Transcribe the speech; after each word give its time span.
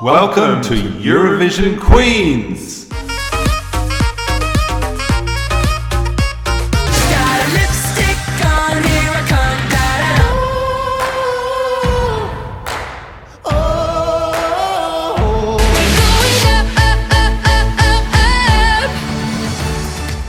Welcome 0.00 0.62
to 0.62 0.74
Eurovision 0.74 1.76
Queens. 1.76 2.84
Got 2.84 3.00
a 7.42 7.48
lipstick 7.52 8.46
on, 8.46 8.82
here 8.84 9.10
I 9.10 9.22
come. 9.26 9.58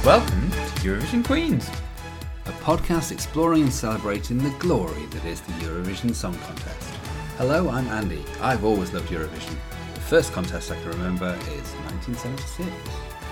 Welcome 0.04 0.50
to 0.50 0.58
Eurovision 0.82 1.24
Queens. 1.24 1.70
a 2.48 2.52
podcast 2.64 3.12
exploring 3.12 3.62
and 3.62 3.72
celebrating 3.74 4.40
the 4.40 4.50
glory 4.58 5.06
that 5.12 5.24
is 5.26 5.42
the 5.42 5.52
Eurovision 5.54 6.16
Song 6.16 6.34
Contest. 6.40 6.89
Hello, 7.40 7.70
I'm 7.70 7.88
Andy. 7.88 8.22
I've 8.42 8.66
always 8.66 8.92
loved 8.92 9.08
Eurovision. 9.08 9.56
The 9.94 10.02
first 10.02 10.34
contest 10.34 10.72
I 10.72 10.76
can 10.82 10.90
remember 10.90 11.28
is 11.44 11.72
1976. 11.88 12.70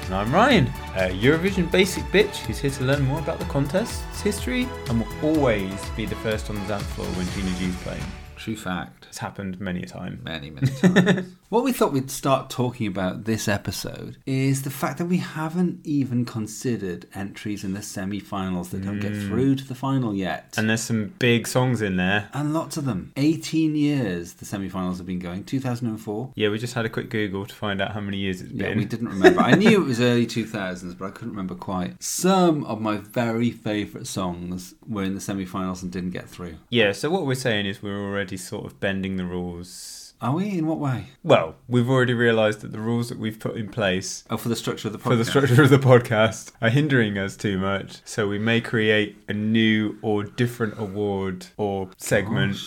And 0.06 0.16
I'm 0.16 0.34
Ryan, 0.34 0.68
a 0.96 1.10
Eurovision 1.10 1.70
basic 1.70 2.06
bitch 2.06 2.38
who's 2.38 2.58
here 2.58 2.72
to 2.72 2.86
learn 2.86 3.04
more 3.04 3.20
about 3.20 3.38
the 3.38 3.44
contest's 3.48 4.22
history 4.22 4.66
and 4.88 5.02
will 5.02 5.36
always 5.36 5.90
be 5.98 6.06
the 6.06 6.16
first 6.16 6.50
on 6.50 6.56
the 6.56 6.66
dance 6.68 6.86
floor 6.94 7.06
when 7.06 7.28
Gina 7.32 7.54
G's 7.60 7.76
playing. 7.84 8.04
True 8.38 8.56
fact. 8.56 9.08
It's 9.10 9.18
happened 9.18 9.60
many 9.60 9.84
a 9.84 9.86
time. 9.86 10.22
Many, 10.24 10.52
many 10.52 10.72
times. 10.72 11.36
what 11.50 11.64
we 11.64 11.72
thought 11.72 11.94
we'd 11.94 12.12
start 12.12 12.50
talking 12.50 12.88
about 12.88 13.24
this 13.24 13.48
episode 13.48 14.18
is 14.26 14.64
the 14.64 14.70
fact 14.70 14.98
that 14.98 15.06
we 15.06 15.18
haven't 15.18 15.80
even 15.86 16.26
considered 16.26 17.08
entries 17.16 17.64
in 17.64 17.74
the 17.74 17.82
semi 17.82 18.20
finals 18.20 18.70
that 18.70 18.84
don't 18.84 19.00
get 19.00 19.14
hmm. 19.14 19.28
through 19.28 19.56
to 19.56 19.66
the 19.66 19.76
final 19.76 20.14
yet. 20.14 20.54
And 20.58 20.70
there's 20.70 20.82
some 20.82 21.14
big 21.20 21.48
songs 21.48 21.82
in 21.82 21.96
there. 21.96 22.30
and 22.34 22.54
lots 22.54 22.76
of 22.76 22.84
them. 22.84 23.14
18 23.16 23.76
years 23.76 24.34
the 24.34 24.46
semi 24.46 24.68
finals 24.68 24.98
have 24.98 25.08
been 25.08 25.20
going. 25.20 25.46
2004. 25.46 26.34
Yeah, 26.36 26.50
we 26.50 26.60
just 26.60 26.74
had 26.74 26.86
a 26.86 26.90
quick 26.90 27.10
Google 27.10 27.46
to 27.46 27.56
find 27.56 27.82
out 27.82 27.92
how 27.92 28.02
many 28.02 28.18
years 28.18 28.42
it's 28.42 28.52
been. 28.52 28.78
we 28.78 28.84
didn't 28.84 29.08
remember. 29.08 29.40
I 29.40 29.56
knew 29.56 29.82
it 29.82 29.88
was 29.88 30.02
early 30.02 30.28
2000s, 30.28 30.98
but 30.98 31.06
I 31.06 31.12
couldn't 31.12 31.30
remember 31.30 31.56
quite. 31.56 32.02
Some 32.04 32.66
of 32.66 32.82
my 32.82 32.98
very 32.98 33.52
favourite 33.52 34.08
songs 34.08 34.76
were 34.86 35.04
in 35.04 35.16
the 35.16 35.22
semi 35.22 35.46
finals 35.46 35.82
and 35.82 35.94
didn't 35.94 36.12
get 36.12 36.28
through. 36.28 36.58
Yeah, 36.70 36.92
so 36.92 37.10
what 37.10 37.26
we're 37.26 37.36
saying 37.36 37.68
is 37.68 37.82
we're 37.82 38.04
already 38.04 38.36
sort 38.36 38.66
of 38.66 38.82
bending 38.82 39.16
the 39.16 39.26
rules. 39.26 40.07
Are 40.20 40.34
we? 40.34 40.58
In 40.58 40.66
what 40.66 40.80
way? 40.80 41.10
Well, 41.24 41.56
we've 41.68 41.88
already 41.90 42.14
realised 42.16 42.62
that 42.62 42.72
the 42.72 42.80
rules 42.80 43.10
that 43.10 43.20
we've 43.20 43.40
put 43.40 43.56
in 43.56 43.70
place 43.70 44.24
Oh, 44.32 44.38
for 44.38 44.50
the 44.50 44.56
structure 44.56 44.88
of 44.88 44.94
the 44.94 44.98
podcast. 44.98 45.04
for 45.04 45.16
the 45.16 45.26
structure 45.26 45.62
of 45.62 45.70
the 45.70 45.78
podcast 45.78 46.52
are 46.60 46.70
hindering 46.70 47.20
us 47.20 47.38
too 47.38 47.60
much. 47.60 47.98
So 48.04 48.28
we 48.28 48.40
may 48.40 48.60
create 48.60 49.16
a 49.28 49.34
new 49.34 50.00
or 50.02 50.24
different 50.24 50.80
award 50.80 51.46
or 51.56 51.90
segment. 51.98 52.58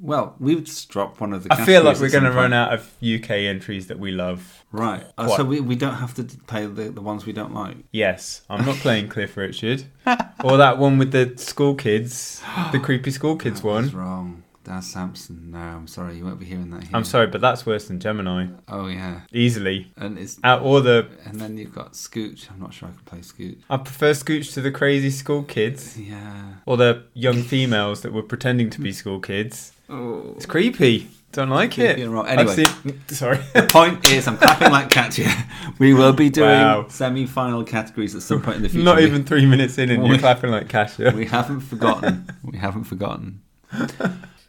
Well, 0.00 0.36
we've 0.38 0.62
just 0.62 0.88
dropped 0.88 1.20
one 1.20 1.32
of 1.32 1.42
the. 1.42 1.52
I 1.52 1.64
feel 1.64 1.82
like 1.82 1.98
we're 1.98 2.10
going 2.10 2.22
to 2.22 2.30
run 2.30 2.52
out 2.52 2.72
of 2.72 2.82
UK 3.02 3.30
entries 3.30 3.88
that 3.88 3.98
we 3.98 4.12
love. 4.12 4.64
Right. 4.70 5.04
Uh, 5.18 5.26
so 5.36 5.44
we, 5.44 5.58
we 5.58 5.74
don't 5.74 5.96
have 5.96 6.14
to 6.14 6.22
play 6.46 6.66
the, 6.66 6.90
the 6.90 7.00
ones 7.00 7.26
we 7.26 7.32
don't 7.32 7.52
like. 7.52 7.78
Yes, 7.90 8.42
I'm 8.48 8.64
not 8.64 8.76
playing 8.76 9.08
Cliff 9.08 9.36
Richard 9.36 9.86
or 10.44 10.56
that 10.58 10.78
one 10.78 10.98
with 10.98 11.10
the 11.10 11.32
school 11.36 11.74
kids, 11.74 12.40
the 12.70 12.78
creepy 12.82 13.10
school 13.10 13.34
kids 13.34 13.62
That 13.62 13.66
one. 13.66 13.90
wrong. 13.90 14.42
Daz 14.68 14.86
Sampson. 14.86 15.50
No, 15.52 15.58
I'm 15.58 15.86
sorry. 15.86 16.18
You 16.18 16.26
won't 16.26 16.38
be 16.38 16.44
hearing 16.44 16.68
that 16.72 16.82
here. 16.82 16.90
I'm 16.92 17.04
sorry, 17.04 17.26
but 17.26 17.40
that's 17.40 17.64
worse 17.64 17.88
than 17.88 17.98
Gemini. 18.00 18.48
Oh, 18.68 18.86
yeah. 18.86 19.20
Easily. 19.32 19.90
And 19.96 20.18
it's. 20.18 20.38
Out 20.44 20.60
or 20.60 20.82
the 20.82 21.08
And 21.24 21.40
then 21.40 21.56
you've 21.56 21.74
got 21.74 21.94
Scooch. 21.94 22.50
I'm 22.50 22.60
not 22.60 22.74
sure 22.74 22.88
I 22.88 22.92
can 22.92 23.00
play 23.06 23.20
Scooch. 23.20 23.56
I 23.70 23.78
prefer 23.78 24.10
Scooch 24.12 24.52
to 24.52 24.60
the 24.60 24.70
crazy 24.70 25.08
school 25.10 25.42
kids 25.42 25.98
Yeah. 25.98 26.42
or 26.66 26.76
the 26.76 27.04
young 27.14 27.42
females 27.42 28.02
that 28.02 28.12
were 28.12 28.22
pretending 28.22 28.68
to 28.70 28.80
be 28.82 28.92
school 28.92 29.20
kids. 29.20 29.72
Oh. 29.88 30.34
It's 30.36 30.44
creepy. 30.44 31.08
Don't 31.32 31.48
like 31.50 31.78
it. 31.78 31.98
Anyway. 31.98 32.54
seen- 32.54 33.00
sorry. 33.08 33.38
The 33.54 33.62
point 33.70 34.06
is, 34.10 34.28
I'm 34.28 34.36
clapping 34.36 34.70
like 34.70 34.90
Katya. 34.90 35.30
We 35.78 35.94
will 35.94 36.12
be 36.12 36.28
doing 36.28 36.50
Wow. 36.50 36.86
semi-final 36.88 37.64
categories 37.64 38.14
at 38.14 38.22
some 38.22 38.42
point 38.42 38.56
in 38.58 38.62
the 38.64 38.68
future. 38.68 38.84
Not 38.84 39.00
even 39.00 39.24
three 39.24 39.46
minutes 39.46 39.78
in 39.78 39.90
and 39.90 40.02
We- 40.02 40.08
you're 40.10 40.18
clapping 40.18 40.50
like 40.50 40.68
Kasia. 40.68 41.12
We 41.16 41.24
haven't 41.26 41.60
forgotten. 41.60 42.28
we 42.42 42.58
haven't 42.58 42.84
forgotten. 42.84 43.40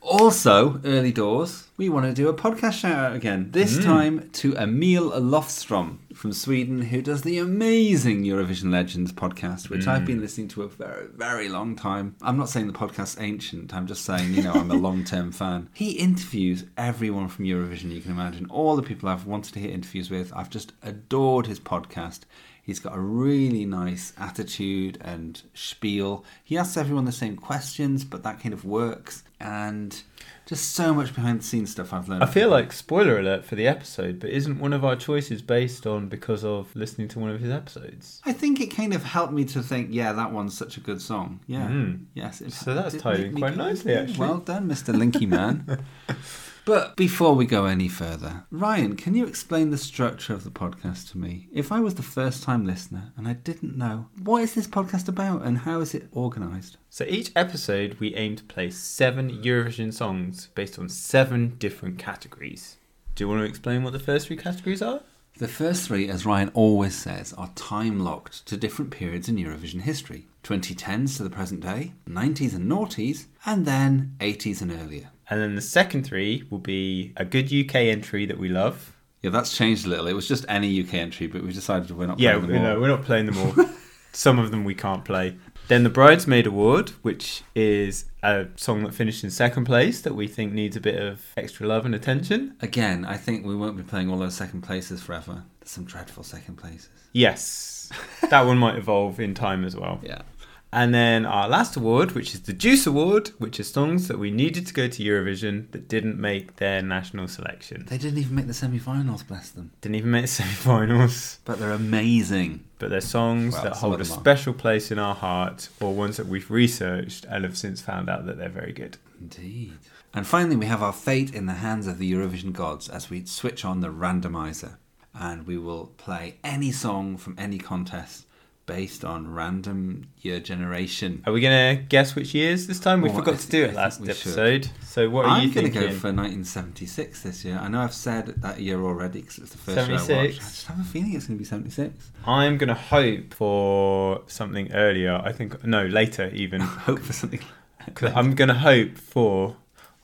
Also, 0.01 0.79
early 0.85 1.11
doors, 1.11 1.67
we 1.75 1.89
want 1.89 2.05
to 2.05 2.13
do 2.13 2.29
a 2.29 2.33
podcast 2.33 2.73
shout 2.79 2.93
out 2.95 3.15
again. 3.15 3.49
This 3.51 3.77
Mm. 3.77 3.83
time 3.83 4.29
to 4.33 4.55
Emil 4.55 5.11
Lofstrom 5.11 5.97
from 6.15 6.31
Sweden, 6.31 6.83
who 6.83 7.01
does 7.01 7.21
the 7.23 7.37
amazing 7.37 8.23
Eurovision 8.23 8.71
Legends 8.71 9.11
podcast, 9.11 9.69
which 9.69 9.87
I've 9.87 10.03
Mm. 10.03 10.05
been 10.07 10.21
listening 10.21 10.47
to 10.49 10.63
a 10.63 10.67
very, 10.69 11.07
very 11.17 11.49
long 11.49 11.75
time. 11.75 12.15
I'm 12.21 12.37
not 12.37 12.49
saying 12.49 12.67
the 12.67 12.73
podcast's 12.73 13.17
ancient. 13.19 13.73
I'm 13.73 13.87
just 13.87 14.05
saying, 14.05 14.33
you 14.33 14.41
know, 14.41 14.53
I'm 14.53 14.71
a 14.71 14.75
long-term 14.87 15.31
fan. 15.33 15.67
He 15.73 15.91
interviews 15.91 16.63
everyone 16.77 17.27
from 17.27 17.45
Eurovision 17.45 17.91
you 17.91 17.99
can 18.01 18.11
imagine. 18.11 18.45
All 18.49 18.77
the 18.77 18.81
people 18.83 19.09
I've 19.09 19.25
wanted 19.25 19.53
to 19.53 19.59
hear 19.59 19.69
interviews 19.71 20.09
with. 20.09 20.31
I've 20.33 20.49
just 20.49 20.71
adored 20.81 21.47
his 21.47 21.59
podcast. 21.59 22.21
He's 22.69 22.79
got 22.79 22.95
a 22.95 22.99
really 22.99 23.65
nice 23.65 24.13
attitude 24.15 24.99
and 25.01 25.41
spiel. 25.55 26.23
He 26.43 26.55
asks 26.55 26.77
everyone 26.77 27.05
the 27.05 27.11
same 27.11 27.35
questions, 27.35 28.03
but 28.03 28.21
that 28.21 28.39
kind 28.39 28.53
of 28.53 28.63
works. 28.63 29.23
And 29.39 29.99
just 30.45 30.73
so 30.73 30.93
much 30.93 31.15
behind 31.15 31.39
the 31.39 31.43
scenes 31.43 31.71
stuff 31.71 31.93
I've 31.93 32.07
learned. 32.07 32.23
I 32.23 32.27
feel 32.27 32.49
like 32.49 32.71
spoiler 32.71 33.17
alert 33.17 33.43
for 33.43 33.55
the 33.55 33.67
episode, 33.67 34.19
but 34.19 34.29
isn't 34.29 34.59
one 34.59 34.73
of 34.73 34.85
our 34.85 34.95
choices 34.95 35.41
based 35.41 35.87
on 35.87 36.09
because 36.09 36.43
of 36.43 36.75
listening 36.75 37.07
to 37.07 37.19
one 37.19 37.31
of 37.31 37.39
his 37.39 37.51
episodes? 37.51 38.21
I 38.23 38.33
think 38.33 38.61
it 38.61 38.67
kind 38.67 38.93
of 38.93 39.03
helped 39.03 39.33
me 39.33 39.45
to 39.45 39.63
think, 39.63 39.89
yeah, 39.91 40.13
that 40.13 40.31
one's 40.31 40.55
such 40.55 40.77
a 40.77 40.79
good 40.79 41.01
song. 41.01 41.39
Yeah. 41.47 41.67
Mm. 41.67 42.05
Yes. 42.13 42.43
So 42.49 42.75
that's 42.75 42.95
tied 42.97 43.19
in 43.19 43.35
quite 43.35 43.57
nicely, 43.57 43.95
actually." 43.95 44.19
Well 44.19 44.37
done, 44.37 44.69
Mr. 44.69 44.93
Linky 44.93 45.27
Man. 45.27 45.83
but 46.69 46.95
before 46.95 47.33
we 47.33 47.47
go 47.47 47.65
any 47.65 47.87
further, 47.87 48.43
Ryan, 48.51 48.95
can 48.95 49.15
you 49.15 49.25
explain 49.25 49.71
the 49.71 49.77
structure 49.77 50.35
of 50.35 50.43
the 50.43 50.51
podcast 50.51 51.09
to 51.09 51.17
me? 51.17 51.47
If 51.51 51.71
I 51.71 51.79
was 51.79 51.95
the 51.95 52.03
first 52.03 52.43
time 52.43 52.63
listener 52.63 53.11
and 53.17 53.27
I 53.27 53.33
didn't 53.33 53.75
know, 53.75 54.05
what 54.21 54.43
is 54.43 54.53
this 54.53 54.67
podcast 54.67 55.07
about 55.07 55.41
and 55.41 55.57
how 55.57 55.79
is 55.79 55.95
it 55.95 56.09
organised? 56.15 56.77
So 56.91 57.05
each 57.05 57.31
episode, 57.35 57.95
we 57.99 58.13
aim 58.13 58.35
to 58.35 58.43
play 58.43 58.69
seven 58.69 59.41
Eurovision 59.41 59.91
songs 59.91 60.49
based 60.53 60.77
on 60.77 60.89
seven 60.89 61.55
different 61.57 61.97
categories. 61.97 62.77
Do 63.15 63.23
you 63.23 63.29
want 63.29 63.41
to 63.41 63.49
explain 63.49 63.81
what 63.81 63.93
the 63.93 63.97
first 63.97 64.27
three 64.27 64.37
categories 64.37 64.83
are? 64.83 65.01
The 65.39 65.47
first 65.47 65.87
three, 65.87 66.07
as 66.07 66.23
Ryan 66.23 66.51
always 66.53 66.93
says, 66.93 67.33
are 67.33 67.49
time 67.55 67.99
locked 67.99 68.45
to 68.45 68.57
different 68.57 68.91
periods 68.91 69.27
in 69.27 69.37
Eurovision 69.37 69.81
history 69.81 70.27
2010s 70.43 71.17
to 71.17 71.23
the 71.23 71.29
present 71.31 71.61
day, 71.61 71.93
90s 72.07 72.53
and 72.53 72.71
noughties, 72.71 73.25
and 73.43 73.65
then 73.65 74.15
80s 74.19 74.61
and 74.61 74.71
earlier. 74.71 75.09
And 75.29 75.39
then 75.41 75.55
the 75.55 75.61
second 75.61 76.03
three 76.05 76.43
will 76.49 76.57
be 76.59 77.13
a 77.17 77.25
good 77.25 77.53
UK 77.53 77.75
entry 77.75 78.25
that 78.25 78.37
we 78.39 78.49
love. 78.49 78.95
Yeah, 79.21 79.29
that's 79.31 79.55
changed 79.55 79.85
a 79.85 79.89
little. 79.89 80.07
It 80.07 80.13
was 80.13 80.27
just 80.27 80.45
any 80.47 80.81
UK 80.81 80.93
entry, 80.95 81.27
but 81.27 81.43
we 81.43 81.51
decided 81.51 81.91
we're 81.91 82.07
not 82.07 82.19
Yeah, 82.19 82.33
playing 82.39 82.47
them 82.47 82.55
all. 82.57 82.63
know 82.63 82.79
we're 82.79 82.87
not 82.87 83.03
playing 83.03 83.25
them 83.27 83.37
all. 83.37 83.65
Some 84.11 84.39
of 84.39 84.49
them 84.49 84.63
we 84.63 84.73
can't 84.73 85.05
play. 85.05 85.35
Then 85.67 85.83
the 85.83 85.89
Bridesmaid 85.89 86.47
Award, 86.47 86.89
which 87.03 87.43
is 87.53 88.05
a 88.23 88.47
song 88.55 88.83
that 88.85 88.93
finished 88.95 89.23
in 89.23 89.29
second 89.29 89.65
place 89.65 90.01
that 90.01 90.15
we 90.15 90.27
think 90.27 90.51
needs 90.51 90.75
a 90.75 90.79
bit 90.81 90.99
of 90.99 91.21
extra 91.37 91.67
love 91.67 91.85
and 91.85 91.93
attention. 91.93 92.55
Again, 92.59 93.05
I 93.05 93.17
think 93.17 93.45
we 93.45 93.55
won't 93.55 93.77
be 93.77 93.83
playing 93.83 94.09
all 94.09 94.17
those 94.17 94.33
second 94.33 94.61
places 94.61 95.03
forever. 95.03 95.43
There's 95.59 95.69
some 95.69 95.83
dreadful 95.85 96.23
second 96.23 96.55
places. 96.55 96.89
Yes, 97.13 97.91
that 98.31 98.47
one 98.47 98.57
might 98.57 98.77
evolve 98.77 99.19
in 99.19 99.35
time 99.35 99.63
as 99.63 99.75
well. 99.75 99.99
Yeah. 100.01 100.23
And 100.71 100.93
then 100.93 101.25
our 101.25 101.49
last 101.49 101.75
award, 101.75 102.11
which 102.11 102.35
is 102.35 102.41
the 102.41 102.53
Deuce 102.53 102.85
Award, 102.85 103.29
which 103.39 103.59
is 103.59 103.71
songs 103.71 104.07
that 104.07 104.19
we 104.19 104.29
needed 104.29 104.67
to 104.67 104.73
go 104.73 104.87
to 104.87 105.03
Eurovision 105.03 105.71
that 105.71 105.87
didn't 105.87 106.19
make 106.19 106.57
their 106.57 106.83
national 106.83 107.27
selection. 107.27 107.85
They 107.89 107.97
didn't 107.97 108.19
even 108.19 108.35
make 108.35 108.45
the 108.45 108.53
semi 108.53 108.77
finals, 108.77 109.23
bless 109.23 109.49
them. 109.49 109.71
Didn't 109.81 109.95
even 109.95 110.11
make 110.11 110.23
the 110.23 110.27
semi-finals. 110.39 111.39
But 111.43 111.57
they're 111.59 111.71
amazing. 111.71 112.65
But 112.77 112.91
they're 112.91 113.01
songs 113.01 113.55
Well, 113.55 113.63
that 113.63 113.73
hold 113.77 113.93
a 113.93 114.01
of 114.01 114.07
them 114.07 114.17
are. 114.17 114.19
special 114.21 114.53
place 114.53 114.91
in 114.91 114.99
our 114.99 115.15
heart, 115.15 115.69
or 115.79 115.95
ones 115.95 116.17
that 116.17 116.27
we've 116.27 116.49
researched 116.51 117.25
and 117.25 117.43
have 117.45 117.57
since 117.57 117.81
found 117.81 118.07
out 118.07 118.27
that 118.27 118.37
they're 118.37 118.47
very 118.49 118.71
good. 118.71 118.97
Indeed. 119.19 119.73
And 120.13 120.25
finally, 120.27 120.55
we 120.55 120.67
have 120.67 120.83
our 120.83 120.93
fate 120.93 121.33
in 121.33 121.47
the 121.47 121.53
hands 121.53 121.87
of 121.87 121.97
the 121.97 122.11
Eurovision 122.11 122.53
gods 122.53 122.89
as 122.89 123.09
we 123.09 123.25
switch 123.25 123.65
on 123.65 123.79
the 123.81 123.89
randomizer. 123.89 124.77
And 125.13 125.47
we 125.47 125.57
will 125.57 125.87
play 125.97 126.37
any 126.43 126.71
song 126.71 127.17
from 127.17 127.35
any 127.39 127.57
contest 127.57 128.25
based 128.69 129.03
on 129.03 129.27
random 129.33 130.07
year 130.21 130.39
generation. 130.39 131.23
Are 131.25 131.33
we 131.33 131.41
gonna 131.41 131.75
guess 131.89 132.15
which 132.15 132.33
years 132.33 132.67
this 132.67 132.79
time? 132.79 133.01
We 133.01 133.09
Well, 133.09 133.17
forgot 133.19 133.39
to 133.39 133.49
do 133.49 133.63
it 133.65 133.73
last 133.73 133.99
we 133.99 134.07
should. 134.13 134.15
episode. 134.17 134.69
So 134.83 135.09
what 135.09 135.25
are 135.25 135.29
I'm 135.29 135.47
you 135.47 135.53
going 135.53 135.65
to 135.67 135.71
thinking? 135.71 135.91
go 135.93 135.99
for 135.99 136.11
1976 136.13 137.23
this 137.23 137.43
year. 137.45 137.57
I 137.61 137.67
know 137.67 137.81
I've 137.81 137.93
said 137.93 138.27
that 138.41 138.59
year 138.59 138.81
already 138.81 139.21
because 139.21 139.37
it's 139.39 139.51
the 139.51 139.57
first 139.57 139.77
year 139.77 139.85
I 139.87 139.91
watched. 139.91 140.05
76? 140.07 140.37
I 140.45 140.49
just 140.49 140.65
have 140.67 140.79
a 140.79 140.83
feeling 140.83 141.13
it's 141.15 141.25
going 141.27 141.37
to 141.37 141.41
be 141.41 141.45
76. 141.45 142.11
I'm 142.25 142.57
gonna 142.57 142.73
hope 142.75 143.33
for 143.33 144.21
something 144.27 144.71
earlier. 144.73 145.21
I 145.23 145.31
think 145.31 145.63
no 145.65 145.85
later 145.85 146.29
even. 146.33 146.61
Hope 146.89 146.99
for 146.99 147.13
something. 147.13 147.39
I'm 148.15 148.35
gonna 148.35 148.53
hope 148.59 148.97
for 148.97 149.55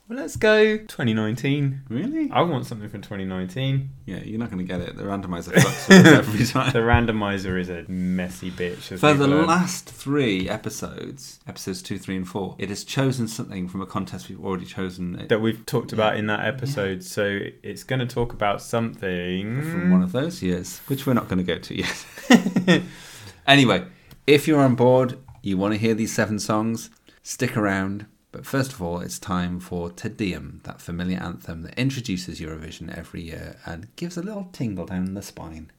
Well, 0.07 0.19
let's 0.19 0.35
go 0.35 0.77
2019. 0.77 1.81
Really? 1.89 2.29
I 2.31 2.41
want 2.43 2.67
something 2.67 2.87
from 2.89 3.01
2019. 3.01 3.89
Yeah, 4.05 4.17
you're 4.17 4.37
not 4.37 4.51
going 4.51 4.63
to 4.65 4.71
get 4.71 4.79
it. 4.79 4.95
The 4.95 5.01
randomizer 5.03 5.51
fucks 5.53 5.89
with 5.89 6.05
us 6.05 6.27
every 6.27 6.45
time. 6.45 6.73
The 6.73 6.79
randomizer 6.79 7.59
is 7.59 7.69
a 7.69 7.85
messy 7.87 8.51
bitch. 8.51 8.91
as 8.91 8.99
For 8.99 9.07
we've 9.09 9.17
the 9.17 9.27
learned. 9.27 9.47
last 9.47 9.89
three 9.89 10.47
episodes, 10.47 11.39
episodes 11.47 11.81
two, 11.81 11.97
three, 11.97 12.15
and 12.15 12.27
four, 12.27 12.55
it 12.59 12.69
has 12.69 12.83
chosen 12.83 13.27
something 13.27 13.67
from 13.67 13.81
a 13.81 13.87
contest 13.87 14.29
we've 14.29 14.39
already 14.45 14.65
chosen 14.65 15.19
it 15.21 15.29
that 15.29 15.41
we've 15.41 15.65
talked 15.65 15.91
about 15.91 16.17
in 16.17 16.27
that 16.27 16.45
episode. 16.45 17.03
So 17.03 17.39
it's 17.63 17.83
going 17.83 17.99
to 17.99 18.05
talk 18.05 18.31
about 18.31 18.61
something 18.61 19.59
from 19.63 19.89
one 19.89 20.03
of 20.03 20.11
those 20.11 20.43
years, 20.43 20.81
which 20.85 21.07
we're 21.07 21.13
not 21.13 21.29
going 21.29 21.43
to 21.43 21.43
go 21.43 21.57
to 21.57 21.75
yet. 21.75 22.81
anyway, 23.47 23.83
if 24.27 24.47
you're 24.47 24.61
on 24.61 24.75
board, 24.75 25.17
you 25.41 25.57
want 25.57 25.73
to 25.73 25.79
hear 25.79 25.95
these 25.95 26.13
seven 26.13 26.37
songs, 26.37 26.91
stick 27.23 27.57
around. 27.57 28.05
But 28.35 28.45
first 28.45 28.73
of 28.73 28.81
all, 28.81 28.99
it's 28.99 29.17
time 29.17 29.61
for 29.61 29.89
Te 29.89 30.09
Deum, 30.09 30.59
that 30.63 30.81
familiar 30.81 31.17
anthem 31.19 31.61
that 31.61 31.79
introduces 31.79 32.41
Eurovision 32.41 32.93
every 32.93 33.21
year 33.21 33.55
and 33.65 33.87
gives 33.95 34.17
a 34.17 34.21
little 34.21 34.49
tingle 34.51 34.85
down 34.85 35.13
the 35.13 35.21
spine. 35.21 35.71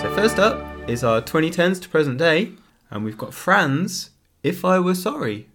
So 0.00 0.12
first 0.16 0.40
up 0.40 0.90
is 0.90 1.04
our 1.04 1.22
2010s 1.22 1.80
to 1.82 1.88
present 1.88 2.18
day, 2.18 2.54
and 2.90 3.04
we've 3.04 3.18
got 3.18 3.34
Frans, 3.34 4.10
If 4.42 4.64
I 4.64 4.78
Were 4.78 4.94
Sorry, 4.94 5.48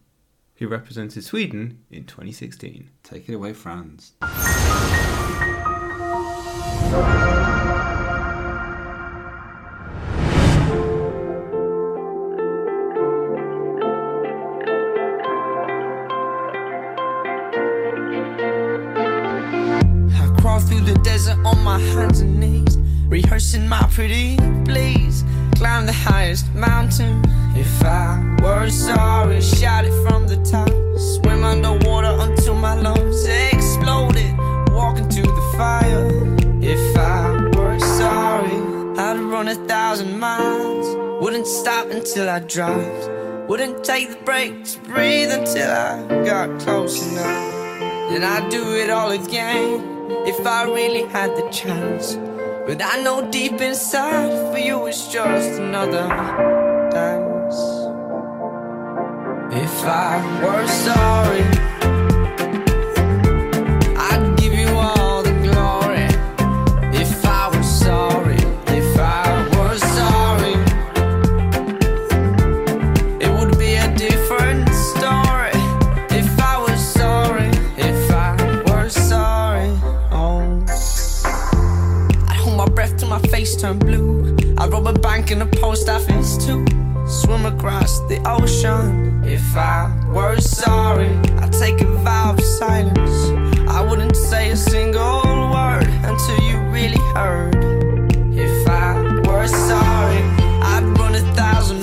who 0.55 0.67
represented 0.67 1.23
Sweden 1.23 1.79
in 1.89 2.05
2016. 2.05 2.89
Take 3.03 3.29
it 3.29 3.33
away, 3.33 3.53
Frans. 3.53 4.13
Hands 21.93 22.32
rehearsing 23.13 23.67
my 23.67 23.85
pretty 23.91 24.37
please. 24.65 25.23
Climb 25.57 25.85
the 25.85 25.93
highest 25.93 26.51
mountain. 26.55 27.21
If 27.55 27.83
I 27.83 28.17
were 28.41 28.71
sorry, 28.71 29.39
shout 29.39 29.85
it 29.85 29.93
from 30.03 30.25
the 30.25 30.37
top. 30.37 30.73
Swim 30.97 31.43
underwater 31.43 32.15
until 32.27 32.55
my 32.55 32.73
lungs 32.73 33.23
exploded. 33.27 34.35
Walk 34.71 34.97
into 34.97 35.21
the 35.21 35.45
fire. 35.55 36.09
If 36.59 36.97
I 36.97 37.51
were 37.55 37.79
sorry, 37.79 38.57
I'd 39.05 39.19
run 39.19 39.47
a 39.47 39.59
thousand 39.67 40.17
miles. 40.17 40.87
Wouldn't 41.21 41.45
stop 41.45 41.91
until 41.91 42.27
I 42.27 42.39
dropped. 42.39 43.03
Wouldn't 43.47 43.83
take 43.83 44.09
the 44.09 44.21
break 44.25 44.65
to 44.65 44.79
breathe 44.89 45.29
until 45.29 45.69
I 45.69 46.25
got 46.25 46.59
close 46.61 46.95
enough. 47.11 47.51
Then 48.09 48.23
I'd 48.23 48.49
do 48.49 48.63
it 48.73 48.89
all 48.89 49.11
again 49.11 49.69
if 50.25 50.47
I 50.47 50.63
really 50.63 51.03
had 51.15 51.29
the 51.35 51.47
chance. 51.51 52.17
But 52.65 52.81
I 52.81 53.01
know 53.01 53.29
deep 53.29 53.59
inside 53.59 54.31
for 54.51 54.57
you 54.57 54.85
it's 54.87 55.07
just 55.07 55.59
another 55.59 56.07
dance. 56.91 57.59
If 59.53 59.83
I 59.85 60.41
were 60.41 60.65
sorry, 60.67 61.72
in 85.33 85.41
a 85.41 85.47
post 85.47 85.89
office 85.89 86.37
too. 86.45 86.63
Swim 87.07 87.47
across 87.47 87.99
the 88.01 88.21
ocean. 88.23 89.23
If 89.25 89.57
I 89.57 89.91
were 90.13 90.39
sorry, 90.39 91.09
I'd 91.41 91.51
take 91.51 91.81
a 91.81 91.91
vow 92.05 92.33
of 92.33 92.39
silence. 92.39 93.17
I 93.67 93.81
wouldn't 93.81 94.15
say 94.15 94.51
a 94.51 94.55
single 94.55 95.23
word 95.55 95.87
until 96.09 96.39
you 96.47 96.57
really 96.77 97.03
heard. 97.15 97.55
If 98.47 98.67
I 98.67 98.93
were 99.25 99.47
sorry, 99.47 100.21
I'd 100.71 100.85
run 100.99 101.15
a 101.15 101.25
thousand 101.33 101.82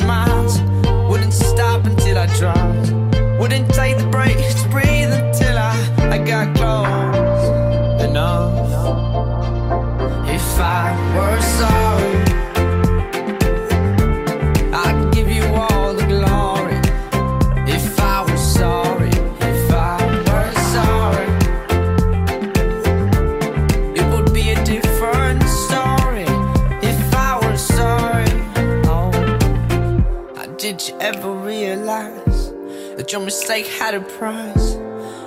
a 34.00 34.04
price? 34.18 34.76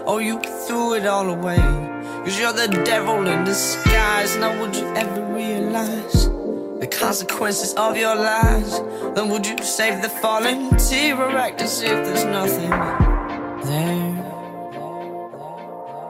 Oh, 0.05 0.19
you 0.19 0.39
threw 0.67 0.95
it 0.95 1.05
all 1.05 1.29
away. 1.29 1.63
Cause 2.23 2.39
you're 2.39 2.53
the 2.53 2.67
devil 2.83 3.27
in 3.27 3.43
disguise. 3.43 4.35
Now, 4.37 4.59
would 4.61 4.75
you 4.75 4.87
ever 4.95 5.21
realize 5.33 6.29
the 6.79 6.87
consequences 6.87 7.73
of 7.75 7.97
your 7.97 8.15
lies? 8.15 8.79
Then, 9.15 9.29
would 9.29 9.45
you 9.45 9.57
save 9.63 10.01
the 10.01 10.09
fallen 10.09 10.73
or 10.73 11.29
act 11.37 11.61
as 11.61 11.81
if 11.81 11.91
there's 12.05 12.25
nothing 12.25 12.69
there? 13.69 14.13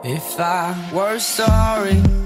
If 0.04 0.38
I 0.38 0.90
were 0.92 1.18
sorry. 1.18 2.23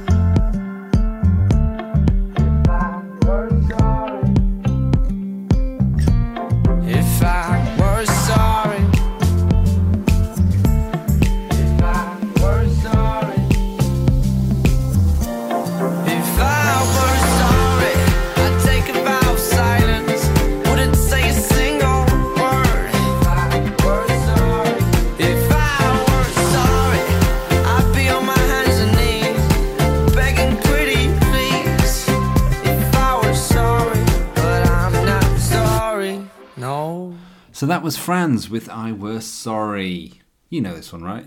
Was 37.89 37.97
Frans 37.97 38.51
with 38.51 38.69
I 38.69 38.93
Were 38.93 39.23
Sorry. 39.23 40.21
You 40.51 40.61
know 40.61 40.75
this 40.75 40.93
one, 40.93 41.05
right? 41.05 41.25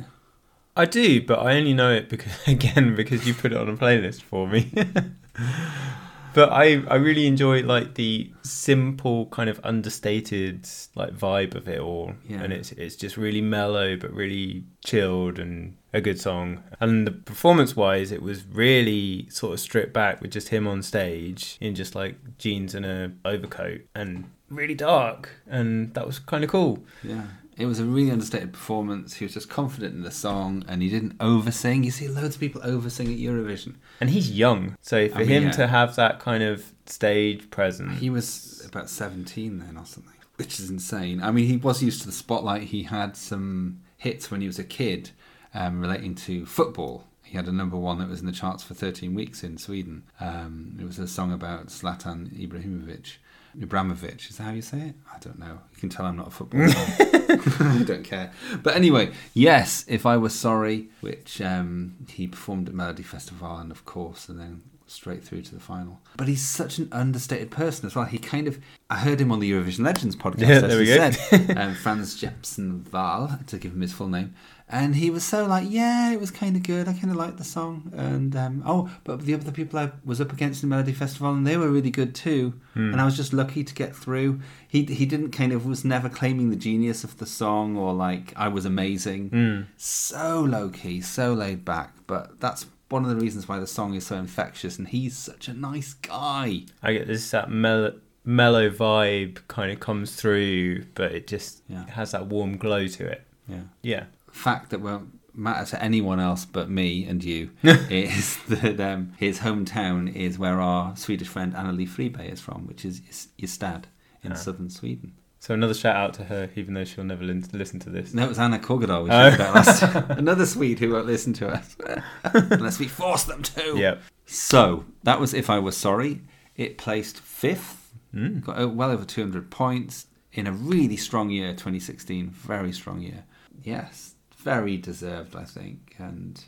I 0.78 0.86
do, 0.86 1.20
but 1.20 1.40
I 1.40 1.58
only 1.58 1.74
know 1.74 1.92
it 1.92 2.08
because 2.08 2.34
again 2.48 2.96
because 2.96 3.26
you 3.26 3.34
put 3.34 3.52
it 3.52 3.58
on 3.58 3.68
a 3.68 3.74
playlist 3.76 4.22
for 4.22 4.48
me. 4.48 4.72
but 6.36 6.52
I 6.52 6.84
I 6.88 6.98
really 6.98 7.26
enjoy 7.26 7.64
like 7.64 7.96
the 7.96 8.32
simple 8.44 9.26
kind 9.26 9.50
of 9.50 9.60
understated 9.64 10.70
like 10.94 11.18
vibe 11.18 11.56
of 11.56 11.68
it 11.68 11.80
all, 11.80 12.14
Yeah. 12.30 12.44
and 12.44 12.54
it's 12.54 12.72
it's 12.74 12.96
just 12.96 13.18
really 13.18 13.42
mellow 13.42 13.98
but 13.98 14.14
really 14.14 14.64
chilled 14.86 15.40
and 15.40 15.78
a 15.94 16.00
good 16.00 16.22
song. 16.22 16.62
And 16.80 17.08
the 17.08 17.12
performance 17.12 17.76
wise, 17.76 18.12
it 18.12 18.22
was 18.22 18.46
really 18.46 19.28
sort 19.32 19.54
of 19.54 19.60
stripped 19.60 19.94
back 19.94 20.22
with 20.22 20.30
just 20.30 20.50
him 20.50 20.68
on 20.68 20.84
stage 20.84 21.58
in 21.60 21.74
just 21.74 21.96
like 21.96 22.38
jeans 22.38 22.76
and 22.76 22.86
a 22.86 23.14
overcoat 23.26 23.82
and 23.96 24.30
really 24.52 24.76
dark, 24.76 25.30
and 25.48 25.94
that 25.94 26.06
was 26.06 26.20
kind 26.20 26.44
of 26.44 26.50
cool. 26.50 26.84
Yeah. 27.04 27.24
It 27.58 27.66
was 27.66 27.80
a 27.80 27.86
really 27.86 28.10
understated 28.10 28.54
performance. 28.54 29.16
He 29.16 29.26
was 29.26 29.34
just 29.36 29.50
confident 29.50 29.94
in 29.94 30.02
the 30.02 30.10
song 30.10 30.64
and 30.68 30.82
he 30.82 30.90
didn't 30.90 31.16
oversing. 31.20 31.84
You 31.84 31.92
see 31.92 32.08
loads 32.08 32.36
of 32.36 32.40
people 32.40 32.62
oversing 32.64 33.08
at 33.08 33.20
Eurovision. 33.20 33.76
And 34.00 34.10
he's 34.10 34.32
young, 34.32 34.78
so 34.82 35.08
for 35.10 35.20
mean, 35.20 35.28
him 35.28 35.44
yeah. 35.44 35.52
to 35.52 35.68
have 35.68 35.96
that 35.98 36.20
kind 36.20 36.42
of 36.42 36.72
stage 36.88 37.52
presence, 37.52 38.00
He 38.00 38.10
was 38.10 38.66
about 38.68 38.90
17 38.90 39.60
then 39.60 39.78
or 39.78 39.86
something. 39.86 40.14
which 40.38 40.60
is 40.60 40.70
insane. 40.72 41.22
I 41.22 41.30
mean, 41.32 41.46
he 41.46 41.58
was 41.58 41.84
used 41.84 42.02
to 42.02 42.08
the 42.08 42.14
spotlight. 42.14 42.64
He 42.64 42.84
had 42.84 43.16
some 43.16 43.82
hits 43.98 44.32
when 44.32 44.42
he 44.42 44.48
was 44.48 44.58
a 44.58 44.64
kid 44.64 45.12
um, 45.54 45.82
relating 45.82 46.16
to 46.16 46.46
football. 46.48 47.06
He 47.22 47.38
had 47.38 47.48
a 47.48 47.52
number 47.52 47.78
one 47.78 48.00
that 48.00 48.10
was 48.10 48.22
in 48.22 48.26
the 48.26 48.32
charts 48.32 48.64
for 48.64 48.74
13 48.74 49.14
weeks 49.14 49.44
in 49.44 49.58
Sweden. 49.60 50.04
Um, 50.20 50.78
it 50.80 50.86
was 50.86 50.98
a 50.98 51.08
song 51.08 51.32
about 51.32 51.68
Zlatan 51.68 52.30
Ibrahimovic. 52.34 53.18
Ibrahimovic, 53.60 54.30
is 54.30 54.38
that 54.38 54.44
how 54.44 54.52
you 54.52 54.62
say 54.62 54.80
it? 54.80 54.96
I 55.14 55.18
don't 55.20 55.40
know. 55.40 55.60
You 55.74 55.80
can 55.80 55.90
tell 55.90 56.06
I'm 56.06 56.18
not 56.18 56.28
a 56.28 56.32
footballer. 56.32 56.66
I 56.70 57.84
don't 57.86 58.04
care. 58.04 58.32
But 58.64 58.76
anyway, 58.76 59.12
yes, 59.34 59.86
If 59.88 60.06
I 60.06 60.18
were 60.18 60.30
Sorry, 60.30 60.90
which 61.02 61.42
um, 61.42 61.96
he 62.10 62.28
performed 62.28 62.68
at 62.70 62.76
Melody 62.76 63.04
Festival 63.04 63.58
and, 63.58 63.72
of 63.72 63.86
course, 63.86 64.30
and 64.30 64.40
then 64.40 64.64
straight 64.88 65.24
through 65.24 65.42
to 65.42 65.54
the 65.56 65.62
final. 65.62 66.02
But 66.18 66.28
he's 66.28 66.46
such 66.46 66.78
an 66.78 66.90
understated 66.92 67.50
person 67.50 67.86
as 67.86 67.96
well. 67.96 68.04
He 68.06 68.18
kind 68.18 68.48
of, 68.48 68.60
I 68.90 68.98
heard 68.98 69.22
him 69.22 69.32
on 69.32 69.40
the 69.40 69.50
Eurovision 69.50 69.86
Legends 69.86 70.16
podcast, 70.18 70.40
Yeah, 70.42 70.48
as 70.50 70.62
there 70.64 70.78
we 70.80 70.90
he 70.92 70.96
go. 70.98 71.12
said, 71.12 71.58
um, 71.58 71.76
Frans 71.76 72.20
Jeppsson 72.22 72.92
Wall, 72.92 73.40
to 73.48 73.58
give 73.58 73.72
him 73.74 73.82
his 73.82 73.94
full 73.94 74.10
name. 74.10 74.34
And 74.74 74.96
he 74.96 75.10
was 75.10 75.24
so 75.26 75.46
like, 75.46 75.68
yeah, 75.70 76.12
it 76.14 76.20
was 76.20 76.32
kind 76.32 76.56
of 76.56 76.64
good. 76.64 76.88
I 76.88 76.94
kind 76.94 77.12
of 77.12 77.18
liked 77.18 77.38
the 77.38 77.44
song. 77.44 77.92
And 77.96 78.34
um, 78.36 78.64
oh, 78.66 78.90
but 79.04 79.22
the 79.26 79.34
other 79.34 79.52
people 79.52 79.78
I 79.78 79.92
was 80.06 80.22
up 80.22 80.32
against 80.32 80.64
in 80.64 80.70
the 80.70 80.76
Melody 80.76 80.94
Festival, 80.94 81.34
and 81.34 81.46
they 81.46 81.58
were 81.58 81.70
really 81.70 81.92
good 81.92 82.16
too. 82.16 82.54
Hmm. 82.74 82.92
And 82.94 83.02
I 83.02 83.06
was 83.06 83.18
just 83.18 83.34
lucky 83.34 83.64
to 83.66 83.74
get 83.74 83.94
through. 83.96 84.40
He 84.68 84.86
he 84.86 85.06
didn't 85.06 85.32
kind 85.32 85.52
of 85.52 85.66
was 85.66 85.84
never 85.84 86.08
claiming 86.08 86.50
the 86.52 86.56
genius 86.56 87.04
of 87.04 87.18
the 87.18 87.26
song 87.26 87.76
or 87.76 87.94
like 87.94 88.32
I 88.38 88.48
was 88.48 88.64
amazing. 88.66 89.30
Hmm. 89.30 89.62
So 89.76 90.40
low 90.42 90.70
key, 90.70 91.02
so 91.02 91.34
laid 91.34 91.66
back. 91.66 91.94
But 92.08 92.40
that's 92.40 92.66
one 92.90 93.04
of 93.04 93.10
the 93.10 93.16
reasons 93.18 93.48
why 93.50 93.60
the 93.60 93.68
song 93.68 93.94
is 93.94 94.06
so 94.06 94.16
infectious. 94.16 94.78
And 94.80 94.88
he's 94.88 95.18
such 95.18 95.48
a 95.50 95.54
nice 95.54 95.94
guy. 95.94 96.62
I 96.82 96.94
get 96.94 97.08
this 97.08 97.30
that 97.32 97.50
mellow, 97.52 97.96
mellow 98.24 98.70
vibe 98.70 99.46
kind 99.50 99.72
of 99.72 99.80
comes 99.82 100.16
through, 100.16 100.86
but 100.96 101.12
it 101.12 101.28
just 101.28 101.62
Yeah. 101.68 101.86
has 101.90 102.12
that 102.12 102.28
warm 102.28 102.56
glow 102.58 102.88
to 102.88 103.06
it. 103.06 103.26
Yeah. 103.48 103.64
Yeah. 103.82 104.04
Fact 104.32 104.70
that 104.72 104.82
won't 104.82 105.20
matter 105.34 105.66
to 105.72 105.82
anyone 105.82 106.20
else 106.20 106.44
but 106.44 106.70
me 106.70 107.06
and 107.06 107.24
you 107.24 107.50
is 107.64 108.38
that 108.50 108.80
um, 108.82 109.14
his 109.18 109.40
hometown 109.40 110.14
is 110.14 110.38
where 110.38 110.60
our 110.60 110.96
Swedish 110.98 111.28
friend 111.30 111.56
Anna-Lee 111.56 111.88
Friberg 111.88 112.32
is 112.32 112.42
from, 112.42 112.68
which 112.68 112.84
is 112.86 113.02
Ystad 113.40 113.86
in 114.24 114.34
Ah. 114.34 114.36
southern 114.36 114.70
Sweden. 114.70 115.14
So 115.40 115.54
another 115.56 115.74
shout 115.74 115.96
out 115.96 116.14
to 116.16 116.26
her, 116.26 116.50
even 116.56 116.76
though 116.76 116.84
she'll 116.84 117.04
never 117.04 117.24
listen 117.24 117.80
to 117.80 117.90
this. 117.90 118.14
No, 118.14 118.26
it 118.26 118.30
was 118.30 118.38
Anna 118.38 118.60
Korgadal 118.60 119.06
we 119.06 119.10
Oh. 119.10 119.30
talked 119.30 119.36
about 119.36 119.56
last. 119.56 120.10
Another 120.20 120.46
Swede 120.46 120.78
who 120.80 120.92
won't 120.92 121.08
listen 121.08 121.34
to 121.34 121.48
us. 121.50 121.76
Unless 122.26 122.78
we 122.78 122.88
force 122.88 123.24
them 123.24 123.42
to. 123.42 123.76
Yep. 123.78 124.02
So, 124.28 124.86
that 125.04 125.20
was 125.20 125.34
If 125.34 125.50
I 125.50 125.58
Was 125.60 125.76
Sorry. 125.78 126.22
It 126.58 126.78
placed 126.78 127.20
fifth, 127.20 127.78
Mm. 128.14 128.44
got 128.44 128.76
well 128.76 128.92
over 128.92 129.06
200 129.06 129.50
points 129.50 130.06
in 130.34 130.46
a 130.46 130.52
really 130.52 130.98
strong 130.98 131.30
year, 131.30 131.54
2016. 131.54 132.30
Very 132.30 132.74
strong 132.74 133.00
year. 133.02 133.24
Yes, 133.64 134.16
very 134.44 134.78
deserved, 134.78 135.36
I 135.36 135.44
think. 135.44 135.96
And 135.98 136.44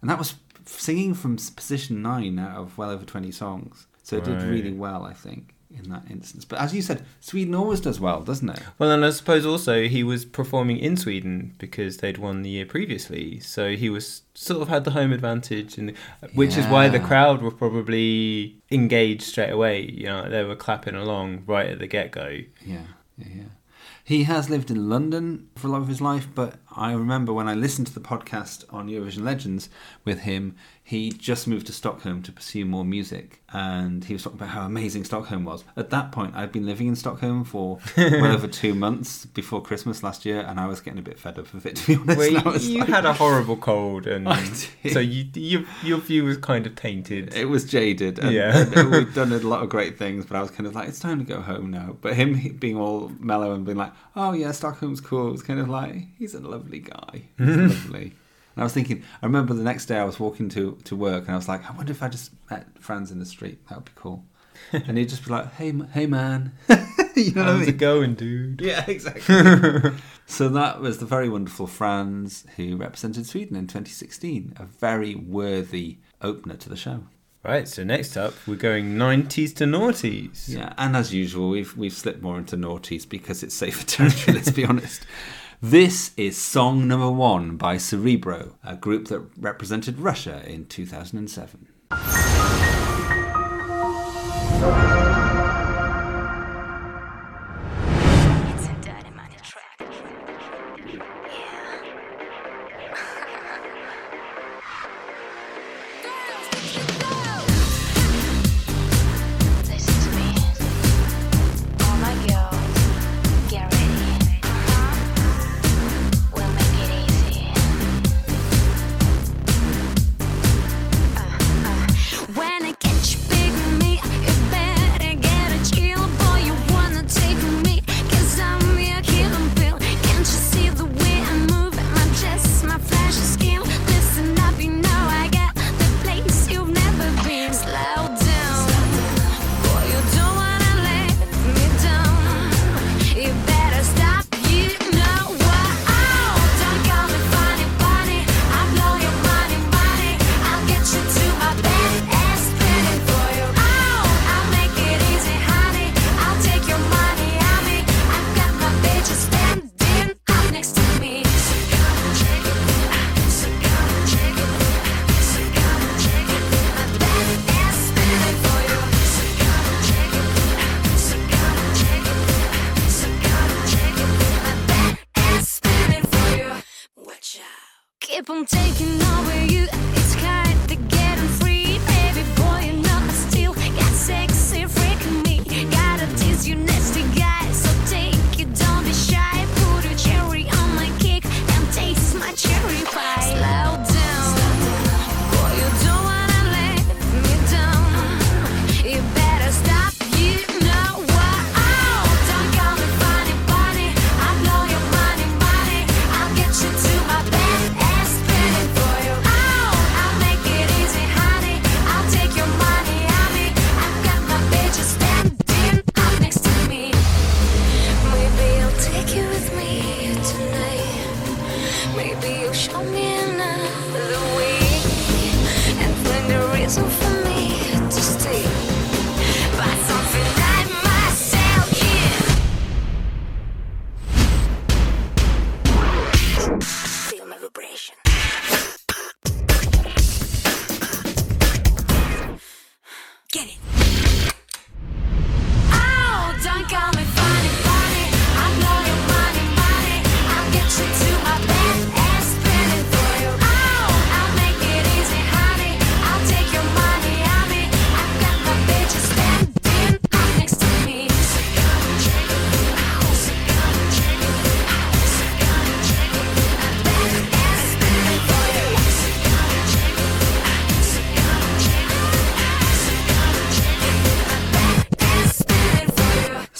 and 0.00 0.10
that 0.10 0.18
was 0.18 0.34
singing 0.66 1.14
from 1.14 1.36
position 1.36 2.02
nine 2.02 2.38
out 2.38 2.56
of 2.56 2.78
well 2.78 2.90
over 2.90 3.04
20 3.04 3.30
songs. 3.30 3.86
So 4.02 4.16
it 4.16 4.24
did 4.24 4.42
really 4.42 4.72
well, 4.72 5.04
I 5.04 5.12
think, 5.12 5.54
in 5.70 5.88
that 5.90 6.10
instance. 6.10 6.44
But 6.44 6.58
as 6.58 6.74
you 6.74 6.82
said, 6.82 7.04
Sweden 7.20 7.54
always 7.54 7.80
does 7.80 8.00
well, 8.00 8.20
doesn't 8.20 8.48
it? 8.48 8.60
Well, 8.78 8.90
and 8.90 9.04
I 9.04 9.10
suppose 9.10 9.46
also 9.46 9.84
he 9.86 10.02
was 10.02 10.24
performing 10.24 10.78
in 10.78 10.96
Sweden 10.96 11.54
because 11.58 11.98
they'd 11.98 12.18
won 12.18 12.42
the 12.42 12.50
year 12.50 12.66
previously, 12.66 13.38
so 13.38 13.76
he 13.76 13.88
was 13.88 14.22
sort 14.34 14.60
of 14.60 14.68
had 14.68 14.82
the 14.82 14.90
home 14.90 15.12
advantage, 15.12 15.78
and 15.78 15.96
which 16.34 16.56
is 16.56 16.66
why 16.66 16.88
the 16.88 16.98
crowd 16.98 17.42
were 17.42 17.52
probably 17.52 18.56
engaged 18.72 19.22
straight 19.22 19.50
away. 19.50 19.82
You 19.82 20.06
know, 20.06 20.28
they 20.28 20.42
were 20.42 20.56
clapping 20.56 20.96
along 20.96 21.44
right 21.46 21.70
at 21.70 21.78
the 21.78 21.86
get 21.86 22.10
go. 22.10 22.38
Yeah, 22.66 22.82
yeah, 23.16 23.28
yeah. 23.36 23.44
He 24.04 24.24
has 24.24 24.50
lived 24.50 24.70
in 24.70 24.88
London 24.88 25.48
for 25.54 25.68
a 25.68 25.70
lot 25.70 25.82
of 25.82 25.86
his 25.86 26.00
life, 26.00 26.26
but 26.34 26.56
I 26.74 26.92
remember 26.92 27.32
when 27.32 27.46
I 27.46 27.54
listened 27.54 27.86
to 27.86 27.94
the 27.94 28.00
podcast 28.00 28.64
on 28.70 28.88
Eurovision 28.88 29.22
Legends 29.22 29.70
with 30.04 30.20
him, 30.20 30.56
he 30.92 31.10
just 31.10 31.46
moved 31.48 31.66
to 31.68 31.72
Stockholm 31.72 32.22
to 32.22 32.30
pursue 32.32 32.64
more 32.66 32.84
music, 32.84 33.40
and 33.52 34.04
he 34.04 34.12
was 34.12 34.22
talking 34.24 34.38
about 34.38 34.50
how 34.50 34.66
amazing 34.66 35.04
Stockholm 35.04 35.44
was. 35.44 35.64
At 35.76 35.88
that 35.90 36.12
point, 36.12 36.34
I'd 36.36 36.52
been 36.52 36.66
living 36.66 36.86
in 36.88 36.96
Stockholm 36.96 37.44
for 37.44 37.78
well 37.96 38.32
over 38.36 38.46
two 38.46 38.74
months 38.74 39.24
before 39.24 39.62
Christmas 39.62 40.02
last 40.02 40.26
year, 40.26 40.40
and 40.40 40.60
I 40.60 40.66
was 40.66 40.80
getting 40.80 40.98
a 40.98 41.02
bit 41.10 41.18
fed 41.18 41.38
up 41.38 41.52
of 41.54 41.64
it, 41.64 41.76
to 41.80 41.86
be 41.86 41.94
honest. 41.96 42.18
Well, 42.18 42.56
you, 42.58 42.70
you 42.74 42.78
like- 42.80 42.88
had 42.90 43.06
a 43.06 43.14
horrible 43.14 43.56
cold, 43.56 44.06
and 44.06 44.26
so 44.92 45.00
you, 45.00 45.24
your 45.34 45.64
your 45.82 45.98
view 45.98 46.24
was 46.24 46.36
kind 46.36 46.66
of 46.66 46.74
tainted. 46.76 47.34
It 47.34 47.46
was 47.46 47.64
jaded. 47.64 48.18
And, 48.18 48.32
Yeah. 48.32 48.66
and 48.76 48.90
we'd 48.90 49.14
done 49.14 49.32
a 49.32 49.38
lot 49.38 49.62
of 49.62 49.70
great 49.70 49.96
things, 49.98 50.26
but 50.26 50.36
I 50.36 50.42
was 50.42 50.50
kind 50.50 50.66
of 50.66 50.74
like, 50.74 50.88
it's 50.88 51.00
time 51.00 51.18
to 51.18 51.24
go 51.24 51.40
home 51.40 51.70
now. 51.70 51.96
But 52.02 52.14
him 52.14 52.56
being 52.58 52.76
all 52.76 53.10
mellow 53.18 53.54
and 53.54 53.64
being 53.64 53.78
like, 53.78 53.92
oh 54.14 54.32
yeah, 54.34 54.52
Stockholm's 54.52 55.00
cool, 55.00 55.28
it 55.28 55.32
was 55.32 55.42
kind 55.42 55.58
of 55.58 55.68
like, 55.70 55.94
he's 56.18 56.34
a 56.34 56.40
lovely 56.40 56.80
guy. 56.80 57.22
He's 57.38 57.56
lovely. 57.56 58.12
And 58.54 58.62
I 58.62 58.64
was 58.64 58.72
thinking, 58.72 59.02
I 59.22 59.26
remember 59.26 59.54
the 59.54 59.62
next 59.62 59.86
day 59.86 59.96
I 59.98 60.04
was 60.04 60.20
walking 60.20 60.48
to, 60.50 60.78
to 60.84 60.96
work 60.96 61.24
and 61.24 61.32
I 61.32 61.36
was 61.36 61.48
like, 61.48 61.68
I 61.68 61.74
wonder 61.74 61.92
if 61.92 62.02
I 62.02 62.08
just 62.08 62.32
met 62.50 62.66
Frans 62.78 63.10
in 63.10 63.18
the 63.18 63.26
street. 63.26 63.66
That 63.68 63.76
would 63.76 63.84
be 63.86 63.92
cool. 63.94 64.24
and 64.72 64.96
he'd 64.98 65.08
just 65.08 65.24
be 65.24 65.30
like, 65.30 65.52
hey, 65.54 65.72
hey 65.92 66.06
man. 66.06 66.52
you 67.16 67.32
know 67.32 67.42
what 67.42 67.48
I 67.48 67.52
How's 67.52 67.60
mean? 67.60 67.68
it 67.70 67.78
going, 67.78 68.14
dude? 68.14 68.60
Yeah, 68.64 68.84
exactly. 68.86 69.92
so 70.26 70.48
that 70.50 70.80
was 70.80 70.98
the 70.98 71.06
very 71.06 71.28
wonderful 71.28 71.66
Frans 71.66 72.44
who 72.56 72.76
represented 72.76 73.26
Sweden 73.26 73.56
in 73.56 73.66
2016. 73.66 74.54
A 74.58 74.64
very 74.64 75.14
worthy 75.14 75.98
opener 76.20 76.56
to 76.56 76.68
the 76.68 76.76
show. 76.76 77.04
Right. 77.44 77.66
So 77.66 77.82
next 77.82 78.16
up, 78.16 78.34
we're 78.46 78.54
going 78.54 78.96
nineties 78.96 79.52
to 79.54 79.64
noughties. 79.64 80.48
Yeah, 80.48 80.74
and 80.78 80.94
as 80.94 81.12
usual, 81.12 81.48
we've 81.48 81.76
we've 81.76 81.92
slipped 81.92 82.22
more 82.22 82.38
into 82.38 82.56
noughties 82.56 83.08
because 83.08 83.42
it's 83.42 83.54
safer 83.56 83.84
territory. 83.84 84.36
let's 84.36 84.50
be 84.52 84.64
honest. 84.64 85.04
This 85.64 86.10
is 86.16 86.36
song 86.36 86.88
number 86.88 87.08
one 87.08 87.56
by 87.56 87.76
Serebro, 87.76 88.54
a 88.64 88.74
group 88.74 89.06
that 89.06 89.20
represented 89.38 89.96
Russia 89.96 90.42
in 90.44 90.66
2007. 90.66 91.68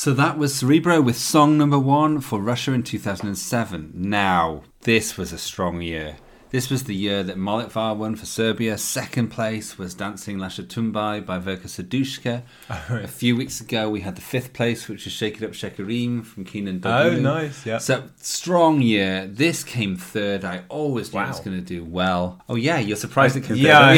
So 0.02 0.12
that 0.14 0.36
was 0.36 0.52
Serebro 0.52 1.00
with 1.00 1.16
song 1.16 1.56
number 1.56 1.78
one 1.78 2.20
for 2.20 2.40
Russia 2.40 2.72
in 2.72 2.82
2007. 2.82 3.92
Now, 3.94 4.64
this 4.80 5.16
was 5.16 5.32
a 5.32 5.38
strong 5.38 5.80
year. 5.80 6.16
This 6.52 6.68
was 6.68 6.84
the 6.84 6.94
year 6.94 7.22
that 7.22 7.38
Molitva 7.38 7.96
won 7.96 8.14
for 8.14 8.26
Serbia. 8.26 8.76
Second 8.76 9.28
place 9.28 9.78
was 9.78 9.94
Dancing 9.94 10.36
Lasha 10.36 10.62
Tumbai 10.62 11.24
by 11.24 11.38
Verka 11.38 11.66
Serduchka. 11.66 12.42
Oh, 12.68 13.00
A 13.02 13.08
few 13.08 13.34
weeks 13.34 13.62
ago, 13.62 13.88
we 13.88 14.02
had 14.02 14.16
the 14.16 14.20
fifth 14.20 14.52
place, 14.52 14.86
which 14.86 15.06
is 15.06 15.14
Shake 15.14 15.40
It 15.40 15.44
Up 15.46 15.52
Shekarim 15.52 16.22
from 16.26 16.44
Kenan 16.44 16.82
Oh, 16.84 17.18
nice, 17.18 17.64
yeah. 17.64 17.78
So, 17.78 18.04
strong 18.16 18.82
year. 18.82 19.26
This 19.26 19.64
came 19.64 19.96
third. 19.96 20.44
I 20.44 20.64
always 20.68 21.14
knew 21.14 21.20
it 21.22 21.28
was 21.28 21.40
going 21.40 21.56
to 21.56 21.64
do 21.64 21.84
well. 21.84 22.42
Oh, 22.50 22.56
yeah, 22.56 22.78
you're 22.78 22.98
surprised 22.98 23.34
it 23.34 23.44
came 23.44 23.56
Yeah, 23.56 23.94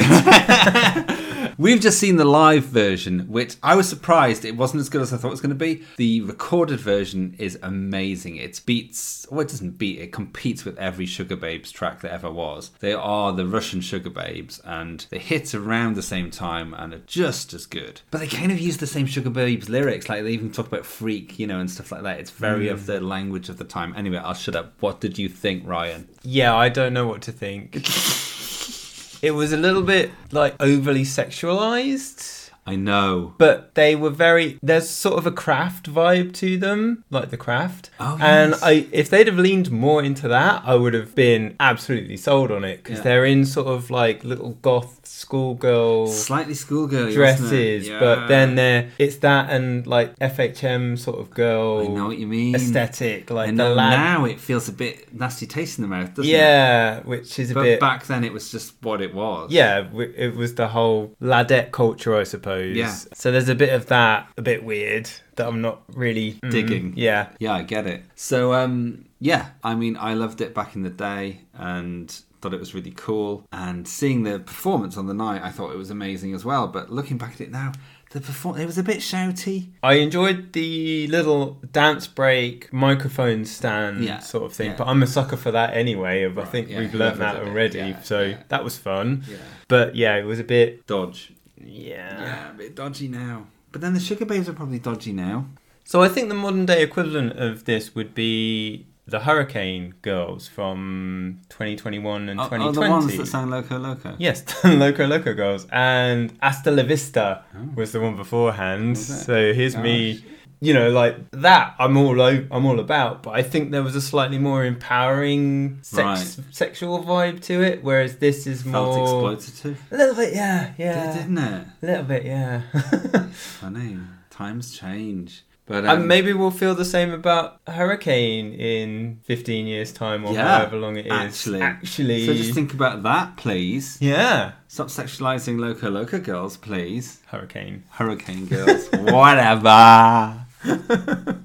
third. 1.03 1.21
We've 1.59 1.81
just 1.81 1.99
seen 1.99 2.17
the 2.17 2.25
live 2.25 2.65
version, 2.65 3.29
which 3.29 3.57
I 3.63 3.75
was 3.75 3.89
surprised 3.89 4.45
it 4.45 4.57
wasn't 4.57 4.81
as 4.81 4.89
good 4.89 5.03
as 5.03 5.13
I 5.13 5.17
thought 5.17 5.29
it 5.29 5.33
was 5.33 5.41
going 5.41 5.51
to 5.51 5.57
be. 5.57 5.85
The 5.97 6.21
recorded 6.23 6.81
version 6.81 7.37
is 7.39 7.59
amazing. 7.63 8.37
It 8.37 8.61
beats, 8.65 9.27
well, 9.31 9.41
it 9.41 9.49
doesn't 9.49 9.79
beat, 9.79 10.01
it 10.01 10.13
competes 10.13 10.65
with 10.65 10.79
every 10.79 11.07
Sugababes 11.07 11.73
track 11.73 12.01
that 12.01 12.13
ever 12.13 12.31
was. 12.31 12.44
They 12.81 12.93
are 12.93 13.33
the 13.33 13.47
Russian 13.47 13.81
Sugababes, 13.81 14.61
and 14.65 15.07
they 15.11 15.19
hit 15.19 15.55
around 15.55 15.95
the 15.95 16.03
same 16.03 16.31
time 16.31 16.75
and 16.75 16.95
are 16.95 17.03
just 17.07 17.53
as 17.53 17.67
good. 17.67 18.01
But 18.11 18.19
they 18.19 18.27
kind 18.27 18.53
of 18.53 18.59
use 18.59 18.79
the 18.79 18.87
same 18.87 19.07
Sugababes 19.07 19.69
lyrics, 19.69 20.09
like 20.09 20.23
they 20.23 20.33
even 20.33 20.53
talk 20.53 20.67
about 20.67 20.87
freak, 20.87 21.39
you 21.39 21.47
know, 21.47 21.61
and 21.61 21.71
stuff 21.71 21.93
like 21.93 22.03
that. 22.03 22.21
It's 22.21 22.31
very 22.31 22.69
of 22.69 22.81
hmm. 22.81 22.87
the 22.87 23.01
language 23.01 23.49
of 23.49 23.59
the 23.59 23.65
time. 23.65 23.95
Anyway, 23.97 24.19
I'll 24.19 24.35
shut 24.35 24.57
up. 24.57 24.75
What 24.81 25.01
did 25.01 25.19
you 25.19 25.29
think, 25.29 25.67
Ryan? 25.67 26.09
Yeah, 26.23 26.55
I 26.55 26.69
don't 26.69 26.93
know 26.93 27.07
what 27.07 27.23
to 27.23 27.33
think. 27.33 27.77
it 29.23 29.33
was 29.33 29.53
a 29.53 29.57
little 29.57 29.83
bit 29.83 30.11
like 30.33 30.55
overly 30.61 31.03
sexualized. 31.03 32.44
I 32.67 32.77
know. 32.77 33.35
But 33.37 33.75
they 33.75 33.95
were 33.95 34.11
very. 34.11 34.59
There's 34.63 34.89
sort 34.89 35.19
of 35.19 35.27
a 35.27 35.31
craft 35.31 35.91
vibe 35.93 36.33
to 36.35 36.57
them, 36.57 37.05
like 37.11 37.31
the 37.31 37.37
craft. 37.37 37.91
Oh, 38.01 38.17
And 38.21 38.53
yes. 38.53 38.63
I, 38.63 38.87
if 38.91 39.11
they'd 39.11 39.27
have 39.27 39.37
leaned 39.39 39.71
more 39.71 40.03
into 40.03 40.29
that, 40.29 40.63
I 40.65 40.75
would 40.75 40.95
have 40.95 41.15
been 41.15 41.57
absolutely 41.61 42.17
sold 42.17 42.51
on 42.51 42.65
it 42.65 42.83
because 42.83 42.99
Yeah. 42.99 43.05
they're 43.05 43.25
in 43.27 43.45
sort 43.45 43.67
of 43.67 43.91
like 43.91 44.25
little 44.25 44.53
goth 44.63 45.04
schoolgirl 45.07 46.07
Slightly 46.09 46.55
schoolgirl 46.55 47.13
dresses, 47.13 47.89
but 47.89 48.27
then 48.27 48.55
they're 48.55 48.91
it's 48.99 49.17
that 49.19 49.51
and 49.51 49.87
like 49.87 50.19
FHM 50.19 50.99
sort 50.99 51.19
of 51.21 51.31
girl. 51.31 51.81
I 51.81 51.87
know 51.89 52.07
what 52.07 52.19
you 52.19 52.27
mean. 52.27 52.55
Aesthetic, 52.55 53.31
like 53.31 53.53
know 53.55 53.75
lad. 53.75 53.91
now 53.91 54.25
it 54.25 54.41
feels 54.41 54.69
a 54.69 54.73
bit 54.73 55.13
nasty 55.15 55.47
taste 55.47 55.79
in 55.79 55.83
the 55.83 55.89
mouth, 55.89 56.11
doesn't 56.15 56.25
it? 56.25 56.29
yeah, 56.29 57.01
which 57.01 57.39
is 57.39 57.51
a 57.51 57.55
But 57.55 57.63
bit. 57.63 57.81
back 57.81 58.07
then 58.07 58.25
it 58.25 58.33
was 58.33 58.51
just 58.51 58.75
what 58.83 59.01
it 59.01 59.15
was. 59.15 59.51
Yeah, 59.51 59.87
it 59.95 60.35
was 60.35 60.55
the 60.55 60.69
whole 60.69 61.15
ladette 61.21 61.71
culture, 61.73 62.17
I 62.17 62.25
suppose. 62.25 62.77
Yeah. 62.77 62.95
So 63.15 63.31
there's 63.31 63.49
a 63.49 63.55
bit 63.55 63.73
of 63.73 63.87
that, 63.87 64.29
a 64.37 64.43
bit 64.43 64.65
weird 64.65 65.11
that 65.37 65.47
I'm 65.49 65.61
not 65.61 65.83
really 65.89 66.35
mm, 66.35 66.51
Digging. 66.51 66.95
Yeah. 66.97 67.31
Yeah, 67.39 67.55
I 67.55 67.63
get 67.63 67.87
it. 67.87 68.05
So 68.15 68.53
um 68.55 69.07
yeah, 69.19 69.51
I 69.63 69.75
mean 69.75 69.97
I 69.97 70.15
loved 70.15 70.41
it 70.41 70.55
back 70.55 70.77
in 70.77 70.83
the 70.83 70.91
day 70.91 71.41
and 71.55 72.15
thought 72.45 72.53
it 72.55 72.61
was 72.61 72.75
really 72.75 72.93
cool. 72.95 73.47
And 73.53 73.89
seeing 73.89 74.23
the 74.25 74.39
performance 74.39 74.97
on 74.99 75.07
the 75.07 75.15
night 75.15 75.43
I 75.43 75.51
thought 75.51 75.73
it 75.73 75.79
was 75.79 75.89
amazing 75.91 76.35
as 76.35 76.45
well. 76.45 76.69
But 76.69 76.91
looking 76.91 77.17
back 77.17 77.33
at 77.33 77.41
it 77.41 77.51
now, 77.51 77.73
the 78.11 78.21
perform 78.21 78.59
it 78.61 78.67
was 78.67 78.77
a 78.77 78.83
bit 78.83 78.99
shouty. 78.99 79.71
I 79.83 79.95
enjoyed 79.95 80.53
the 80.53 81.07
little 81.09 81.59
dance 81.73 82.07
break 82.07 82.71
microphone 82.73 83.47
stand 83.47 84.05
Yeah, 84.05 84.19
sort 84.19 84.45
of 84.45 84.53
thing, 84.53 84.73
yeah. 84.73 84.77
but 84.77 84.87
I'm 84.89 85.03
a 85.03 85.07
sucker 85.07 85.37
for 85.39 85.51
that 85.53 85.75
anyway. 85.75 86.23
Of 86.25 86.39
I 86.39 86.45
think 86.45 86.69
yeah, 86.69 86.81
we've 86.81 86.95
learned 86.95 87.21
that 87.21 87.37
already, 87.37 87.97
so 88.03 88.37
that 88.49 88.63
was 88.63 88.77
fun. 88.77 89.25
Yeah. 89.29 89.37
But 89.69 89.97
yeah, 89.97 90.17
it 90.17 90.25
was 90.25 90.39
a 90.39 90.45
bit 90.45 90.87
Dodge. 90.87 91.33
yeah. 91.59 92.21
Yeah, 92.21 92.51
a 92.51 92.55
bit 92.55 92.77
dodgy 92.77 93.09
now. 93.09 93.47
But 93.73 93.81
then 93.81 93.95
the 93.95 94.01
Sugababes 94.01 94.47
are 94.49 94.53
probably 94.53 94.79
dodgy 94.79 95.13
now. 95.13 95.47
So 95.83 96.01
I 96.03 96.09
think 96.09 96.29
the 96.29 96.35
modern 96.35 96.67
day 96.67 96.83
equivalent 96.83 97.39
of 97.39 97.65
this 97.65 97.95
would 97.95 98.15
be 98.15 98.87
the 99.07 99.21
Hurricane 99.21 99.95
Girls 100.03 100.49
from 100.49 101.41
2021 101.51 102.29
and 102.31 102.41
Oh, 102.41 102.45
oh, 102.45 102.49
2020. 102.49 102.73
the 102.75 102.91
ones 102.91 103.17
that 103.19 103.27
sang 103.27 103.51
Loco 103.51 103.79
Loco. 103.79 104.17
Yes, 104.19 104.43
Loco 104.65 105.07
Loco 105.07 105.35
Girls. 105.35 105.67
And 105.71 106.33
Hasta 106.43 106.71
La 106.71 106.83
Vista 106.85 107.45
oh. 107.55 107.69
was 107.75 107.93
the 107.93 108.01
one 108.01 108.17
beforehand. 108.17 108.97
So 108.97 109.53
here's 109.53 109.77
me, 109.77 110.25
you 110.61 110.73
know, 110.73 110.89
like 110.91 111.17
that. 111.33 111.75
I'm 111.79 111.97
all 111.99 112.19
o- 112.19 112.47
I'm 112.51 112.65
all 112.65 112.81
about. 112.81 113.23
But 113.23 113.33
I 113.33 113.43
think 113.43 113.73
there 113.73 113.83
was 113.83 113.95
a 113.95 114.01
slightly 114.01 114.39
more 114.39 114.65
empowering 114.65 115.81
sex, 115.83 116.41
sexual 116.51 117.05
vibe 117.05 117.43
to 117.43 117.63
it, 117.63 117.85
whereas 117.85 118.17
this 118.17 118.47
is 118.47 118.63
Felt 118.63 118.97
more 118.97 119.33
exploitative. 119.33 119.77
a 119.91 119.97
little 119.97 120.15
bit, 120.15 120.35
yeah, 120.35 120.73
yeah, 120.79 121.13
Didn't 121.15 121.37
it? 121.39 121.67
a 121.83 121.87
little 121.87 122.05
bit, 122.05 122.25
yeah. 122.25 122.63
Funny. 123.33 123.99
Times 124.31 124.77
change. 124.77 125.44
But 125.67 125.87
um, 125.87 125.99
and 126.01 126.09
maybe 126.09 126.35
we'll 126.35 126.51
feel 126.51 126.75
the 126.75 126.85
same 126.85 127.11
about 127.11 127.59
Hurricane 127.67 128.53
in 128.53 129.21
15 129.25 129.67
years' 129.67 129.93
time 129.93 130.27
or 130.27 130.35
Yeah, 130.35 130.59
however 130.59 130.77
long 130.77 130.97
it 130.97 131.07
is. 131.07 131.13
actually. 131.13 131.63
actually, 131.63 132.27
So 132.27 132.35
just 132.35 132.53
think 132.53 132.75
about 132.75 133.03
that, 133.05 133.39
please. 133.39 133.97
yeah, 134.01 134.53
Stop 134.69 134.89
sexualizing 134.89 135.59
Loco 135.59 135.91
Loco 135.91 136.19
girls, 136.21 136.59
please. 136.59 137.21
Hurricane. 137.29 137.85
Hurricane 137.91 138.45
girls. 138.47 138.89
Whatever. 138.93 140.45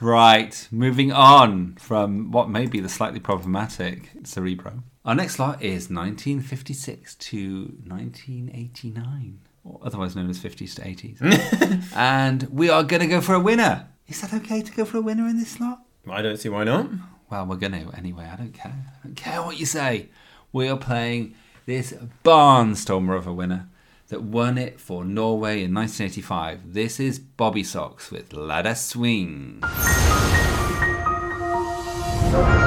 right, 0.00 0.68
moving 0.72 1.12
on 1.12 1.76
from 1.76 2.32
what 2.32 2.48
may 2.50 2.66
be 2.66 2.80
the 2.80 2.88
slightly 2.88 3.20
problematic 3.20 4.10
Serebro. 4.24 4.82
Our 5.04 5.14
next 5.14 5.38
lot 5.38 5.62
is 5.62 5.88
1956 5.90 7.14
to 7.16 7.72
1989, 7.86 9.38
or 9.46 9.49
otherwise 9.82 10.16
known 10.16 10.30
as 10.30 10.38
50s 10.38 10.74
to 10.76 10.82
80s. 10.82 11.92
and 11.96 12.44
we 12.44 12.68
are 12.68 12.82
going 12.82 13.00
to 13.00 13.06
go 13.06 13.20
for 13.20 13.34
a 13.34 13.40
winner. 13.40 13.88
Is 14.08 14.20
that 14.22 14.34
okay 14.34 14.62
to 14.62 14.72
go 14.72 14.84
for 14.84 14.98
a 14.98 15.00
winner 15.00 15.26
in 15.28 15.38
this 15.38 15.52
slot? 15.52 15.82
I 16.10 16.22
don't 16.22 16.38
see 16.38 16.48
why 16.48 16.64
not. 16.64 16.88
Well, 17.30 17.46
we're 17.46 17.56
going 17.56 17.72
to 17.72 17.96
anyway. 17.96 18.28
I 18.30 18.36
don't 18.36 18.52
care. 18.52 18.72
I 18.72 19.06
don't 19.06 19.16
care 19.16 19.42
what 19.42 19.58
you 19.60 19.66
say. 19.66 20.08
We 20.52 20.68
are 20.68 20.76
playing 20.76 21.34
this 21.66 21.94
barnstormer 22.24 23.16
of 23.16 23.26
a 23.26 23.32
winner 23.32 23.68
that 24.08 24.22
won 24.22 24.58
it 24.58 24.80
for 24.80 25.04
Norway 25.04 25.62
in 25.62 25.72
1985. 25.72 26.72
This 26.74 26.98
is 26.98 27.20
Bobbysocks 27.20 28.10
with 28.10 28.32
La 28.32 28.62
det 28.62 28.76
Swing. 28.76 29.62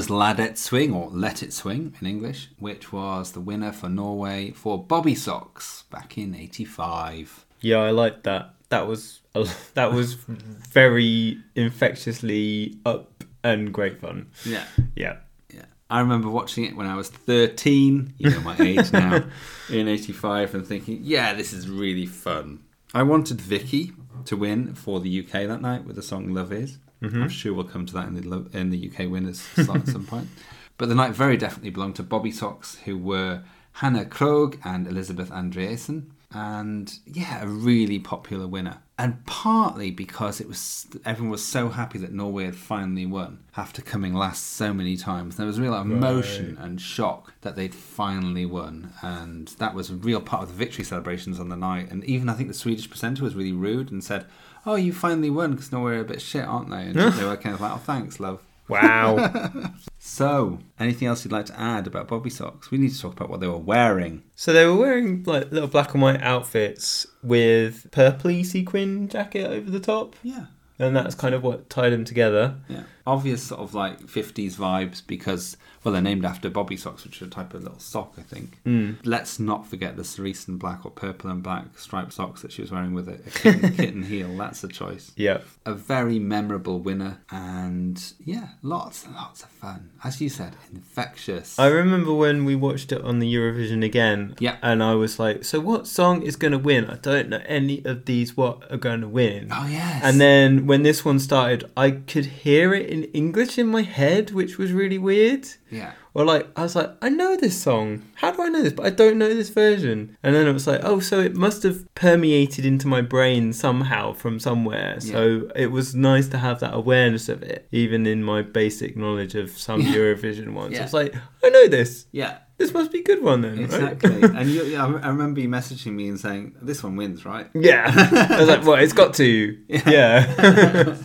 was 0.00 0.08
La 0.08 0.32
det 0.32 0.56
Swing, 0.56 0.94
or 0.94 1.10
Let 1.10 1.42
It 1.42 1.52
Swing 1.52 1.94
in 2.00 2.06
English, 2.06 2.48
which 2.58 2.90
was 2.90 3.32
the 3.32 3.40
winner 3.40 3.70
for 3.70 3.90
Norway 3.90 4.50
for 4.50 4.82
Bobbysocks 4.82 5.82
back 5.90 6.16
in 6.16 6.34
85. 6.34 7.44
Yeah, 7.60 7.80
I 7.80 7.90
liked 7.90 8.24
that. 8.24 8.54
That 8.70 8.86
was 8.86 9.20
a, 9.34 9.46
that 9.74 9.92
was 9.92 10.14
very 10.14 11.36
infectiously 11.54 12.78
up 12.86 13.24
and 13.44 13.74
great 13.74 14.00
fun. 14.00 14.30
Yeah. 14.46 14.64
Yeah. 14.96 15.16
Yeah. 15.52 15.66
I 15.90 16.00
remember 16.00 16.30
watching 16.30 16.64
it 16.64 16.74
when 16.74 16.86
I 16.86 16.96
was 16.96 17.10
13, 17.10 18.14
you 18.16 18.30
know 18.30 18.40
my 18.40 18.56
age 18.58 18.90
now, 18.94 19.22
in 19.68 19.86
85, 19.86 20.54
and 20.54 20.66
thinking, 20.66 21.00
yeah, 21.02 21.34
this 21.34 21.52
is 21.52 21.68
really 21.68 22.06
fun. 22.06 22.60
I 22.94 23.02
wanted 23.02 23.38
Vicky 23.38 23.92
to 24.24 24.38
win 24.38 24.74
for 24.74 24.98
the 24.98 25.20
UK 25.20 25.46
that 25.46 25.60
night 25.60 25.84
with 25.84 25.96
the 25.96 26.02
song 26.02 26.32
Love 26.32 26.54
Is. 26.54 26.78
I'm 27.02 27.10
mm-hmm. 27.10 27.28
sure 27.28 27.54
we'll 27.54 27.64
come 27.64 27.86
to 27.86 27.94
that 27.94 28.08
in 28.08 28.14
the, 28.14 28.58
in 28.58 28.70
the 28.70 28.90
UK 28.90 29.10
winners 29.10 29.46
at 29.56 29.66
some 29.66 30.06
point. 30.06 30.28
But 30.80 30.88
the 30.88 30.94
night 30.94 31.12
very 31.12 31.36
definitely 31.36 31.68
belonged 31.68 31.96
to 31.96 32.02
Bobbysocks, 32.02 32.78
who 32.84 32.96
were 32.96 33.42
Hanne 33.72 34.02
Krogh 34.06 34.58
and 34.64 34.86
Elisabeth 34.86 35.28
Andreassen. 35.28 36.06
And 36.32 36.90
yeah, 37.04 37.42
a 37.42 37.46
really 37.46 37.98
popular 37.98 38.46
winner. 38.46 38.78
And 38.96 39.26
partly 39.26 39.90
because 39.90 40.40
it 40.40 40.48
was 40.48 40.86
everyone 41.04 41.32
was 41.32 41.44
so 41.44 41.68
happy 41.68 41.98
that 41.98 42.12
Norway 42.12 42.46
had 42.46 42.56
finally 42.56 43.04
won 43.04 43.40
after 43.58 43.82
coming 43.82 44.14
last 44.14 44.46
so 44.46 44.72
many 44.72 44.96
times. 44.96 45.36
There 45.36 45.46
was 45.46 45.58
a 45.58 45.62
real 45.62 45.74
emotion 45.74 46.56
and 46.58 46.80
shock 46.80 47.34
that 47.42 47.56
they'd 47.56 47.74
finally 47.74 48.46
won. 48.46 48.94
And 49.02 49.48
that 49.58 49.74
was 49.74 49.90
a 49.90 49.94
real 49.96 50.22
part 50.22 50.44
of 50.44 50.48
the 50.48 50.54
victory 50.54 50.84
celebrations 50.84 51.38
on 51.38 51.50
the 51.50 51.56
night. 51.56 51.90
And 51.90 52.04
even 52.04 52.30
I 52.30 52.34
think 52.34 52.48
the 52.48 52.54
Swedish 52.54 52.88
presenter 52.88 53.22
was 53.22 53.34
really 53.34 53.52
rude 53.52 53.90
and 53.90 54.02
said, 54.02 54.24
Oh, 54.66 54.74
you 54.76 54.92
finally 54.92 55.30
won 55.30 55.52
because 55.52 55.72
Norway 55.72 55.96
are 55.96 56.00
a 56.00 56.04
bit 56.04 56.20
shit, 56.20 56.44
aren't 56.44 56.70
they? 56.70 56.82
And 56.82 56.94
they 56.94 57.24
were 57.24 57.36
kind 57.36 57.54
of 57.54 57.60
like, 57.60 57.72
Oh, 57.72 57.76
thanks, 57.78 58.20
love. 58.20 58.40
Wow. 58.68 59.72
So, 60.02 60.58
anything 60.78 61.08
else 61.08 61.24
you'd 61.24 61.32
like 61.32 61.44
to 61.46 61.60
add 61.60 61.86
about 61.86 62.08
Bobbysocks? 62.08 62.70
We 62.70 62.78
need 62.78 62.92
to 62.92 62.98
talk 63.00 63.12
about 63.12 63.28
what 63.28 63.40
they 63.40 63.46
were 63.46 63.58
wearing. 63.58 64.22
so 64.34 64.50
they 64.52 64.64
were 64.66 64.74
wearing 64.76 65.22
like 65.24 65.52
little 65.52 65.68
black 65.68 65.92
and 65.92 66.02
white 66.02 66.22
outfits 66.22 67.06
with 67.22 67.90
purpley 67.90 68.44
sequin 68.44 69.08
jacket 69.08 69.46
over 69.50 69.70
the 69.70 69.78
top, 69.80 70.16
Yeah. 70.22 70.46
and 70.78 70.96
that's 70.96 71.14
kind 71.14 71.34
of 71.34 71.42
what 71.42 71.68
tied 71.68 71.90
them 71.90 72.04
together. 72.06 72.54
Yeah. 72.68 72.84
Obvious 73.06 73.42
sort 73.42 73.60
of 73.60 73.74
like 73.74 74.00
50s 74.00 74.54
vibes 74.54 75.02
because, 75.06 75.58
well, 75.82 75.92
they're 75.92 76.02
named 76.02 76.26
after 76.26 76.50
Bobby 76.50 76.76
socks, 76.76 77.04
which 77.04 77.22
are 77.22 77.24
a 77.24 77.28
type 77.28 77.54
of 77.54 77.62
little 77.62 77.78
sock, 77.78 78.14
I 78.18 78.22
think. 78.22 78.58
Mm. 78.66 78.96
Let's 79.02 79.38
not 79.40 79.66
forget 79.66 79.96
the 79.96 80.04
cerise 80.04 80.46
and 80.46 80.58
black 80.58 80.84
or 80.84 80.90
purple 80.90 81.30
and 81.30 81.42
black 81.42 81.78
striped 81.78 82.12
socks 82.12 82.42
that 82.42 82.52
she 82.52 82.60
was 82.60 82.70
wearing 82.70 82.92
with 82.92 83.08
a, 83.08 83.14
a 83.14 83.30
kitten, 83.30 83.72
kitten 83.76 84.02
heel. 84.02 84.36
That's 84.36 84.62
a 84.62 84.68
choice. 84.68 85.12
Yep. 85.16 85.46
A 85.64 85.72
very 85.74 86.18
memorable 86.18 86.80
winner 86.80 87.20
and, 87.30 88.12
yeah, 88.22 88.48
lots 88.62 89.06
and 89.06 89.14
lots 89.14 89.42
of 89.42 89.48
fun. 89.48 89.90
As 90.04 90.20
you 90.20 90.28
said, 90.28 90.54
infectious. 90.70 91.58
I 91.58 91.68
remember 91.68 92.12
when 92.12 92.44
we 92.44 92.54
watched 92.54 92.92
it 92.92 93.00
on 93.00 93.18
the 93.18 93.34
Eurovision 93.34 93.82
again. 93.82 94.34
Yeah. 94.38 94.58
And 94.60 94.82
I 94.82 94.94
was 94.94 95.18
like, 95.18 95.44
so 95.44 95.60
what 95.60 95.86
song 95.86 96.22
is 96.22 96.36
going 96.36 96.52
to 96.52 96.58
win? 96.58 96.90
I 96.90 96.96
don't 96.96 97.30
know 97.30 97.40
any 97.46 97.82
of 97.86 98.04
these 98.04 98.36
what 98.36 98.70
are 98.70 98.76
going 98.76 99.00
to 99.00 99.08
win. 99.08 99.48
oh, 99.50 99.66
yes. 99.66 100.02
And 100.04 100.20
then 100.20 100.66
when 100.66 100.82
this 100.82 101.06
one 101.06 101.18
started, 101.18 101.70
I 101.74 101.92
could 101.92 102.26
hear 102.26 102.74
it 102.74 102.90
in 102.90 103.04
English 103.04 103.56
in 103.58 103.68
my 103.68 103.82
head, 103.82 104.32
which 104.32 104.58
was 104.58 104.72
really 104.72 104.98
weird. 104.98 105.48
Yeah. 105.70 105.92
Or 106.14 106.24
like 106.24 106.48
I 106.56 106.62
was 106.62 106.74
like, 106.74 106.90
I 107.00 107.08
know 107.08 107.36
this 107.36 107.60
song. 107.60 108.02
How 108.14 108.32
do 108.32 108.42
I 108.42 108.48
know 108.48 108.62
this? 108.62 108.72
But 108.72 108.86
I 108.86 108.90
don't 108.90 109.18
know 109.18 109.32
this 109.32 109.48
version. 109.50 110.16
And 110.22 110.34
then 110.34 110.46
it 110.46 110.52
was 110.52 110.66
like, 110.66 110.80
oh, 110.82 111.00
so 111.00 111.20
it 111.20 111.34
must 111.34 111.62
have 111.62 111.92
permeated 111.94 112.66
into 112.66 112.88
my 112.88 113.00
brain 113.00 113.52
somehow 113.52 114.12
from 114.12 114.40
somewhere. 114.40 115.00
So 115.00 115.48
it 115.54 115.68
was 115.68 115.94
nice 115.94 116.28
to 116.28 116.38
have 116.38 116.60
that 116.60 116.74
awareness 116.74 117.28
of 117.28 117.42
it, 117.42 117.68
even 117.70 118.06
in 118.06 118.22
my 118.22 118.42
basic 118.42 118.96
knowledge 118.96 119.34
of 119.34 119.50
some 119.50 119.82
Eurovision 119.82 120.52
ones. 120.52 120.74
Yeah. 120.74 120.80
I 120.80 120.82
was 120.82 120.94
like, 120.94 121.14
I 121.44 121.48
know 121.48 121.68
this. 121.68 122.06
Yeah. 122.12 122.38
This 122.58 122.74
must 122.74 122.92
be 122.92 123.00
a 123.00 123.02
good 123.02 123.22
one 123.22 123.40
then, 123.40 123.56
right? 123.56 123.64
Exactly. 123.64 124.22
and 124.22 124.50
you, 124.50 124.64
yeah, 124.64 124.84
I 124.84 124.90
I 124.90 125.08
remember 125.08 125.40
you 125.40 125.48
messaging 125.48 125.92
me 125.92 126.08
and 126.08 126.20
saying, 126.20 126.56
this 126.60 126.82
one 126.82 126.94
wins, 126.96 127.24
right? 127.24 127.48
Yeah. 127.54 127.90
I 128.30 128.38
was 128.40 128.48
like, 128.48 128.64
well, 128.64 128.74
it's 128.76 128.92
got 128.92 129.14
to. 129.14 129.56
Yeah. 129.68 130.96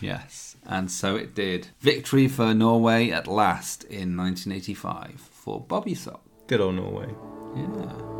Yes, 0.00 0.47
and 0.68 0.90
so 0.90 1.16
it 1.16 1.34
did. 1.34 1.68
Victory 1.80 2.28
for 2.28 2.54
Norway 2.54 3.10
at 3.10 3.26
last 3.26 3.84
in 3.84 4.16
1985 4.16 5.20
for 5.20 5.60
Bobby 5.60 5.94
Sock. 5.94 6.20
good 6.46 6.60
old 6.60 6.76
Norway. 6.76 7.08
Yeah. 7.56 8.18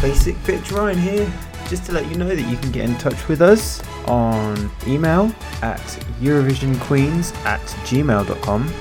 Basic 0.00 0.36
Bitch 0.44 0.70
Ryan 0.70 0.96
here, 0.96 1.32
just 1.68 1.84
to 1.86 1.92
let 1.92 2.08
you 2.08 2.16
know 2.16 2.28
that 2.28 2.50
you 2.50 2.56
can 2.56 2.72
get 2.72 2.88
in 2.88 2.96
touch 2.96 3.28
with 3.28 3.42
us 3.42 3.82
on 4.06 4.70
email 4.86 5.26
at 5.62 5.80
EurovisionQueens 6.20 7.34
at 7.44 7.60
gmail.com. 7.60 8.72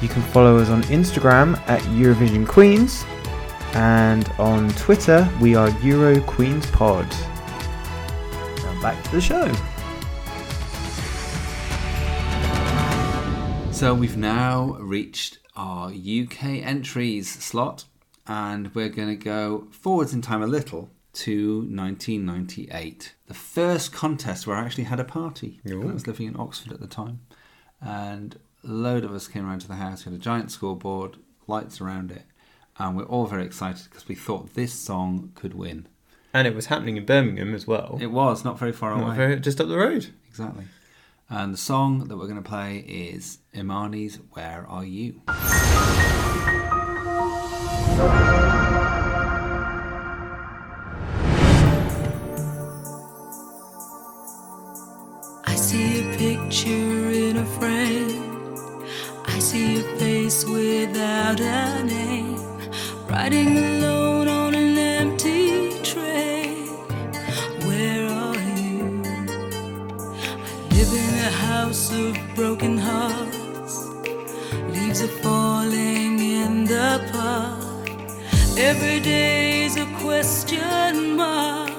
You 0.00 0.08
can 0.08 0.22
follow 0.22 0.58
us 0.58 0.68
on 0.68 0.82
Instagram 0.84 1.58
at 1.68 1.80
Eurovision 1.82 2.46
Queens, 2.46 3.04
and 3.74 4.28
on 4.38 4.68
Twitter 4.70 5.28
we 5.40 5.54
are 5.54 5.70
Euro 5.80 6.20
Queens 6.20 6.66
Pod. 6.66 7.06
Now 8.58 8.82
back 8.82 9.02
to 9.04 9.10
the 9.10 9.20
show. 9.20 9.52
So 13.72 13.92
we've 13.92 14.16
now 14.16 14.76
reached 14.78 15.38
our 15.56 15.88
UK 15.88 16.62
entries 16.62 17.28
slot, 17.28 17.84
and 18.26 18.72
we're 18.74 18.88
going 18.88 19.08
to 19.08 19.16
go 19.16 19.66
forwards 19.72 20.12
in 20.12 20.22
time 20.22 20.42
a 20.42 20.46
little 20.46 20.90
to 21.14 21.58
1998. 21.60 23.14
The 23.26 23.34
first 23.34 23.92
contest 23.92 24.46
where 24.46 24.56
I 24.56 24.64
actually 24.64 24.84
had 24.84 25.00
a 25.00 25.04
party. 25.04 25.60
I 25.68 25.74
was 25.74 26.06
living 26.06 26.26
in 26.26 26.36
Oxford 26.38 26.72
at 26.72 26.80
the 26.80 26.86
time, 26.86 27.20
and 27.80 28.38
a 28.62 28.68
load 28.68 29.04
of 29.04 29.12
us 29.12 29.28
came 29.28 29.46
around 29.46 29.60
to 29.60 29.68
the 29.68 29.74
house. 29.76 30.04
We 30.04 30.12
had 30.12 30.20
a 30.20 30.22
giant 30.22 30.50
scoreboard, 30.50 31.16
lights 31.46 31.80
around 31.80 32.10
it, 32.10 32.22
and 32.78 32.96
we're 32.96 33.04
all 33.04 33.26
very 33.26 33.44
excited 33.44 33.84
because 33.88 34.08
we 34.08 34.14
thought 34.14 34.54
this 34.54 34.72
song 34.72 35.32
could 35.34 35.54
win. 35.54 35.86
And 36.32 36.46
it 36.48 36.54
was 36.54 36.66
happening 36.66 36.96
in 36.96 37.04
Birmingham 37.06 37.54
as 37.54 37.66
well. 37.66 37.96
It 38.00 38.10
was 38.10 38.44
not 38.44 38.58
very 38.58 38.72
far 38.72 38.96
Not 38.96 39.06
away. 39.06 39.16
very- 39.16 39.40
just 39.40 39.60
up 39.60 39.68
the 39.68 39.76
road. 39.78 40.08
Exactly. 40.28 40.64
And 41.30 41.54
the 41.54 41.58
song 41.58 42.08
that 42.08 42.16
we're 42.18 42.26
going 42.26 42.42
to 42.42 42.48
play 42.48 42.78
is 42.78 43.38
Imaani's 43.54 44.16
Where 44.32 44.66
Are 44.68 44.84
You? 44.84 45.20
Without 60.86 61.40
a 61.40 61.82
name. 61.82 62.36
Riding 63.08 63.56
alone 63.56 64.28
on 64.28 64.54
an 64.54 64.76
empty 64.76 65.78
train. 65.82 66.66
Where 67.66 68.06
are 68.24 68.42
you? 68.60 69.02
I 70.34 70.72
live 70.76 70.92
in 71.02 71.14
a 71.30 71.32
house 71.48 71.90
of 72.02 72.10
broken 72.34 72.76
hearts. 72.76 73.74
Leaves 74.74 75.00
are 75.06 75.16
falling 75.24 76.18
in 76.18 76.64
the 76.64 76.90
park. 77.12 77.86
Every 78.58 79.00
day 79.00 79.64
is 79.64 79.76
a 79.76 79.86
question 80.04 81.16
mark. 81.16 81.73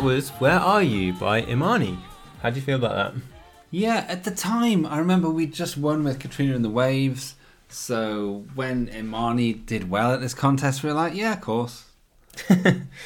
That 0.00 0.06
was 0.06 0.30
Where 0.30 0.58
Are 0.58 0.82
You 0.82 1.12
by 1.12 1.42
Imaani. 1.42 1.98
How 2.40 2.48
do 2.48 2.56
you 2.56 2.62
feel 2.62 2.76
about 2.76 2.94
that? 2.94 3.22
Yeah, 3.70 4.06
at 4.08 4.24
the 4.24 4.30
time, 4.30 4.86
I 4.86 4.96
remember 4.96 5.28
we 5.28 5.44
just 5.44 5.76
won 5.76 6.04
with 6.04 6.18
Katrina 6.18 6.56
and 6.56 6.64
the 6.64 6.70
Waves. 6.70 7.34
So 7.68 8.46
when 8.54 8.86
Imaani 8.86 9.66
did 9.66 9.90
well 9.90 10.14
at 10.14 10.22
this 10.22 10.32
contest, 10.32 10.82
we 10.82 10.88
were 10.88 10.94
like, 10.94 11.14
yeah, 11.14 11.34
of 11.34 11.42
course. 11.42 11.84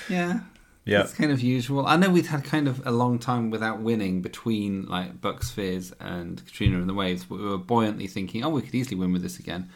yeah. 0.08 0.42
Yeah. 0.84 1.00
It's 1.00 1.14
kind 1.14 1.32
of 1.32 1.40
usual. 1.40 1.84
I 1.84 1.96
know 1.96 2.10
we'd 2.10 2.26
had 2.26 2.44
kind 2.44 2.68
of 2.68 2.86
a 2.86 2.92
long 2.92 3.18
time 3.18 3.50
without 3.50 3.80
winning 3.80 4.22
between 4.22 4.86
like 4.86 5.20
Bucks 5.20 5.50
Fizz 5.50 5.94
and 5.98 6.46
Katrina 6.46 6.78
and 6.78 6.88
the 6.88 6.94
Waves, 6.94 7.24
but 7.24 7.40
we 7.40 7.44
were 7.44 7.58
buoyantly 7.58 8.06
thinking, 8.06 8.44
oh, 8.44 8.50
we 8.50 8.62
could 8.62 8.74
easily 8.74 8.94
win 8.94 9.12
with 9.12 9.22
this 9.22 9.40
again. 9.40 9.68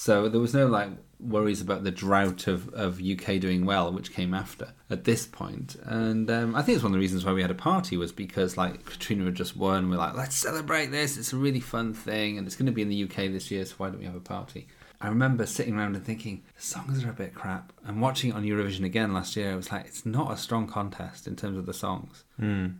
So 0.00 0.30
there 0.30 0.40
was 0.40 0.54
no 0.54 0.66
like 0.66 0.88
worries 1.18 1.60
about 1.60 1.84
the 1.84 1.90
drought 1.90 2.46
of, 2.46 2.72
of 2.72 3.02
UK 3.02 3.38
doing 3.38 3.66
well, 3.66 3.92
which 3.92 4.14
came 4.14 4.32
after 4.32 4.72
at 4.88 5.04
this 5.04 5.26
point. 5.26 5.76
And 5.84 6.30
um, 6.30 6.56
I 6.56 6.62
think 6.62 6.76
it's 6.76 6.82
one 6.82 6.92
of 6.92 6.94
the 6.94 7.00
reasons 7.00 7.26
why 7.26 7.34
we 7.34 7.42
had 7.42 7.50
a 7.50 7.54
party 7.54 7.98
was 7.98 8.10
because 8.10 8.56
like 8.56 8.86
Katrina 8.86 9.26
had 9.26 9.34
just 9.34 9.58
won. 9.58 9.90
We're 9.90 9.98
like, 9.98 10.14
let's 10.14 10.36
celebrate 10.36 10.86
this. 10.86 11.18
It's 11.18 11.34
a 11.34 11.36
really 11.36 11.60
fun 11.60 11.92
thing, 11.92 12.38
and 12.38 12.46
it's 12.46 12.56
going 12.56 12.64
to 12.64 12.72
be 12.72 12.80
in 12.80 12.88
the 12.88 13.04
UK 13.04 13.30
this 13.30 13.50
year. 13.50 13.66
So 13.66 13.74
why 13.76 13.90
don't 13.90 13.98
we 13.98 14.06
have 14.06 14.14
a 14.14 14.20
party? 14.20 14.68
I 15.02 15.08
remember 15.08 15.44
sitting 15.44 15.76
around 15.76 15.96
and 15.96 16.04
thinking 16.04 16.44
the 16.56 16.62
songs 16.62 17.04
are 17.04 17.10
a 17.10 17.12
bit 17.12 17.34
crap. 17.34 17.70
And 17.84 18.00
watching 18.00 18.30
it 18.30 18.36
on 18.36 18.44
Eurovision 18.44 18.86
again 18.86 19.12
last 19.12 19.36
year, 19.36 19.52
I 19.52 19.56
was 19.56 19.70
like, 19.70 19.84
it's 19.84 20.06
not 20.06 20.32
a 20.32 20.38
strong 20.38 20.66
contest 20.66 21.26
in 21.26 21.36
terms 21.36 21.58
of 21.58 21.66
the 21.66 21.74
songs. 21.74 22.24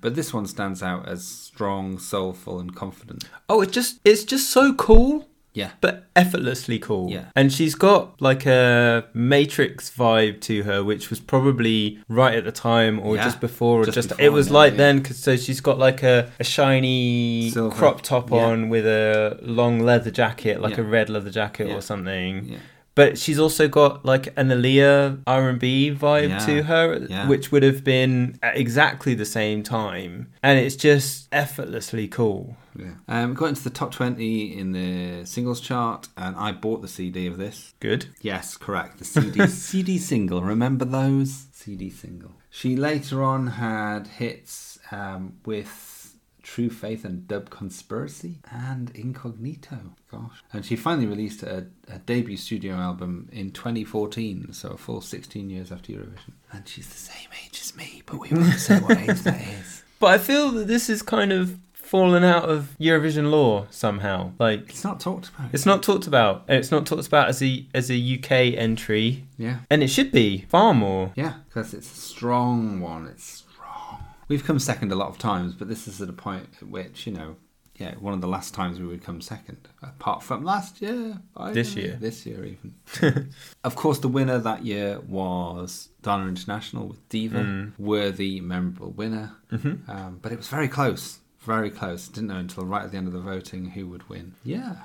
But 0.00 0.14
this 0.14 0.32
one 0.32 0.46
stands 0.46 0.82
out 0.82 1.06
as 1.06 1.28
strong, 1.28 1.98
soulful, 1.98 2.60
and 2.60 2.74
confident. 2.74 3.24
Oh, 3.46 3.60
it 3.60 3.72
just 3.72 4.00
it's 4.06 4.24
just 4.24 4.48
so 4.48 4.72
cool, 4.72 5.28
Yeah, 5.52 5.70
but 5.80 6.04
effortlessly 6.14 6.78
cool. 6.78 7.10
Yeah. 7.10 7.24
And 7.34 7.52
she's 7.52 7.74
got 7.74 8.22
like 8.22 8.46
a 8.46 9.06
Matrix 9.14 9.90
vibe 9.90 10.40
to 10.42 10.62
her, 10.62 10.84
which 10.84 11.10
was 11.10 11.18
probably 11.18 11.98
right 12.08 12.34
at 12.34 12.44
the 12.44 12.52
time 12.52 13.00
or 13.00 13.16
Yeah, 13.16 13.24
just 13.24 13.40
before 13.40 13.80
or 13.80 13.84
just 13.84 13.96
just, 13.96 14.08
before, 14.10 14.24
it 14.24 14.32
was 14.32 14.46
yeah, 14.46 14.52
like 14.54 14.72
yeah. 14.74 14.78
then 14.78 15.02
'cause- 15.02 15.16
so 15.16 15.36
she's 15.36 15.60
got 15.60 15.76
like 15.78 16.02
a, 16.04 16.30
a 16.38 16.44
shiny 16.44 17.50
Silver, 17.50 17.74
crop 17.74 18.02
top 18.02 18.30
on 18.32 18.68
with 18.68 18.86
a 18.86 19.38
long 19.42 19.80
leather 19.80 20.10
jacket, 20.10 20.60
like 20.60 20.78
a 20.78 20.82
red 20.82 21.10
leather 21.10 21.30
jacket 21.30 21.68
or 21.70 21.80
something. 21.80 22.58
But 22.96 23.18
she's 23.18 23.38
also 23.38 23.66
got 23.68 24.04
like 24.04 24.32
an 24.36 24.48
Aaliyah 24.50 25.22
R 25.26 25.48
and 25.48 25.58
B 25.58 25.90
vibe 25.94 26.28
Yeah, 26.30 26.38
to 26.46 26.62
her, 26.64 27.06
yeah. 27.08 27.28
which 27.28 27.50
would 27.50 27.62
have 27.62 27.82
been 27.84 28.38
at 28.42 28.56
exactly 28.56 29.14
the 29.14 29.24
same 29.24 29.62
time, 29.62 30.32
and 30.42 30.58
it's 30.58 30.76
just 30.76 31.28
effortlessly 31.32 32.08
cool. 32.08 32.56
Yeah. 32.76 32.94
Um, 33.08 33.34
got 33.34 33.46
into 33.46 33.64
the 33.64 33.70
top 33.70 33.92
20 33.92 34.58
in 34.58 34.72
the 34.72 35.24
singles 35.24 35.60
chart, 35.60 36.08
and 36.16 36.36
I 36.36 36.52
bought 36.52 36.82
the 36.82 36.88
CD 36.88 37.26
of 37.26 37.38
this. 37.38 37.74
Good. 37.80 38.06
Yes, 38.20 38.56
correct. 38.56 38.98
The 38.98 39.04
CD 39.04 39.46
CD 39.48 39.98
single. 39.98 40.42
Remember 40.42 40.84
those? 40.84 41.46
CD 41.52 41.90
single. 41.90 42.32
She 42.50 42.76
later 42.76 43.22
on 43.22 43.46
had 43.46 44.06
hits 44.06 44.78
um, 44.90 45.38
with 45.44 46.16
True 46.42 46.70
Faith 46.70 47.04
and 47.04 47.28
Dub 47.28 47.50
Conspiracy 47.50 48.40
and 48.50 48.90
Incognito. 48.90 49.78
Gosh. 50.10 50.42
And 50.52 50.64
she 50.64 50.74
finally 50.74 51.06
released 51.06 51.42
a, 51.42 51.66
a 51.88 51.98
debut 51.98 52.36
studio 52.36 52.74
album 52.74 53.28
in 53.30 53.52
2014, 53.52 54.52
so 54.52 54.70
a 54.70 54.76
full 54.76 55.00
16 55.00 55.48
years 55.48 55.70
after 55.70 55.92
Eurovision. 55.92 56.32
And 56.52 56.66
she's 56.66 56.88
the 56.88 56.98
same 56.98 57.28
age 57.44 57.60
as 57.60 57.76
me, 57.76 58.02
but 58.06 58.18
we 58.18 58.30
won't 58.30 58.54
say 58.54 58.80
what 58.80 58.98
age 58.98 59.20
that 59.20 59.40
is. 59.40 59.84
But 60.00 60.14
I 60.14 60.16
feel 60.18 60.50
that 60.52 60.66
this 60.66 60.88
is 60.88 61.02
kind 61.02 61.30
of 61.30 61.58
fallen 61.90 62.22
out 62.22 62.48
of 62.48 62.76
Eurovision 62.78 63.30
lore 63.32 63.66
somehow. 63.70 64.30
Like 64.38 64.68
It's 64.70 64.84
not 64.84 65.00
talked 65.00 65.28
about. 65.28 65.48
it's 65.52 65.66
not 65.66 65.82
talked 65.82 66.06
about, 66.06 66.44
it's 66.48 66.70
not 66.70 66.86
talked 66.86 67.06
about 67.08 67.28
as 67.28 67.42
a 67.42 67.66
as 67.74 67.90
a 67.90 67.96
UK 68.16 68.30
entry, 68.56 69.24
Yeah. 69.36 69.56
and 69.70 69.82
it 69.82 69.88
should 69.88 70.12
be 70.12 70.46
far 70.48 70.72
more. 70.72 71.10
Yeah, 71.16 71.34
because 71.48 71.74
it's 71.74 71.90
a 71.92 72.00
strong 72.12 72.80
one. 72.80 73.06
It's 73.08 73.24
strong. 73.50 74.04
We've 74.28 74.44
come 74.44 74.60
second 74.60 74.92
a 74.92 74.94
lot 74.94 75.08
of 75.08 75.18
times, 75.18 75.54
but 75.54 75.66
this 75.68 75.88
is 75.88 76.00
at 76.00 76.08
a 76.08 76.12
point 76.12 76.46
at 76.62 76.68
which, 76.68 77.06
you 77.08 77.12
know, 77.12 77.34
yeah, 77.74 77.94
one 77.98 78.12
of 78.14 78.20
the 78.20 78.28
last 78.28 78.52
times 78.54 78.78
we 78.78 78.86
would 78.86 79.02
come 79.02 79.20
second, 79.22 79.56
apart 79.82 80.22
from 80.22 80.44
last 80.44 80.82
year. 80.82 81.18
I 81.34 81.50
This 81.52 81.74
year. 81.74 81.96
This 81.98 82.26
year, 82.26 82.44
even. 82.44 83.30
of 83.64 83.74
course, 83.74 83.98
the 84.00 84.08
winner 84.08 84.38
that 84.38 84.64
year 84.66 85.00
was 85.08 85.88
Dana 86.02 86.26
International 86.28 86.86
with 86.88 87.08
Diva. 87.08 87.38
Mm. 87.40 87.72
Worthy, 87.78 88.40
memorable 88.40 88.90
winner. 88.90 89.32
Mm-hmm. 89.50 89.90
Um, 89.90 90.18
but 90.20 90.30
it 90.30 90.36
was 90.36 90.48
very 90.48 90.68
close. 90.68 91.19
Very 91.40 91.70
close. 91.70 92.08
Didn't 92.08 92.28
know 92.28 92.36
until 92.36 92.64
right 92.64 92.84
at 92.84 92.90
the 92.90 92.98
end 92.98 93.06
of 93.06 93.12
the 93.12 93.20
voting 93.20 93.70
who 93.70 93.86
would 93.88 94.08
win. 94.08 94.34
Yeah. 94.44 94.76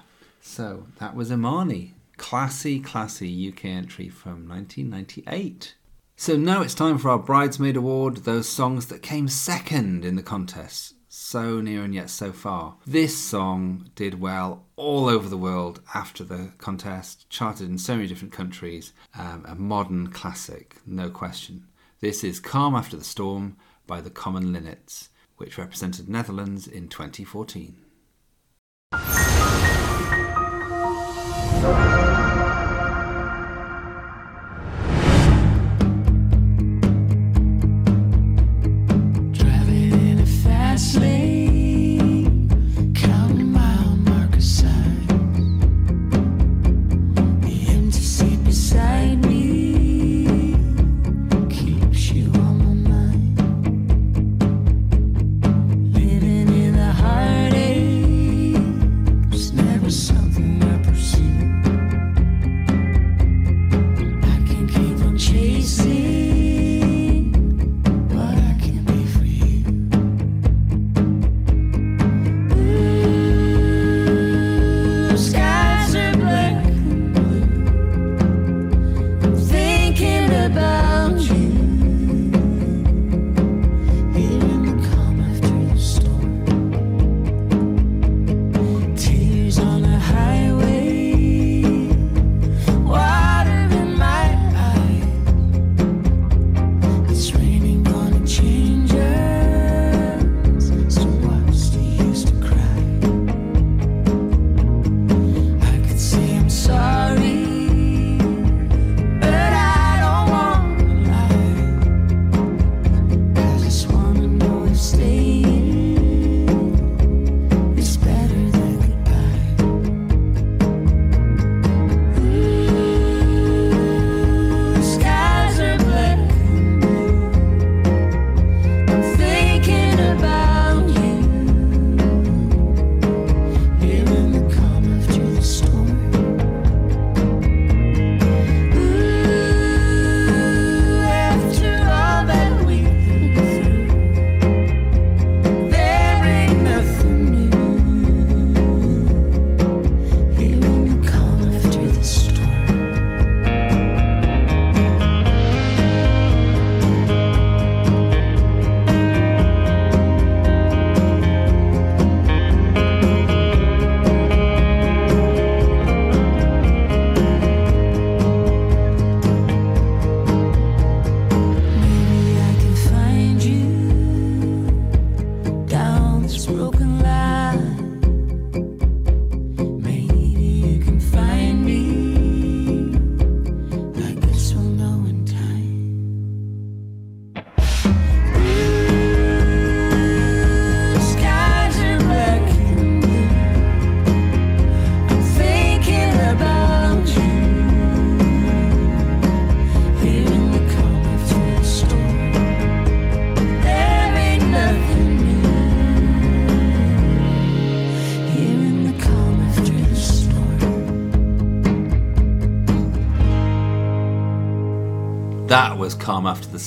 So 0.42 0.88
that 1.00 1.16
was 1.16 1.32
Imaani. 1.32 1.92
Classy, 2.18 2.80
classy 2.80 3.50
UK 3.50 3.66
entry 3.66 4.10
from 4.10 4.48
1998. 4.48 5.76
So 6.16 6.38
now 6.38 6.62
it's 6.62 6.74
time 6.74 6.98
for 6.98 7.10
our 7.10 7.20
Bridesmaid 7.20 7.76
Award, 7.76 8.18
those 8.18 8.48
songs 8.48 8.88
that 8.88 9.02
came 9.02 9.28
second 9.28 10.06
in 10.06 10.16
the 10.16 10.24
contest. 10.24 10.94
So 11.10 11.60
near 11.60 11.84
and 11.84 11.94
yet 11.94 12.10
so 12.10 12.32
far. 12.32 12.76
This 12.86 13.18
song 13.18 13.90
did 13.96 14.22
well 14.22 14.66
all 14.78 15.10
over 15.10 15.28
the 15.28 15.38
world 15.38 15.82
after 15.94 16.24
the 16.24 16.54
contest, 16.58 17.30
charted 17.30 17.70
in 17.70 17.78
so 17.78 17.96
many 17.96 18.08
different 18.08 18.34
countries. 18.34 18.94
Um, 19.18 19.46
a 19.48 19.56
modern 19.56 20.08
classic, 20.08 20.78
no 20.86 21.10
question. 21.10 21.68
This 22.00 22.24
is 22.24 22.40
Calm 22.40 22.76
After 22.76 22.96
the 22.96 23.04
Storm 23.04 23.58
by 23.88 24.00
the 24.00 24.10
Common 24.10 24.54
Linnets, 24.54 25.10
which 25.38 25.58
represented 25.58 26.08
Netherlands 26.08 26.68
in 26.68 26.88
2014. 26.88 27.86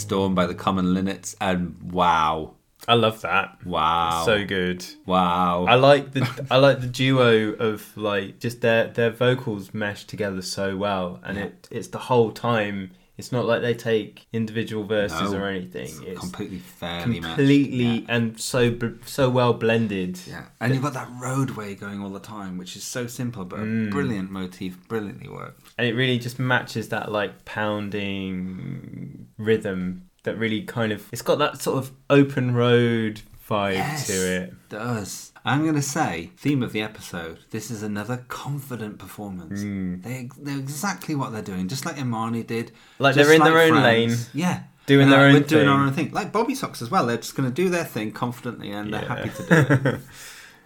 Storm 0.08 0.34
by 0.34 0.46
the 0.46 0.54
Common 0.54 0.94
Linnets, 0.94 1.34
and 1.38 1.92
wow. 1.92 2.54
I 2.86 2.94
love 2.94 3.20
that. 3.20 3.58
Wow. 3.66 4.22
So 4.24 4.46
good. 4.46 4.82
Wow. 5.04 5.66
I 5.66 5.74
like 5.74 6.12
the 6.12 6.46
I 6.50 6.56
like 6.56 6.80
the 6.80 6.86
duo 6.86 7.52
of 7.52 7.94
like 7.94 8.38
just 8.38 8.62
their 8.62 8.86
their 8.88 9.10
vocals 9.10 9.74
mesh 9.74 10.04
together 10.06 10.40
so 10.40 10.76
well, 10.78 11.20
and 11.22 11.36
Yeah. 11.36 11.44
it 11.44 11.68
it's 11.70 11.88
the 11.88 11.98
whole 11.98 12.30
time. 12.32 12.92
It's 13.18 13.32
not 13.32 13.44
like 13.46 13.62
they 13.62 13.74
take 13.74 14.26
individual 14.32 14.84
verses 14.84 15.32
No, 15.32 15.38
or 15.38 15.48
anything. 15.48 15.82
it's 15.82 15.98
It's 15.98 16.20
completely 16.20 16.58
fairly 16.60 17.20
completely 17.20 17.84
Yeah. 17.84 18.14
and 18.14 18.40
so 18.40 18.78
so 19.04 19.28
well 19.28 19.52
blended. 19.52 20.20
Yeah, 20.26 20.44
and 20.60 20.72
you've 20.72 20.82
got 20.84 20.94
that 20.94 21.08
roadway 21.20 21.74
going 21.74 22.00
all 22.00 22.10
the 22.10 22.20
time, 22.20 22.56
which 22.58 22.76
is 22.76 22.84
so 22.84 23.06
simple 23.06 23.44
but 23.44 23.58
a 23.58 23.62
mm. 23.62 23.90
brilliant 23.90 24.30
motif, 24.30 24.78
brilliantly 24.88 25.28
worked. 25.28 25.60
and 25.76 25.86
it 25.86 25.94
really 25.94 26.18
just 26.18 26.38
matches 26.38 26.88
that 26.90 27.10
like 27.12 27.44
pounding 27.44 29.26
rhythm 29.36 30.04
that 30.24 30.36
really 30.36 30.62
kind 30.62 30.92
of 30.92 31.08
it's 31.12 31.22
got 31.22 31.38
that 31.38 31.60
sort 31.60 31.78
of 31.78 31.92
open 32.10 32.54
road 32.54 33.20
vibe 33.48 34.06
to 34.06 34.12
it. 34.12 34.54
does. 34.68 35.32
I'm 35.44 35.62
going 35.62 35.74
to 35.76 35.82
say, 35.82 36.30
theme 36.36 36.62
of 36.62 36.72
the 36.72 36.82
episode, 36.82 37.38
this 37.50 37.70
is 37.70 37.82
another 37.82 38.24
confident 38.28 38.98
performance. 38.98 39.62
Hmm. 39.62 40.00
They 40.02 40.28
know 40.38 40.58
exactly 40.58 41.14
what 41.14 41.32
they're 41.32 41.40
doing, 41.42 41.68
just 41.68 41.86
like 41.86 41.96
Imaani 41.96 42.46
did. 42.46 42.72
Like 42.98 43.14
they're 43.14 43.32
in 43.32 43.42
their 43.42 43.58
own 43.58 43.82
lane, 43.82 44.14
Yeah. 44.34 44.64
doing 44.86 45.04
And 45.04 45.12
their 45.12 45.20
like 45.20 45.28
own 45.28 45.32
we're 45.42 45.46
doing 45.48 45.62
thing. 45.62 45.68
our 45.68 45.86
own 45.86 45.92
thing. 45.94 46.10
Like 46.12 46.32
Bobbysocks 46.32 46.82
as 46.82 46.90
well. 46.90 47.06
They're 47.06 47.16
just 47.16 47.34
going 47.34 47.48
to 47.48 47.54
do 47.54 47.70
their 47.70 47.84
thing 47.84 48.12
confidently 48.12 48.70
and 48.70 48.92
they're 48.92 49.02
Yeah. 49.02 49.16
happy 49.16 49.30
to 49.30 49.42
do 49.66 49.88
it. 49.90 50.00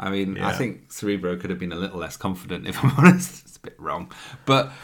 I 0.00 0.10
mean, 0.10 0.38
I 0.40 0.52
think 0.52 0.88
Serebro 0.90 1.40
could 1.40 1.50
have 1.50 1.60
been 1.60 1.70
a 1.70 1.76
little 1.76 2.00
less 2.00 2.16
confident, 2.16 2.66
if 2.66 2.82
I'm 2.82 2.90
honest. 2.98 3.44
It's 3.46 3.56
a 3.56 3.60
bit 3.60 3.78
wrong. 3.78 4.10
But 4.46 4.72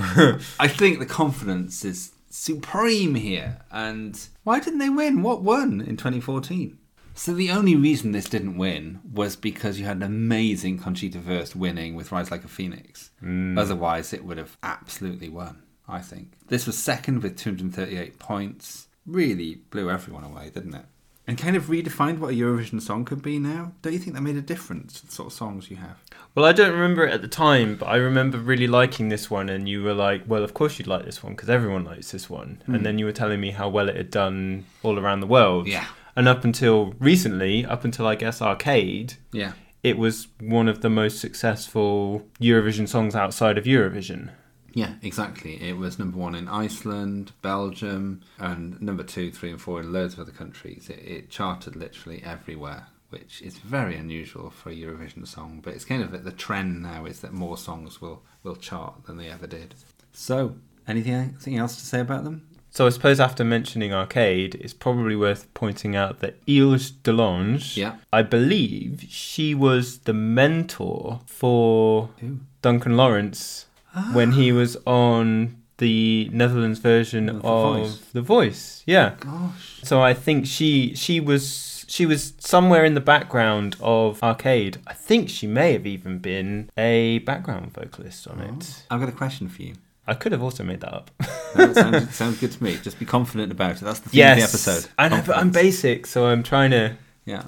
I 0.60 0.68
think 0.68 1.00
the 1.00 1.06
confidence 1.06 1.84
is 1.84 2.12
supreme 2.30 3.16
here. 3.16 3.58
And 3.72 4.16
why 4.44 4.60
didn't 4.60 4.78
they 4.78 4.90
win? 4.90 5.22
What 5.22 5.42
won 5.42 5.80
in 5.80 5.96
2014? 5.96 6.78
So 7.18 7.34
the 7.34 7.50
only 7.50 7.74
reason 7.74 8.12
this 8.12 8.28
didn't 8.28 8.58
win 8.58 9.00
was 9.12 9.34
because 9.34 9.80
you 9.80 9.86
had 9.86 9.96
an 9.96 10.04
amazing 10.04 10.78
Conchita 10.78 11.18
Wurst 11.18 11.56
winning 11.56 11.96
with 11.96 12.12
Rise 12.12 12.30
Like 12.30 12.44
a 12.44 12.48
Phoenix. 12.48 13.10
Mm. 13.20 13.58
Otherwise, 13.58 14.12
it 14.12 14.24
would 14.24 14.38
have 14.38 14.56
absolutely 14.62 15.28
won, 15.28 15.64
I 15.88 15.98
think. 15.98 16.34
This 16.46 16.64
was 16.64 16.78
second 16.78 17.24
with 17.24 17.36
238 17.36 18.20
points. 18.20 18.86
Really 19.04 19.56
blew 19.70 19.90
everyone 19.90 20.22
away, 20.22 20.50
didn't 20.50 20.74
it? 20.74 20.84
And 21.26 21.36
kind 21.36 21.56
of 21.56 21.64
redefined 21.64 22.20
what 22.20 22.30
a 22.30 22.36
Eurovision 22.36 22.80
song 22.80 23.04
could 23.04 23.20
be 23.20 23.40
now. 23.40 23.72
Don't 23.82 23.94
you 23.94 23.98
think 23.98 24.14
that 24.14 24.22
made 24.22 24.36
a 24.36 24.40
difference, 24.40 25.00
to 25.00 25.06
the 25.06 25.12
sort 25.12 25.26
of 25.26 25.32
songs 25.32 25.72
you 25.72 25.76
have? 25.76 25.96
Well, 26.36 26.46
I 26.46 26.52
don't 26.52 26.72
remember 26.72 27.04
it 27.04 27.12
at 27.12 27.20
the 27.20 27.28
time, 27.28 27.74
but 27.74 27.86
I 27.86 27.96
remember 27.96 28.38
really 28.38 28.68
liking 28.68 29.08
this 29.08 29.28
one, 29.28 29.48
and 29.48 29.68
you 29.68 29.82
were 29.82 29.92
like, 29.92 30.22
"Well, 30.28 30.44
of 30.44 30.54
course 30.54 30.78
you'd 30.78 30.86
like 30.86 31.04
this 31.04 31.20
one 31.22 31.34
because 31.34 31.50
everyone 31.50 31.84
likes 31.84 32.12
this 32.12 32.30
one." 32.30 32.62
And 32.66 32.76
hmm. 32.76 32.82
then 32.84 32.98
you 33.00 33.06
were 33.06 33.12
telling 33.12 33.40
me 33.40 33.50
how 33.50 33.68
well 33.68 33.88
it 33.88 33.96
had 33.96 34.10
done 34.12 34.66
all 34.84 35.00
around 35.00 35.20
the 35.20 35.26
world. 35.26 35.66
Yeah. 35.66 35.84
And 36.18 36.26
up 36.26 36.42
until 36.42 36.94
recently, 36.98 37.64
up 37.64 37.84
until 37.84 38.04
I 38.04 38.16
guess 38.16 38.42
Arcade, 38.42 39.14
Yeah. 39.30 39.52
it 39.84 39.96
was 39.96 40.26
one 40.40 40.66
of 40.66 40.80
the 40.80 40.90
most 40.90 41.20
successful 41.20 42.26
Eurovision 42.40 42.88
songs 42.88 43.14
outside 43.14 43.56
of 43.56 43.66
Eurovision. 43.66 44.30
Yeah, 44.74 44.94
exactly. 45.00 45.62
It 45.62 45.76
was 45.76 45.96
number 45.96 46.18
one 46.18 46.34
in 46.34 46.48
Iceland, 46.48 47.30
Belgium, 47.40 48.22
and 48.36 48.82
number 48.82 49.04
two, 49.04 49.30
three, 49.30 49.50
and 49.50 49.60
four 49.60 49.78
in 49.78 49.92
loads 49.92 50.14
of 50.14 50.18
other 50.20 50.32
countries. 50.32 50.90
It, 50.90 50.98
it 50.98 51.30
charted 51.30 51.76
literally 51.76 52.20
everywhere, 52.24 52.88
which 53.10 53.40
is 53.40 53.58
very 53.58 53.94
unusual 53.94 54.50
for 54.50 54.70
a 54.70 54.74
Eurovision 54.74 55.24
song. 55.24 55.60
But 55.62 55.74
it's 55.74 55.84
kind 55.84 56.02
of 56.02 56.24
the 56.24 56.32
trend 56.32 56.82
now 56.82 57.06
is 57.06 57.20
that 57.20 57.32
more 57.32 57.56
songs 57.56 58.00
will, 58.00 58.24
will 58.42 58.56
chart 58.56 59.04
than 59.04 59.18
they 59.18 59.28
ever 59.28 59.46
did. 59.46 59.76
So, 60.12 60.56
anything, 60.88 61.12
anything 61.14 61.56
else 61.58 61.76
to 61.76 61.86
say 61.86 62.00
about 62.00 62.24
them? 62.24 62.47
So 62.78 62.86
I 62.86 62.90
suppose 62.90 63.18
after 63.18 63.42
mentioning 63.42 63.92
Arcade, 63.92 64.54
it's 64.54 64.72
probably 64.72 65.16
worth 65.16 65.52
pointing 65.52 65.96
out 65.96 66.20
that 66.20 66.36
Ilse 66.46 66.92
DeLange, 66.92 67.76
Yeah. 67.76 67.96
I 68.12 68.22
believe 68.22 69.04
she 69.08 69.52
was 69.52 69.98
the 69.98 70.12
mentor 70.12 71.18
for 71.26 72.10
Who? 72.20 72.38
Duncan 72.62 72.96
Lawrence 72.96 73.66
when 74.12 74.30
he 74.30 74.52
ah. 74.52 74.54
was 74.54 74.76
on 74.86 75.56
the 75.78 76.30
Netherlands 76.32 76.78
version 76.78 77.28
Of 77.28 77.42
The 77.42 77.48
of 77.48 77.74
Voice. 77.74 77.98
The 78.12 78.22
Voice. 78.22 78.84
Yeah. 78.86 79.16
Gosh. 79.18 79.80
So 79.82 80.00
I 80.00 80.14
think 80.14 80.46
she 80.46 80.94
she 80.94 81.18
was 81.18 81.84
she 81.88 82.06
was 82.06 82.32
somewhere 82.38 82.84
in 82.84 82.94
the 82.94 83.00
background 83.00 83.74
of 83.80 84.22
Arcade. 84.22 84.78
I 84.86 84.94
think 84.94 85.30
she 85.30 85.48
may 85.48 85.72
have 85.72 85.84
even 85.84 86.20
been 86.20 86.70
a 86.76 87.18
background 87.26 87.72
vocalist 87.72 88.28
on 88.28 88.38
it. 88.38 88.84
Oh. 88.88 88.94
I've 88.94 89.00
got 89.00 89.08
a 89.08 89.18
question 89.24 89.48
for 89.48 89.62
you. 89.62 89.74
I 90.06 90.14
could 90.14 90.30
have 90.30 90.44
also 90.44 90.62
made 90.62 90.80
that 90.82 90.94
up. 90.94 91.10
No, 91.56 91.72
sounds, 91.72 92.14
sounds 92.14 92.40
good 92.40 92.52
to 92.52 92.62
me. 92.62 92.76
Just 92.82 92.98
be 92.98 93.06
confident 93.06 93.52
about 93.52 93.76
it. 93.76 93.84
That's 93.84 94.00
the 94.00 94.10
theme 94.10 94.18
yes, 94.18 94.54
of 94.54 94.64
the 94.64 94.70
episode. 94.70 94.90
I 94.98 95.08
know, 95.08 95.22
but 95.26 95.36
I'm 95.36 95.50
basic, 95.50 96.06
so 96.06 96.26
I'm 96.26 96.42
trying 96.42 96.70
to. 96.70 96.96
Yeah. 97.24 97.44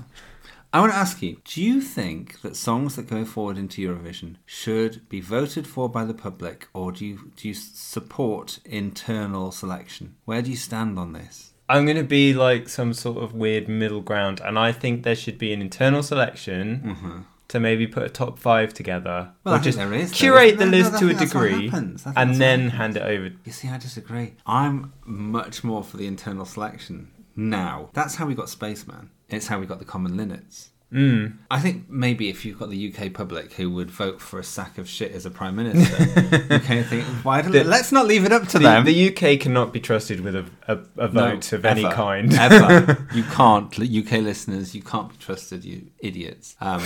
I 0.73 0.79
want 0.79 0.93
to 0.93 0.99
ask 0.99 1.21
you 1.21 1.39
do 1.45 1.61
you 1.61 1.81
think 1.81 2.43
that 2.43 2.55
songs 2.55 2.95
that 2.95 3.09
go 3.09 3.25
forward 3.25 3.59
into 3.59 3.83
Eurovision 3.83 4.37
should 4.47 5.09
be 5.09 5.21
voted 5.21 5.67
for 5.67 5.89
by 5.89 6.05
the 6.05 6.15
public 6.15 6.69
or 6.73 6.93
do 6.93 7.05
you, 7.05 7.33
do 7.35 7.49
you 7.49 7.55
support 7.55 8.61
internal 8.65 9.51
selection? 9.51 10.15
Where 10.27 10.43
do 10.43 10.51
you 10.51 10.57
stand 10.57 10.97
on 10.97 11.13
this? 11.13 11.51
I'm 11.69 11.85
going 11.85 11.97
to 11.97 12.05
be 12.05 12.35
like 12.35 12.69
some 12.69 12.93
sort 12.93 13.23
of 13.23 13.33
weird 13.33 13.69
middle 13.69 14.01
ground, 14.01 14.41
and 14.45 14.59
I 14.59 14.73
think 14.73 15.05
there 15.05 15.15
should 15.15 15.39
be 15.39 15.53
an 15.53 15.63
internal 15.63 16.03
selection 16.03 16.83
mm-hmm. 16.85 17.19
To 17.51 17.59
maybe 17.59 17.87
put 17.87 18.05
a 18.05 18.09
top 18.09 18.39
five 18.39 18.73
together. 18.73 19.33
Well, 19.45 19.57
or 19.57 19.59
just 19.59 19.79
is, 19.79 20.13
curate 20.13 20.59
the? 20.59 20.67
No, 20.67 20.71
list 20.71 20.95
I 20.95 20.99
to 21.01 21.05
a 21.05 21.09
think 21.09 21.19
that's 21.19 21.35
what 21.35 21.49
degree, 21.49 21.69
happens. 21.69 22.07
I 22.07 22.11
think 22.11 22.19
and 22.19 22.35
then 22.37 22.69
hand 22.71 22.97
it 22.97 23.03
over. 23.03 23.33
You 23.45 23.53
see, 23.53 23.69
I 23.69 23.77
disagree. 23.77 24.35
I'm 24.47 24.93
much 25.05 25.65
more 25.65 25.83
for 25.83 25.97
the 25.97 26.07
internal 26.07 26.45
selection 26.45 27.11
now. 27.35 27.91
That's 27.93 28.15
how 28.15 28.27
we 28.27 28.35
got 28.35 28.49
Spaceman. 28.49 29.11
It's 29.29 29.49
how 29.49 29.59
we 29.59 29.67
got 29.67 29.81
the 29.81 29.85
Common 29.85 30.13
Linnets. 30.13 30.69
Mm. 30.93 31.39
I 31.51 31.61
think 31.61 31.89
maybe 31.89 32.29
if 32.29 32.45
you've 32.45 32.59
got 32.59 32.69
the 32.71 32.93
UK 32.93 33.13
public 33.13 33.53
who 33.53 33.71
would 33.71 33.91
vote 33.91 34.21
for 34.21 34.41
a 34.41 34.45
sack 34.45 34.77
of 34.77 34.89
shit 34.89 35.13
as 35.13 35.25
a 35.25 35.31
prime 35.31 35.55
minister, 35.57 36.03
you 36.03 36.59
kind 36.61 36.81
of 36.81 36.87
think, 36.89 37.05
why 37.25 37.43
don't, 37.43 37.53
The- 37.53 37.63
let's 37.65 37.93
not 37.93 38.07
leave 38.07 38.25
it 38.25 38.33
up 38.33 38.49
to 38.49 38.59
The, 38.59 38.65
them. 38.65 38.85
the 38.85 39.09
UK 39.09 39.39
cannot 39.41 39.73
be 39.73 39.79
trusted 39.81 40.21
with 40.21 40.35
a, 40.35 40.47
a, 40.67 40.79
a 40.99 41.09
No, 41.09 41.31
vote 41.31 41.53
of 41.53 41.65
any 41.65 41.85
kind. 41.85 42.33
ever. 42.35 43.07
You 43.15 43.23
can't, 43.25 43.73
UK 43.79 44.13
listeners, 44.23 44.75
you 44.75 44.83
can't 44.83 45.09
be 45.11 45.17
trusted, 45.17 45.65
you 45.65 45.87
idiots. 46.01 46.57
Um, 46.61 46.81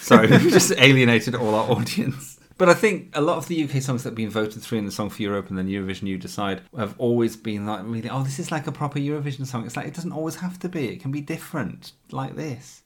sorry, 0.00 0.28
we 0.30 0.50
just 0.50 0.72
alienated 0.78 1.34
all 1.34 1.54
our 1.54 1.70
audience. 1.70 2.38
But 2.58 2.68
I 2.68 2.74
think 2.74 3.10
a 3.14 3.20
lot 3.22 3.38
of 3.38 3.48
the 3.48 3.64
UK 3.64 3.80
songs 3.82 4.02
that 4.02 4.10
have 4.10 4.14
been 4.16 4.28
voted 4.30 4.62
through 4.62 4.78
in 4.78 4.84
the 4.84 4.90
Song 4.92 5.08
for 5.08 5.22
Europe 5.22 5.48
and 5.48 5.56
then 5.56 5.66
Eurovision 5.66 6.02
You 6.08 6.18
Decide 6.18 6.60
have 6.76 6.94
always 6.98 7.34
been 7.34 7.64
like, 7.66 7.80
really, 7.84 8.10
oh, 8.10 8.22
this 8.22 8.38
is 8.38 8.52
like 8.52 8.66
a 8.66 8.72
proper 8.72 8.98
Eurovision 8.98 9.46
song. 9.46 9.64
It's 9.64 9.76
like, 9.76 9.86
it 9.86 9.94
doesn't 9.94 10.12
always 10.12 10.36
have 10.36 10.58
to 10.60 10.68
be. 10.68 10.88
It 10.88 11.00
can 11.00 11.10
be 11.10 11.22
different, 11.22 11.92
like 12.12 12.36
this. 12.36 12.79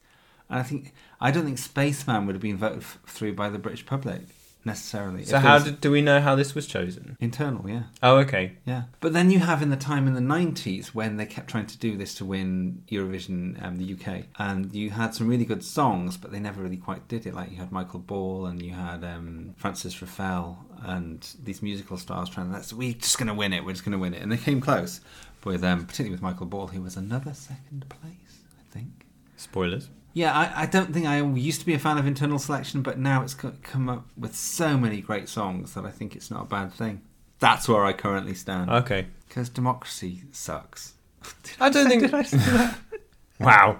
And 0.49 0.59
I 0.59 0.63
think, 0.63 0.93
I 1.19 1.31
don't 1.31 1.45
think 1.45 1.57
Spaceman 1.57 2.25
would 2.25 2.35
have 2.35 2.41
been 2.41 2.57
voted 2.57 2.79
f- 2.79 2.99
through 3.07 3.33
by 3.33 3.49
the 3.49 3.59
British 3.59 3.85
public 3.85 4.21
necessarily. 4.65 5.23
so 5.23 5.37
how 5.37 5.53
was 5.55 5.63
did, 5.65 5.79
do 5.79 5.91
we 5.91 6.01
know 6.01 6.19
how 6.19 6.35
this 6.35 6.55
was 6.55 6.65
chosen? 6.65 7.15
Internal, 7.19 7.69
yeah. 7.69 7.83
Oh, 8.01 8.17
okay. 8.17 8.53
Yeah, 8.65 8.83
but 8.99 9.13
then 9.13 9.29
you 9.29 9.39
have 9.39 9.61
in 9.61 9.69
the 9.69 9.77
time 9.77 10.07
in 10.07 10.13
the 10.15 10.21
'90s 10.21 10.87
when 10.87 11.17
they 11.17 11.25
kept 11.25 11.49
trying 11.49 11.67
to 11.67 11.77
do 11.77 11.95
this 11.97 12.15
to 12.15 12.25
win 12.25 12.83
Eurovision, 12.89 13.63
um, 13.63 13.77
the 13.77 13.93
UK, 13.93 14.23
and 14.39 14.73
you 14.73 14.89
had 14.89 15.13
some 15.13 15.27
really 15.27 15.45
good 15.45 15.63
songs, 15.63 16.17
but 16.17 16.31
they 16.31 16.39
never 16.39 16.61
really 16.61 16.77
quite 16.77 17.07
did 17.07 17.25
it. 17.27 17.35
Like 17.35 17.51
you 17.51 17.57
had 17.57 17.71
Michael 17.71 17.99
Ball 17.99 18.47
and 18.47 18.61
you 18.61 18.73
had 18.73 19.03
um, 19.03 19.53
Frances 19.57 19.95
Ruffelle 20.01 20.57
and 20.83 21.27
these 21.43 21.61
musical 21.61 21.97
stars 21.97 22.29
trying. 22.29 22.51
That's 22.51 22.73
we're 22.73 22.93
just 22.93 23.17
going 23.17 23.27
to 23.27 23.33
win 23.33 23.53
it. 23.53 23.63
We're 23.63 23.73
just 23.73 23.85
going 23.85 23.93
to 23.93 23.99
win 23.99 24.13
it, 24.15 24.21
and 24.21 24.31
they 24.31 24.37
came 24.37 24.61
close 24.61 24.99
with 25.43 25.63
um, 25.63 25.85
particularly 25.85 26.11
with 26.11 26.23
Michael 26.23 26.47
Ball, 26.47 26.67
who 26.67 26.81
was 26.81 26.97
another 26.97 27.33
second 27.35 27.85
place, 27.87 28.39
I 28.59 28.73
think. 28.73 29.05
Spoilers. 29.37 29.89
Yeah, 30.15 30.33
I, 30.33 30.61
I 30.61 30.65
don't 30.65 30.93
think 30.93 31.05
I 31.05 31.21
used 31.21 31.59
to 31.59 31.65
be 31.65 31.73
a 31.73 31.79
fan 31.79 31.97
of 31.97 32.07
internal 32.07 32.39
selection, 32.39 32.81
but 32.81 32.97
now 32.97 33.21
it's 33.21 33.33
come 33.33 33.89
up 33.89 34.07
with 34.15 34.33
so 34.33 34.77
many 34.77 35.01
great 35.01 35.27
songs 35.27 35.73
that 35.73 35.83
I 35.83 35.91
think 35.91 36.15
it's 36.15 36.31
not 36.31 36.43
a 36.43 36.45
bad 36.45 36.71
thing. 36.71 37.01
That's 37.39 37.67
where 37.67 37.83
I 37.83 37.91
currently 37.91 38.33
stand. 38.33 38.71
Okay. 38.71 39.07
Because 39.27 39.49
democracy 39.49 40.21
sucks. 40.31 40.93
I 41.59 41.69
don't 41.69 41.89
think. 41.89 42.13
wow. 43.41 43.77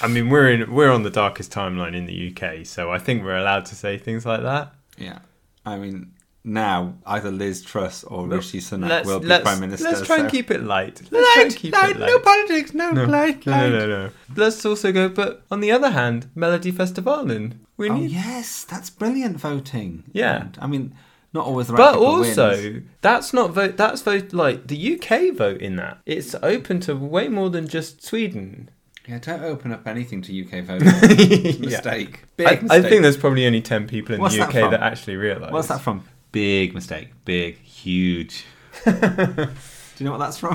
I 0.00 0.08
mean, 0.08 0.30
we're 0.30 0.50
in 0.50 0.72
we're 0.72 0.90
on 0.90 1.02
the 1.02 1.10
darkest 1.10 1.52
timeline 1.52 1.94
in 1.94 2.06
the 2.06 2.32
UK, 2.32 2.64
so 2.64 2.90
I 2.90 2.98
think 2.98 3.22
we're 3.22 3.36
allowed 3.36 3.66
to 3.66 3.74
say 3.74 3.98
things 3.98 4.24
like 4.24 4.42
that. 4.44 4.72
Yeah. 4.96 5.18
I 5.66 5.76
mean, 5.76 6.12
now 6.46 6.94
either 7.06 7.30
Liz 7.30 7.62
Truss 7.62 8.04
or 8.04 8.26
Rishi 8.26 8.60
Sunak 8.60 9.04
will 9.04 9.20
be 9.20 9.26
Prime 9.26 9.60
Minister. 9.60 9.88
let's 9.88 10.06
try 10.06 10.18
and 10.18 10.30
keep 10.30 10.50
it 10.50 10.62
light. 10.62 11.02
Let's 11.10 11.34
try 11.34 11.42
and 11.42 11.56
keep 11.56 11.74
it 11.74 11.76
light. 11.76 11.98
No 11.98 12.18
politics, 12.20 12.72
no, 12.72 12.92
no, 12.92 13.04
light, 13.04 13.44
no, 13.46 13.68
no, 13.68 13.78
no, 13.78 13.86
no. 13.86 14.10
Let's 14.34 14.64
also 14.64 14.92
go. 14.92 15.08
But 15.08 15.42
on 15.50 15.60
the 15.60 15.72
other 15.72 15.90
hand, 15.90 16.30
Melodifestivalen. 16.36 17.58
We 17.76 17.90
Oh 17.90 17.94
need, 17.94 18.10
yes, 18.10 18.64
that's 18.64 18.88
brilliant 18.88 19.38
voting. 19.38 20.04
Yeah. 20.12 20.42
And, 20.42 20.58
I 20.60 20.66
mean, 20.66 20.94
not 21.32 21.46
always 21.46 21.66
the 21.66 21.74
right 21.74 21.92
but 21.92 21.98
also 21.98 22.50
wins. 22.50 22.88
that's 23.02 23.34
not 23.34 23.50
vote. 23.50 23.76
That's 23.76 24.00
vote 24.02 24.32
like 24.32 24.68
the 24.68 24.94
UK 24.94 25.34
vote 25.34 25.60
in 25.60 25.76
that. 25.76 25.98
It's 26.06 26.34
open 26.42 26.80
to 26.80 26.94
way 26.94 27.28
more 27.28 27.50
than 27.50 27.68
just 27.68 28.02
Sweden. 28.02 28.70
Yeah, 29.06 29.18
don't 29.18 29.42
open 29.42 29.72
up 29.72 29.86
anything 29.86 30.22
to 30.22 30.44
UK 30.44 30.64
a 30.68 31.58
mistake. 31.60 32.22
Big 32.36 32.46
I, 32.48 32.76
I 32.76 32.82
think 32.82 33.02
there's 33.02 33.16
probably 33.16 33.46
only 33.46 33.60
ten 33.60 33.86
people 33.86 34.14
in 34.14 34.20
What's 34.20 34.34
the 34.34 34.42
UK 34.42 34.52
from? 34.52 34.70
that, 34.72 34.82
actually 34.82 35.16
realise. 35.16 35.52
What's 35.52 35.68
that 35.68 35.80
from? 35.80 36.04
Big 36.36 36.74
mistake. 36.74 37.08
Big, 37.24 37.56
huge. 37.62 38.44
Do 38.84 38.92
you 38.92 40.04
know 40.04 40.10
what 40.12 40.18
that's 40.18 40.36
from? 40.36 40.54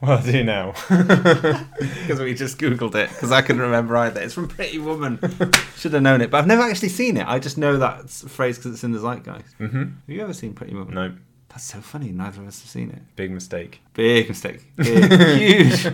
Well, 0.00 0.16
I 0.18 0.22
do 0.22 0.44
now. 0.44 0.74
Because 0.88 2.20
we 2.20 2.34
just 2.34 2.56
googled 2.58 2.94
it. 2.94 3.08
Because 3.10 3.32
I 3.32 3.42
couldn't 3.42 3.62
remember 3.62 3.96
either. 3.96 4.20
It's 4.20 4.32
from 4.32 4.46
Pretty 4.46 4.78
Woman. 4.78 5.18
Should 5.76 5.92
have 5.94 6.02
known 6.02 6.20
it, 6.20 6.30
but 6.30 6.38
I've 6.38 6.46
never 6.46 6.62
actually 6.62 6.90
seen 6.90 7.16
it. 7.16 7.26
I 7.26 7.40
just 7.40 7.58
know 7.58 7.78
that 7.78 8.08
phrase 8.08 8.58
because 8.58 8.74
it's 8.74 8.84
in 8.84 8.92
the 8.92 9.00
zeitgeist. 9.00 9.58
Mm-hmm. 9.58 9.78
Have 9.78 9.90
you 10.06 10.20
ever 10.22 10.32
seen 10.32 10.54
Pretty 10.54 10.74
Woman? 10.76 10.94
no, 10.94 11.14
That's 11.48 11.64
so 11.64 11.80
funny. 11.80 12.12
Neither 12.12 12.40
of 12.40 12.46
us 12.46 12.60
have 12.62 12.70
seen 12.70 12.90
it. 12.90 13.02
big 13.16 13.32
mistake. 13.32 13.80
Big 13.94 14.28
mistake. 14.28 14.60
Big, 14.76 15.10
huge. 15.12 15.86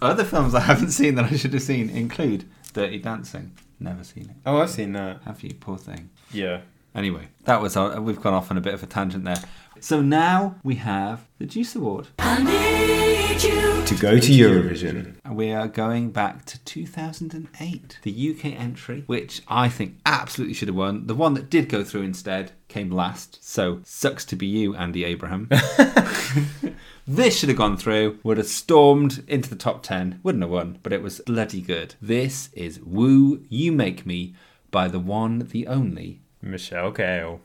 Other 0.00 0.22
films 0.24 0.54
I 0.54 0.60
haven't 0.60 0.92
seen 0.92 1.16
that 1.16 1.24
I 1.24 1.36
should 1.36 1.52
have 1.54 1.62
seen 1.62 1.90
include 1.90 2.44
Dirty 2.72 2.98
Dancing. 2.98 3.50
Never 3.80 4.04
seen 4.04 4.30
it. 4.30 4.36
Oh, 4.46 4.58
I've 4.60 4.70
seen 4.70 4.92
that. 4.92 5.22
Have 5.24 5.42
you? 5.42 5.54
Poor 5.54 5.76
thing. 5.76 6.08
Yeah. 6.32 6.60
Anyway, 6.94 7.28
that 7.44 7.60
was 7.60 7.76
our, 7.76 8.00
we've 8.00 8.20
gone 8.20 8.34
off 8.34 8.50
on 8.50 8.56
a 8.56 8.60
bit 8.60 8.74
of 8.74 8.82
a 8.82 8.86
tangent 8.86 9.24
there. 9.24 9.42
So 9.78 10.02
now 10.02 10.56
we 10.62 10.74
have 10.76 11.26
the 11.38 11.46
Deuce 11.46 11.74
Award. 11.74 12.08
To 12.18 13.96
go 13.98 14.18
to 14.18 14.30
Eurovision. 14.30 15.14
And 15.24 15.36
We 15.36 15.52
are 15.52 15.68
going 15.68 16.10
back 16.10 16.44
to 16.46 16.62
2008. 16.64 17.98
The 18.02 18.30
UK 18.30 18.44
entry, 18.60 19.04
which 19.06 19.40
I 19.48 19.68
think 19.68 19.98
absolutely 20.04 20.52
should 20.54 20.68
have 20.68 20.76
won. 20.76 21.06
The 21.06 21.14
one 21.14 21.34
that 21.34 21.48
did 21.48 21.68
go 21.68 21.82
through 21.82 22.02
instead 22.02 22.52
came 22.68 22.90
last. 22.90 23.42
So 23.42 23.80
sucks 23.84 24.24
to 24.26 24.36
be 24.36 24.46
you, 24.46 24.76
Andy 24.76 25.04
Abraham. 25.04 25.48
this 27.06 27.38
should 27.38 27.48
have 27.48 27.58
gone 27.58 27.78
through, 27.78 28.18
would 28.22 28.36
have 28.36 28.46
stormed 28.46 29.24
into 29.26 29.48
the 29.48 29.56
top 29.56 29.82
10, 29.82 30.20
wouldn't 30.22 30.44
have 30.44 30.50
won, 30.50 30.78
but 30.82 30.92
it 30.92 31.02
was 31.02 31.20
bloody 31.20 31.62
good. 31.62 31.94
This 32.02 32.50
is 32.52 32.80
Woo 32.80 33.42
You 33.48 33.72
Make 33.72 34.04
Me 34.04 34.34
by 34.70 34.88
the 34.88 35.00
one, 35.00 35.48
the 35.50 35.66
only. 35.66 36.20
Michelle 36.42 36.92
Gayle. 36.92 37.40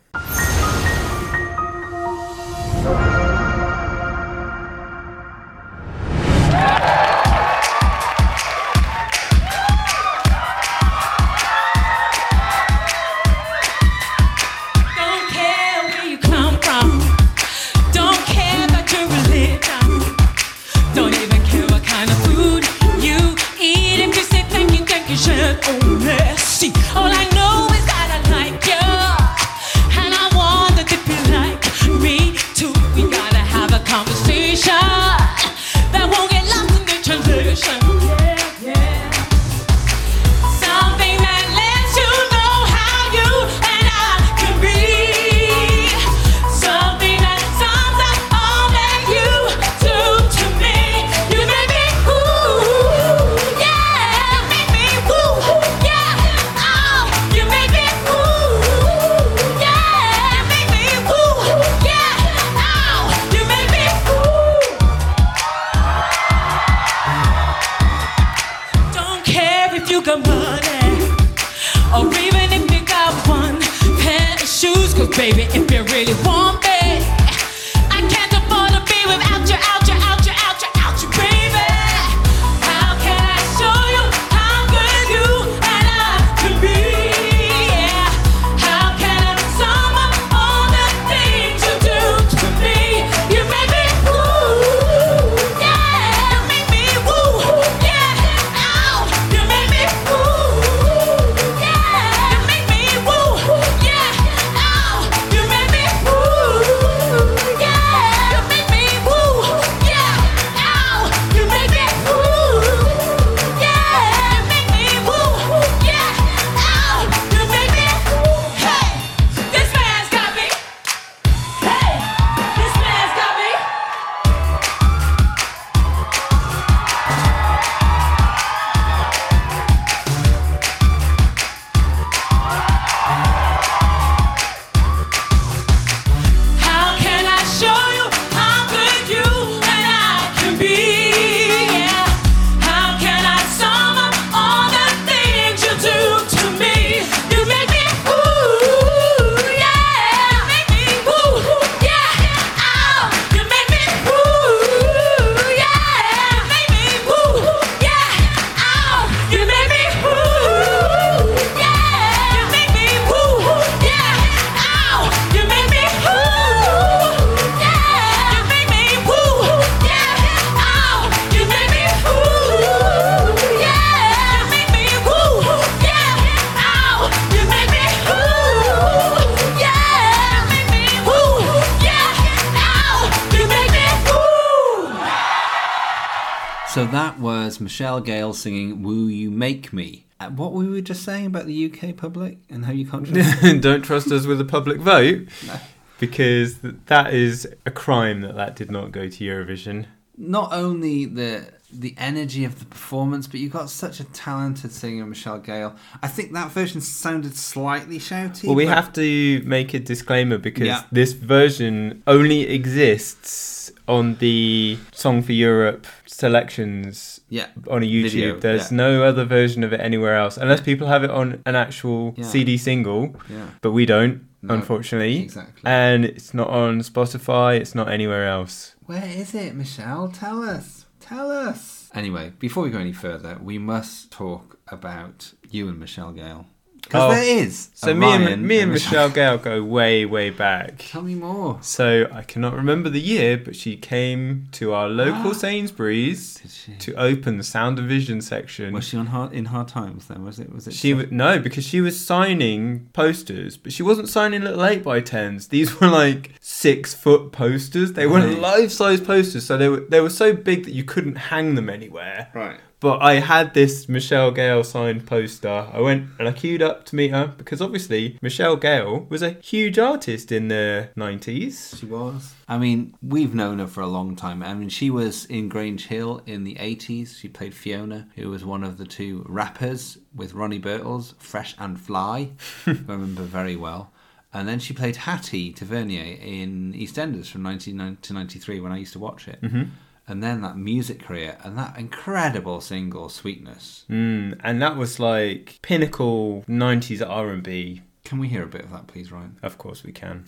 Michelle 187.75 187.99
Gayle 187.99 188.31
singing 188.31 188.83
Woo 188.83 189.07
You 189.07 189.29
Make 189.29 189.73
Me. 189.73 190.05
Uh, 190.21 190.29
What 190.29 190.53
were 190.53 190.79
just 190.79 191.03
saying 191.03 191.25
about 191.25 191.45
the 191.45 191.65
UK 191.69 191.93
public 191.97 192.37
and 192.49 192.63
how 192.63 192.71
you 192.71 192.85
contribute? 192.85 193.59
Don't 193.61 193.81
trust 193.81 194.09
us 194.13 194.25
with 194.25 194.39
a 194.39 194.45
public 194.45 194.79
vote. 194.79 195.27
Because 195.97 196.57
that 196.87 197.13
is 197.13 197.47
a 197.65 197.71
crime 197.71 198.19
that 198.21 198.35
that 198.35 198.55
did 198.57 198.69
not 198.69 198.91
go 198.91 199.07
to 199.09 199.23
Eurovision. 199.23 199.85
Not 200.17 200.51
only 200.53 201.05
the 201.05 201.47
the 201.71 201.95
energy 201.97 202.43
of 202.45 202.59
the 202.59 202.65
performance, 202.65 203.27
but 203.27 203.39
you've 203.41 203.53
got 203.53 203.69
such 203.69 203.99
a 204.01 204.03
talented 204.05 204.71
singer, 204.73 205.05
Michelle 205.05 205.39
Gayle. 205.39 205.73
I 206.03 206.07
think 206.09 206.33
that 206.33 206.51
version 206.51 206.79
sounded 206.81 207.35
slightly 207.37 207.97
shouty. 207.99 208.45
Well, 208.45 208.55
we 208.55 208.65
but- 208.65 208.75
have 208.75 208.91
to 208.93 209.41
make 209.45 209.73
a 209.73 209.79
disclaimer 209.79 210.37
because 210.37 210.67
Yeah. 210.67 210.83
this 210.91 211.13
version 211.13 212.03
only 212.07 212.41
exists 212.41 213.71
on 213.87 214.15
the 214.15 214.77
Song 214.91 215.21
for 215.21 215.31
Europe 215.33 215.85
selections 216.05 217.21
Yeah. 217.29 217.47
on 217.69 217.83
a 217.83 217.85
YouTube. 217.85 218.11
Video, 218.11 218.39
There's 218.39 218.71
yeah. 218.71 218.77
no 218.77 219.03
other 219.03 219.25
version 219.25 219.63
of 219.63 219.73
it 219.73 219.79
anywhere 219.79 220.15
else, 220.15 220.37
unless 220.37 220.61
people 220.61 220.87
have 220.87 221.03
it 221.03 221.09
on 221.11 221.41
an 221.45 221.55
actual 221.55 222.13
Yeah. 222.17 222.25
CD 222.25 222.57
single. 222.57 223.15
Yeah. 223.29 223.47
But 223.61 223.71
we 223.71 223.85
don't, 223.85 224.21
No, 224.41 224.53
unfortunately. 224.55 225.21
exactly. 225.23 225.61
And 225.65 226.05
it's 226.05 226.33
not 226.33 226.49
on 226.49 226.79
Spotify. 226.81 227.57
It's 227.59 227.75
not 227.75 227.89
anywhere 227.91 228.27
else. 228.27 228.75
Where 228.85 229.05
is 229.05 229.33
it, 229.35 229.55
Michelle? 229.55 230.07
Tell 230.09 230.41
us. 230.43 230.85
Tell 230.99 231.29
us. 231.31 231.89
Anyway, 231.93 232.33
before 232.39 232.63
we 232.63 232.69
go 232.71 232.79
any 232.79 232.91
further, 232.93 233.37
we 233.41 233.57
must 233.57 234.11
talk 234.11 234.57
about 234.67 235.33
you 235.49 235.69
and 235.69 235.79
Michelle 235.79 236.11
Gayle. 236.11 236.45
Because 236.85 237.11
Oh. 237.11 237.15
there 237.15 237.37
is. 237.43 237.69
So 237.73 237.93
me 237.93 238.05
Ryan 238.05 238.27
and 238.27 238.47
me 238.47 238.59
and 238.59 238.71
Michelle 238.71 239.09
Gayle 239.09 239.37
go 239.37 239.61
way 239.63 240.05
way 240.05 240.29
back. 240.29 240.75
Tell 240.77 241.01
me 241.01 241.15
more. 241.15 241.57
So 241.61 242.07
I 242.13 242.21
cannot 242.21 242.53
remember 242.53 242.89
the 242.89 243.01
year, 243.01 243.37
but 243.37 243.55
she 243.55 243.75
came 243.75 244.47
to 244.53 244.73
our 244.73 244.87
local 244.87 245.33
Sainsbury's 245.43 246.39
to 246.79 246.93
open 246.95 247.37
the 247.37 247.43
Sound 247.43 247.79
of 247.79 247.85
Vision 247.85 248.21
section. 248.21 248.73
Was 248.73 248.85
she 248.87 248.97
on 248.97 249.07
hard 249.07 249.33
in 249.33 249.45
hard 249.45 249.67
times 249.67 250.07
then? 250.07 250.23
Was 250.23 250.39
it? 250.39 250.53
Was 250.53 250.67
it? 250.67 250.73
She 250.73 250.91
w- 250.91 251.09
no, 251.11 251.39
because 251.39 251.65
she 251.65 251.81
was 251.81 251.99
signing 251.99 252.87
posters, 252.93 253.57
but 253.57 253.73
she 253.73 253.83
wasn't 253.83 254.07
signing 254.09 254.41
little 254.43 254.63
eight 254.63 254.83
by 254.83 255.01
tens. 255.01 255.47
These 255.47 255.79
were 255.79 255.87
like 255.87 256.31
six 256.39 256.93
foot 256.93 257.31
posters. 257.31 257.93
They 257.93 258.05
Right. 258.05 258.23
weren't 258.23 258.39
life 258.39 258.71
size 258.71 259.01
posters, 259.01 259.45
so 259.45 259.57
they 259.57 259.69
were 259.69 259.83
they 259.89 260.01
were 260.01 260.09
so 260.09 260.33
big 260.33 260.65
that 260.65 260.73
you 260.73 260.83
couldn't 260.83 261.15
hang 261.15 261.55
them 261.55 261.69
anywhere. 261.69 262.27
right. 262.33 262.59
But 262.85 263.01
I 263.01 263.15
had 263.15 263.55
this 263.55 263.89
Michelle 263.89 264.29
Gayle 264.29 264.63
signed 264.63 265.07
poster. 265.07 265.67
I 265.73 265.81
went 265.81 266.07
and 266.19 266.27
I 266.27 266.31
queued 266.31 266.61
up 266.61 266.85
to 266.85 266.95
meet 266.95 267.09
her 267.09 267.33
because 267.35 267.59
obviously 267.59 268.19
Michelle 268.21 268.57
Gayle 268.57 269.07
was 269.09 269.23
a 269.23 269.37
huge 269.41 269.79
artist 269.79 270.31
in 270.31 270.49
the 270.49 270.89
nineties. 270.95 271.77
She 271.79 271.87
was. 271.87 272.35
I 272.47 272.59
mean, 272.59 272.93
we've 273.01 273.33
known 273.33 273.57
her 273.57 273.65
for 273.65 273.81
a 273.81 273.87
long 273.87 274.15
time. 274.15 274.43
I 274.43 274.53
mean, 274.53 274.69
she 274.69 274.91
was 274.91 275.25
in 275.25 275.49
Grange 275.49 275.87
Hill 275.87 276.21
in 276.27 276.43
the 276.43 276.53
80s. 276.57 277.17
She 277.17 277.27
played 277.27 277.55
Fiona, 277.55 278.07
who 278.13 278.29
was 278.29 278.45
one 278.45 278.63
of 278.63 278.77
the 278.77 278.85
two 278.85 279.25
rappers 279.27 279.97
with 280.13 280.35
Ronnie 280.35 280.59
Birtles, 280.59 281.15
Fresh 281.17 281.55
and 281.57 281.81
Fly, 281.81 282.33
I 282.67 282.77
remember 282.87 283.23
very 283.23 283.55
well. 283.55 283.91
And 284.31 284.47
then 284.47 284.59
she 284.59 284.75
played 284.75 284.97
Hattie 284.97 285.53
Tavernier 285.53 286.17
in 286.21 286.73
EastEnders 286.73 287.31
from 287.31 287.41
1990 287.45 288.01
to 288.01 288.13
93 288.13 288.59
when 288.59 288.71
I 288.71 288.77
used 288.77 288.93
to 288.93 288.99
watch 288.99 289.27
it. 289.27 289.41
Mm-hmm. 289.41 289.63
And 290.07 290.21
then 290.21 290.41
that 290.41 290.55
music 290.55 290.99
career 291.01 291.37
and 291.43 291.57
that 291.57 291.77
incredible 291.77 292.61
single, 292.61 293.09
Sweetness. 293.09 293.85
Mm, 293.89 294.39
and 294.43 294.61
that 294.61 294.77
was 294.77 294.99
like 294.99 295.57
pinnacle 295.63 296.43
nineties 296.47 297.01
R 297.01 297.29
and 297.29 297.41
B. 297.41 297.81
Can 298.03 298.19
we 298.19 298.27
hear 298.27 298.43
a 298.43 298.47
bit 298.47 298.61
of 298.61 298.71
that, 298.71 298.85
please, 298.85 299.11
Ryan? 299.11 299.37
Of 299.41 299.57
course 299.57 299.83
we 299.83 299.91
can. 299.91 300.25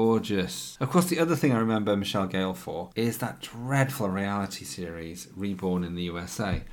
Gorgeous. 0.00 0.76
Of 0.78 0.90
course, 0.90 1.06
the 1.06 1.18
other 1.18 1.34
thing 1.34 1.52
I 1.52 1.58
remember 1.58 1.96
Michelle 1.96 2.26
Gayle 2.26 2.52
for 2.52 2.90
is 2.94 3.16
that 3.18 3.40
dreadful 3.40 4.10
reality 4.10 4.64
series, 4.66 5.28
Reborn 5.34 5.84
in 5.84 5.94
the 5.94 6.02
USA. 6.02 6.64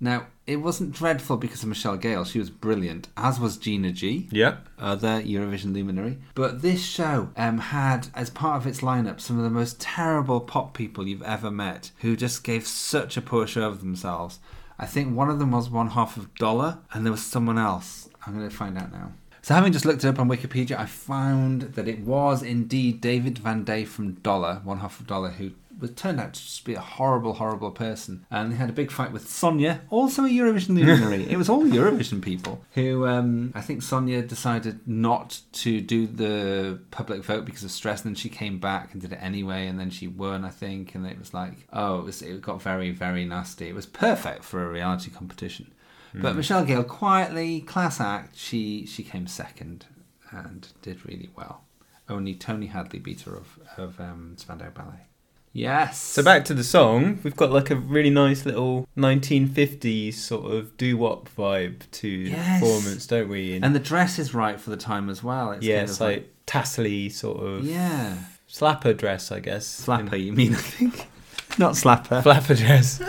Now, 0.00 0.28
it 0.46 0.56
wasn't 0.56 0.92
dreadful 0.92 1.36
because 1.36 1.62
of 1.62 1.68
Michelle 1.68 1.98
Gayle. 1.98 2.24
She 2.24 2.38
was 2.38 2.48
brilliant, 2.48 3.08
as 3.18 3.38
was 3.38 3.58
Gina 3.58 3.92
G, 3.92 4.28
Yeah. 4.32 4.56
other 4.78 5.20
Eurovision 5.20 5.74
luminary. 5.74 6.20
But 6.34 6.62
this 6.62 6.82
show 6.82 7.28
um, 7.36 7.58
had, 7.58 8.08
as 8.14 8.30
part 8.30 8.56
of 8.56 8.66
its 8.66 8.80
lineup, 8.80 9.20
some 9.20 9.36
of 9.36 9.44
the 9.44 9.50
most 9.50 9.78
terrible 9.78 10.40
pop 10.40 10.72
people 10.72 11.06
you've 11.06 11.22
ever 11.22 11.50
met 11.50 11.90
who 11.98 12.16
just 12.16 12.42
gave 12.44 12.66
such 12.66 13.18
a 13.18 13.22
poor 13.22 13.46
show 13.46 13.64
of 13.68 13.80
themselves. 13.80 14.38
I 14.78 14.86
think 14.86 15.14
one 15.14 15.28
of 15.28 15.38
them 15.38 15.50
was 15.50 15.68
one 15.68 15.88
half 15.90 16.16
of 16.16 16.34
Dollar, 16.36 16.78
and 16.94 17.04
there 17.04 17.12
was 17.12 17.22
someone 17.22 17.58
else. 17.58 18.08
I'm 18.26 18.34
going 18.34 18.48
to 18.48 18.56
find 18.56 18.78
out 18.78 18.90
now. 18.90 19.12
So, 19.42 19.54
having 19.54 19.72
just 19.72 19.84
looked 19.84 20.04
it 20.04 20.08
up 20.08 20.18
on 20.18 20.28
Wikipedia, 20.28 20.78
I 20.78 20.86
found 20.86 21.62
that 21.74 21.88
it 21.88 22.00
was 22.00 22.42
indeed 22.42 23.00
David 23.00 23.38
Van 23.38 23.64
Day 23.64 23.84
from 23.84 24.14
Dollar, 24.14 24.60
one 24.64 24.80
half 24.80 25.00
of 25.00 25.06
Dollar, 25.06 25.30
who 25.30 25.52
was 25.80 25.90
turned 25.92 26.20
out 26.20 26.34
to 26.34 26.40
just 26.40 26.64
be 26.64 26.74
a 26.74 26.80
horrible, 26.80 27.34
horrible 27.34 27.70
person. 27.70 28.24
And 28.30 28.52
they 28.52 28.56
had 28.56 28.68
a 28.68 28.72
big 28.72 28.90
fight 28.90 29.12
with 29.12 29.28
Sonia, 29.28 29.80
also 29.90 30.24
a 30.24 30.28
Eurovision 30.28 30.76
luminary. 30.76 31.28
it 31.30 31.36
was 31.36 31.48
all 31.48 31.64
Eurovision 31.64 32.22
people 32.22 32.62
who, 32.74 33.06
um, 33.06 33.52
I 33.54 33.60
think 33.60 33.82
Sonia 33.82 34.22
decided 34.22 34.86
not 34.86 35.40
to 35.52 35.80
do 35.80 36.06
the 36.06 36.80
public 36.90 37.24
vote 37.24 37.44
because 37.44 37.64
of 37.64 37.70
stress. 37.70 38.04
And 38.04 38.10
then 38.10 38.16
she 38.16 38.28
came 38.28 38.58
back 38.58 38.92
and 38.92 39.00
did 39.00 39.12
it 39.12 39.18
anyway. 39.22 39.66
And 39.66 39.78
then 39.78 39.90
she 39.90 40.06
won, 40.06 40.44
I 40.44 40.50
think. 40.50 40.94
And 40.94 41.06
it 41.06 41.18
was 41.18 41.34
like, 41.34 41.66
oh, 41.72 42.00
it, 42.00 42.04
was, 42.04 42.22
it 42.22 42.40
got 42.42 42.62
very, 42.62 42.90
very 42.90 43.24
nasty. 43.24 43.68
It 43.68 43.74
was 43.74 43.86
perfect 43.86 44.44
for 44.44 44.64
a 44.64 44.68
reality 44.68 45.10
competition. 45.10 45.72
But 46.14 46.36
Michelle 46.36 46.64
Gayle, 46.64 46.84
quietly, 46.84 47.60
class 47.60 48.00
act, 48.00 48.36
she 48.36 48.86
she 48.86 49.02
came 49.02 49.26
second 49.26 49.86
and 50.30 50.68
did 50.82 51.04
really 51.06 51.30
well. 51.36 51.62
Only 52.08 52.34
Tony 52.34 52.66
Hadley 52.66 52.98
beat 52.98 53.22
her 53.22 53.36
of, 53.36 53.58
of 53.76 54.00
um, 54.00 54.34
Spandau 54.36 54.70
Ballet. 54.70 55.06
Yes. 55.52 56.00
So 56.00 56.22
back 56.22 56.44
to 56.46 56.54
the 56.54 56.62
song, 56.62 57.18
we've 57.24 57.36
got 57.36 57.50
like 57.50 57.70
a 57.70 57.76
really 57.76 58.10
nice 58.10 58.46
little 58.46 58.86
1950s 58.96 60.14
sort 60.14 60.52
of 60.52 60.76
doo-wop 60.76 61.28
vibe 61.36 61.90
to 61.92 62.24
the 62.30 62.36
performance, 62.36 63.06
don't 63.06 63.28
we? 63.28 63.56
And 63.56 63.74
the 63.74 63.80
dress 63.80 64.18
is 64.18 64.32
right 64.32 64.60
for 64.60 64.70
the 64.70 64.76
time 64.76 65.10
as 65.10 65.24
well. 65.24 65.50
It's 65.52 65.64
yeah, 65.64 65.78
kind 65.78 65.88
it's 65.90 66.00
of 66.00 66.06
like 66.06 66.34
tassely 66.46 67.08
sort 67.08 67.44
of 67.44 67.64
yeah, 67.64 68.16
slapper 68.48 68.96
dress, 68.96 69.32
I 69.32 69.40
guess. 69.40 69.84
flapper. 69.84 70.16
You 70.16 70.32
mean 70.32 70.54
I 70.54 70.58
think 70.58 71.08
not 71.58 71.72
slapper, 71.72 72.22
Flapper 72.22 72.54
dress. 72.54 73.00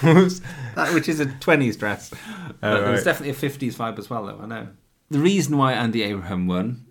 that 0.78 0.94
which 0.94 1.08
is 1.08 1.20
a 1.20 1.26
twenties 1.26 1.76
dress. 1.76 2.10
but 2.60 2.70
Oh, 2.70 2.80
there's 2.80 2.98
right. 2.98 3.04
definitely 3.04 3.30
a 3.30 3.34
fifties 3.34 3.76
vibe 3.76 3.98
as 3.98 4.08
well, 4.08 4.24
though. 4.26 4.40
I 4.42 4.46
know. 4.46 4.68
The 5.10 5.18
reason 5.18 5.56
why 5.56 5.72
Andy 5.74 6.02
Abraham 6.02 6.46
won, 6.46 6.86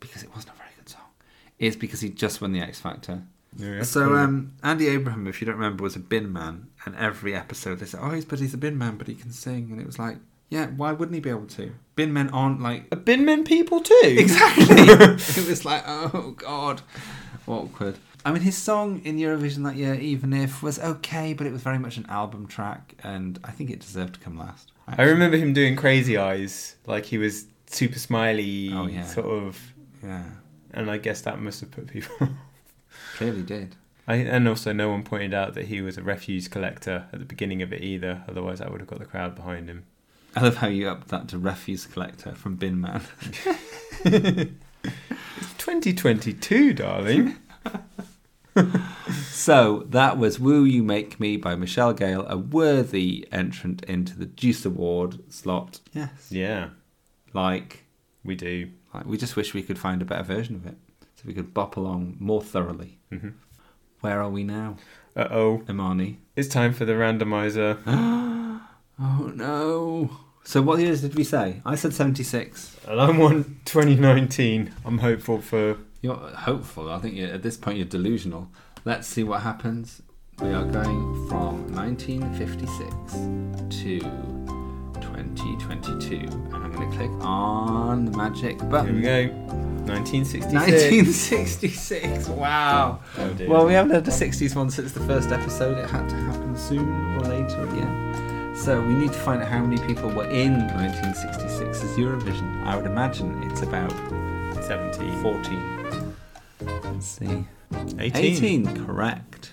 because 0.00 0.22
it 0.22 0.30
wasn't 0.34 0.54
a 0.54 0.58
very 0.58 0.70
good 0.76 0.88
song, 0.88 1.02
is 1.58 1.76
because 1.76 2.00
he 2.00 2.08
just 2.10 2.40
won 2.40 2.52
the 2.52 2.60
X 2.60 2.80
Factor. 2.80 3.22
Yeah, 3.56 3.82
So 3.82 4.14
um, 4.14 4.52
Andy 4.62 4.86
Abraham, 4.88 5.26
if 5.26 5.40
you 5.40 5.46
don't 5.46 5.56
remember, 5.56 5.82
was 5.82 5.96
a 5.96 6.00
bin 6.00 6.32
man, 6.32 6.68
and 6.86 6.94
every 6.96 7.34
episode 7.34 7.80
they 7.80 7.86
said, 7.86 8.00
"Oh, 8.02 8.10
he's 8.10 8.24
but 8.24 8.38
he's 8.38 8.54
a 8.54 8.58
bin 8.58 8.78
man, 8.78 8.96
but 8.96 9.08
he 9.08 9.14
can 9.14 9.32
sing," 9.32 9.70
and 9.72 9.80
it 9.80 9.86
was 9.86 9.98
like, 9.98 10.18
yeah, 10.50 10.66
why 10.66 10.92
wouldn't 10.92 11.14
he 11.14 11.20
be 11.20 11.30
able 11.30 11.46
to? 11.46 11.72
Bin 11.96 12.12
men 12.12 12.30
aren't 12.30 12.60
like 12.60 12.86
Are 12.92 12.96
bin 12.96 13.24
men 13.24 13.44
people 13.44 13.80
too? 13.80 13.94
exactly. 14.02 14.66
it 14.68 15.48
was 15.48 15.64
like, 15.64 15.82
oh 15.86 16.34
god, 16.36 16.82
awkward. 17.46 17.98
I 18.24 18.32
mean, 18.32 18.42
his 18.42 18.56
song 18.56 19.00
in 19.04 19.16
Eurovision 19.16 19.64
that 19.64 19.76
year, 19.76 19.94
"Even 19.94 20.32
If," 20.32 20.62
was 20.62 20.78
okay, 20.78 21.32
but 21.32 21.46
it 21.46 21.52
was 21.52 21.62
very 21.62 21.78
much 21.78 21.96
an 21.96 22.06
album 22.08 22.46
track, 22.46 22.94
and 23.02 23.38
I 23.44 23.50
think 23.50 23.70
it 23.70 23.80
deserved 23.80 24.14
to 24.14 24.20
come 24.20 24.36
last. 24.38 24.72
I 24.88 25.02
remember 25.04 25.36
him 25.36 25.52
doing 25.52 25.76
crazy 25.76 26.16
eyes, 26.18 26.76
like 26.86 27.06
he 27.06 27.16
was 27.18 27.46
super 27.66 27.98
smiley, 27.98 28.70
Oh, 28.72 28.86
yeah. 28.88 29.04
sort 29.06 29.26
of, 29.26 29.72
Yeah, 30.02 30.24
and 30.72 30.90
I 30.90 30.98
guess 30.98 31.20
that 31.22 31.40
must 31.40 31.60
have 31.60 31.70
put 31.70 31.86
people. 31.86 32.28
clearly 33.16 33.42
did. 33.42 33.76
I, 34.08 34.16
and 34.16 34.48
also, 34.48 34.72
no 34.72 34.90
one 34.90 35.02
pointed 35.04 35.32
out 35.32 35.54
that 35.54 35.66
he 35.66 35.80
was 35.80 35.96
a 35.96 36.02
refuse 36.02 36.48
collector 36.48 37.06
at 37.12 37.20
the 37.20 37.24
beginning 37.24 37.62
of 37.62 37.72
it 37.72 37.82
either. 37.82 38.22
Otherwise, 38.28 38.58
that 38.58 38.70
would 38.72 38.80
have 38.80 38.88
got 38.88 38.98
the 38.98 39.04
crowd 39.04 39.36
behind 39.36 39.68
him. 39.68 39.84
I 40.34 40.42
love 40.42 40.56
how 40.56 40.66
you 40.68 40.88
upped 40.88 41.08
that 41.08 41.28
to 41.28 41.38
refuse 41.38 41.86
collector 41.86 42.34
from 42.34 42.56
bin 42.56 42.80
man. 42.80 43.02
2022, 45.58 46.72
darling. 46.74 47.36
So 49.32 49.84
that 49.88 50.18
was 50.18 50.38
"Woo 50.38 50.64
You 50.64 50.82
Make 50.82 51.18
Me" 51.18 51.36
by 51.36 51.56
Michelle 51.56 51.92
Gayle, 51.94 52.26
a 52.28 52.36
worthy 52.36 53.26
entrant 53.32 53.82
into 53.86 54.16
the 54.18 54.26
Deuce 54.26 54.64
Award 54.66 55.18
slot. 55.32 55.80
Yes, 55.94 56.28
yeah, 56.30 56.68
like, 57.32 57.84
we 58.22 58.34
do. 58.36 58.70
like 58.94 59.06
we 59.06 59.16
just 59.16 59.36
wish 59.36 59.54
we 59.54 59.62
could 59.62 59.78
find 59.78 60.02
a 60.02 60.04
better 60.04 60.22
version 60.22 60.54
of 60.56 60.66
it, 60.66 60.76
so 61.16 61.22
we 61.26 61.32
could 61.34 61.54
bop 61.54 61.76
along 61.76 62.16
more 62.20 62.42
thoroughly. 62.42 62.98
Mhm. 63.10 63.32
Where 64.00 64.22
are 64.22 64.30
we 64.30 64.44
now, 64.44 64.76
Uh 65.16 65.28
oh, 65.30 65.62
Imaani? 65.66 66.16
it's 66.36 66.48
time 66.48 66.72
for 66.74 66.84
the 66.84 66.92
randomizer. 66.92 67.78
Oh 69.02 69.32
no! 69.34 70.10
So 70.44 70.60
what 70.60 70.78
years 70.80 71.00
did 71.00 71.14
we 71.14 71.24
say? 71.24 71.62
I 71.64 71.74
said 71.74 71.94
seventy-six. 71.94 72.76
And 72.86 73.00
I'm 73.00 73.20
on 73.22 73.60
2019. 73.64 74.72
I'm 74.84 74.98
hopeful 74.98 75.40
for. 75.40 75.78
You're 76.02 76.16
hopeful. 76.16 76.90
I 76.90 76.98
think 76.98 77.14
you're, 77.16 77.28
at 77.28 77.42
this 77.42 77.56
point 77.56 77.76
you're 77.76 77.86
delusional. 77.86 78.48
Let's 78.84 79.06
see 79.06 79.22
what 79.22 79.42
happens. 79.42 80.02
We 80.40 80.48
are 80.54 80.64
going 80.64 81.28
from 81.28 81.70
1956 81.74 83.12
to 83.82 84.00
2022, 85.00 86.16
and 86.16 86.54
I'm 86.54 86.72
going 86.72 86.90
to 86.90 86.96
click 86.96 87.10
on 87.20 88.06
the 88.06 88.16
magic 88.16 88.56
button. 88.70 89.02
Here 89.02 89.26
we 89.26 89.28
go. 89.28 89.34
1966. 89.84 90.54
1966. 90.54 92.28
Wow. 92.28 93.00
Oh. 93.18 93.36
Well, 93.46 93.66
we 93.66 93.74
haven't 93.74 93.92
had 93.92 94.08
a 94.08 94.10
60s 94.10 94.56
one 94.56 94.70
since 94.70 94.92
the 94.92 95.00
first 95.00 95.30
episode. 95.30 95.76
It 95.76 95.90
had 95.90 96.08
to 96.08 96.16
happen 96.16 96.56
soon 96.56 96.88
or 97.16 97.20
later 97.20 97.62
again. 97.64 98.54
So 98.56 98.80
we 98.80 98.94
need 98.94 99.12
to 99.12 99.18
find 99.18 99.42
out 99.42 99.48
how 99.48 99.62
many 99.62 99.76
people 99.86 100.08
were 100.08 100.28
in 100.30 100.54
1966's 100.54 101.96
Eurovision. 101.98 102.64
I 102.64 102.76
would 102.76 102.86
imagine 102.86 103.42
it's 103.50 103.60
about 103.60 103.92
70. 104.64 105.10
40. 105.22 105.79
Let's 107.00 107.18
see. 107.18 107.46
18. 107.98 108.14
18, 108.14 108.84
correct. 108.84 109.52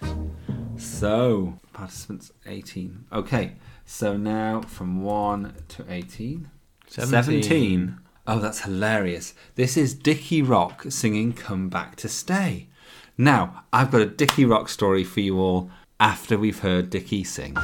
So, 0.76 1.58
participants 1.72 2.34
18. 2.46 3.06
Okay, 3.14 3.54
so 3.86 4.18
now 4.18 4.60
from 4.60 5.02
1 5.02 5.54
to 5.70 5.86
18. 5.88 6.52
17. 6.90 8.00
Oh, 8.28 8.40
that's 8.40 8.64
hilarious. 8.64 9.34
This 9.56 9.78
is 9.78 9.94
Dickie 9.94 10.42
Rock 10.42 10.88
singing 10.90 11.32
Come 11.32 11.70
Back 11.70 11.96
to 11.98 12.10
Stay. 12.10 12.68
Now, 13.18 13.64
I've 13.72 13.92
got 13.92 14.02
a 14.02 14.08
Dickie 14.08 14.44
Rock 14.44 14.68
story 14.68 15.06
for 15.06 15.22
you 15.22 15.40
all 15.40 15.72
after 16.02 16.38
we've 16.38 16.60
heard 16.60 16.90
Dickie 16.90 17.24
sing. 17.24 17.56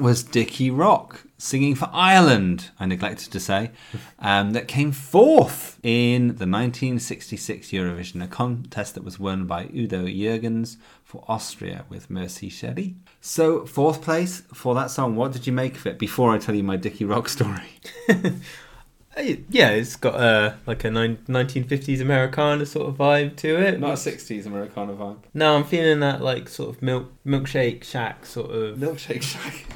Was 0.00 0.22
Dickie 0.22 0.70
Rock 0.70 1.26
singing 1.36 1.74
for 1.74 1.90
Ireland, 1.92 2.70
I 2.78 2.86
neglected 2.86 3.32
to 3.32 3.40
say, 3.40 3.70
um, 4.18 4.52
that 4.52 4.66
came 4.66 4.92
fourth 4.92 5.78
in 5.82 6.28
the 6.28 6.46
1966 6.46 7.68
Eurovision, 7.68 8.22
a 8.22 8.26
contest 8.26 8.94
that 8.94 9.04
was 9.04 9.18
won 9.18 9.46
by 9.46 9.68
Udo 9.74 10.06
Jürgens 10.06 10.76
for 11.04 11.24
Austria 11.28 11.84
with 11.88 12.08
Merci, 12.08 12.48
Chérie. 12.48 12.94
So, 13.20 13.66
fourth 13.66 14.00
place 14.00 14.42
for 14.54 14.74
that 14.74 14.90
song. 14.90 15.16
What 15.16 15.32
did 15.32 15.46
you 15.46 15.52
make 15.52 15.76
of 15.76 15.86
it 15.86 15.98
before 15.98 16.32
I 16.32 16.38
tell 16.38 16.54
you 16.54 16.62
my 16.62 16.76
Dickie 16.76 17.04
Rock 17.04 17.28
story? 17.28 17.80
Hey, 19.16 19.44
Yeah, 19.50 19.70
it's 19.70 19.96
got 19.96 20.20
a 20.20 20.56
like 20.66 20.84
a 20.84 20.90
nine, 20.90 21.18
1950s 21.28 22.00
Americana 22.00 22.64
sort 22.64 22.88
of 22.88 22.96
vibe 22.96 23.36
to 23.36 23.56
it. 23.60 23.80
Not 23.80 23.94
60s 23.94 24.46
Americana 24.46 24.92
vibe. 24.92 25.18
No, 25.34 25.56
I'm 25.56 25.64
feeling 25.64 26.00
that 26.00 26.22
like 26.22 26.48
sort 26.48 26.70
of 26.76 26.80
milk 26.82 27.12
milkshake 27.26 27.82
shack 27.84 28.24
sort 28.24 28.50
of. 28.50 28.78
Milkshake 28.78 29.22
Shack. 29.22 29.66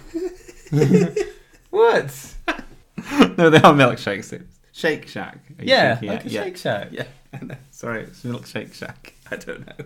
What? 1.70 2.34
no, 3.36 3.50
they 3.50 3.56
are 3.58 3.74
milkshakes. 3.74 4.32
It's 4.32 4.60
Shake 4.72 5.08
Shack. 5.08 5.38
Are 5.58 5.64
Yeah, 5.64 5.96
thinking? 5.96 6.08
like 6.16 6.24
a 6.24 6.30
Shake 6.30 6.56
Shack. 6.56 6.88
Yeah. 6.92 7.06
Sorry, 7.72 8.02
it's 8.04 8.22
Milkshake 8.22 8.72
Shack. 8.72 9.12
I 9.30 9.36
don't 9.36 9.66
know. 9.66 9.84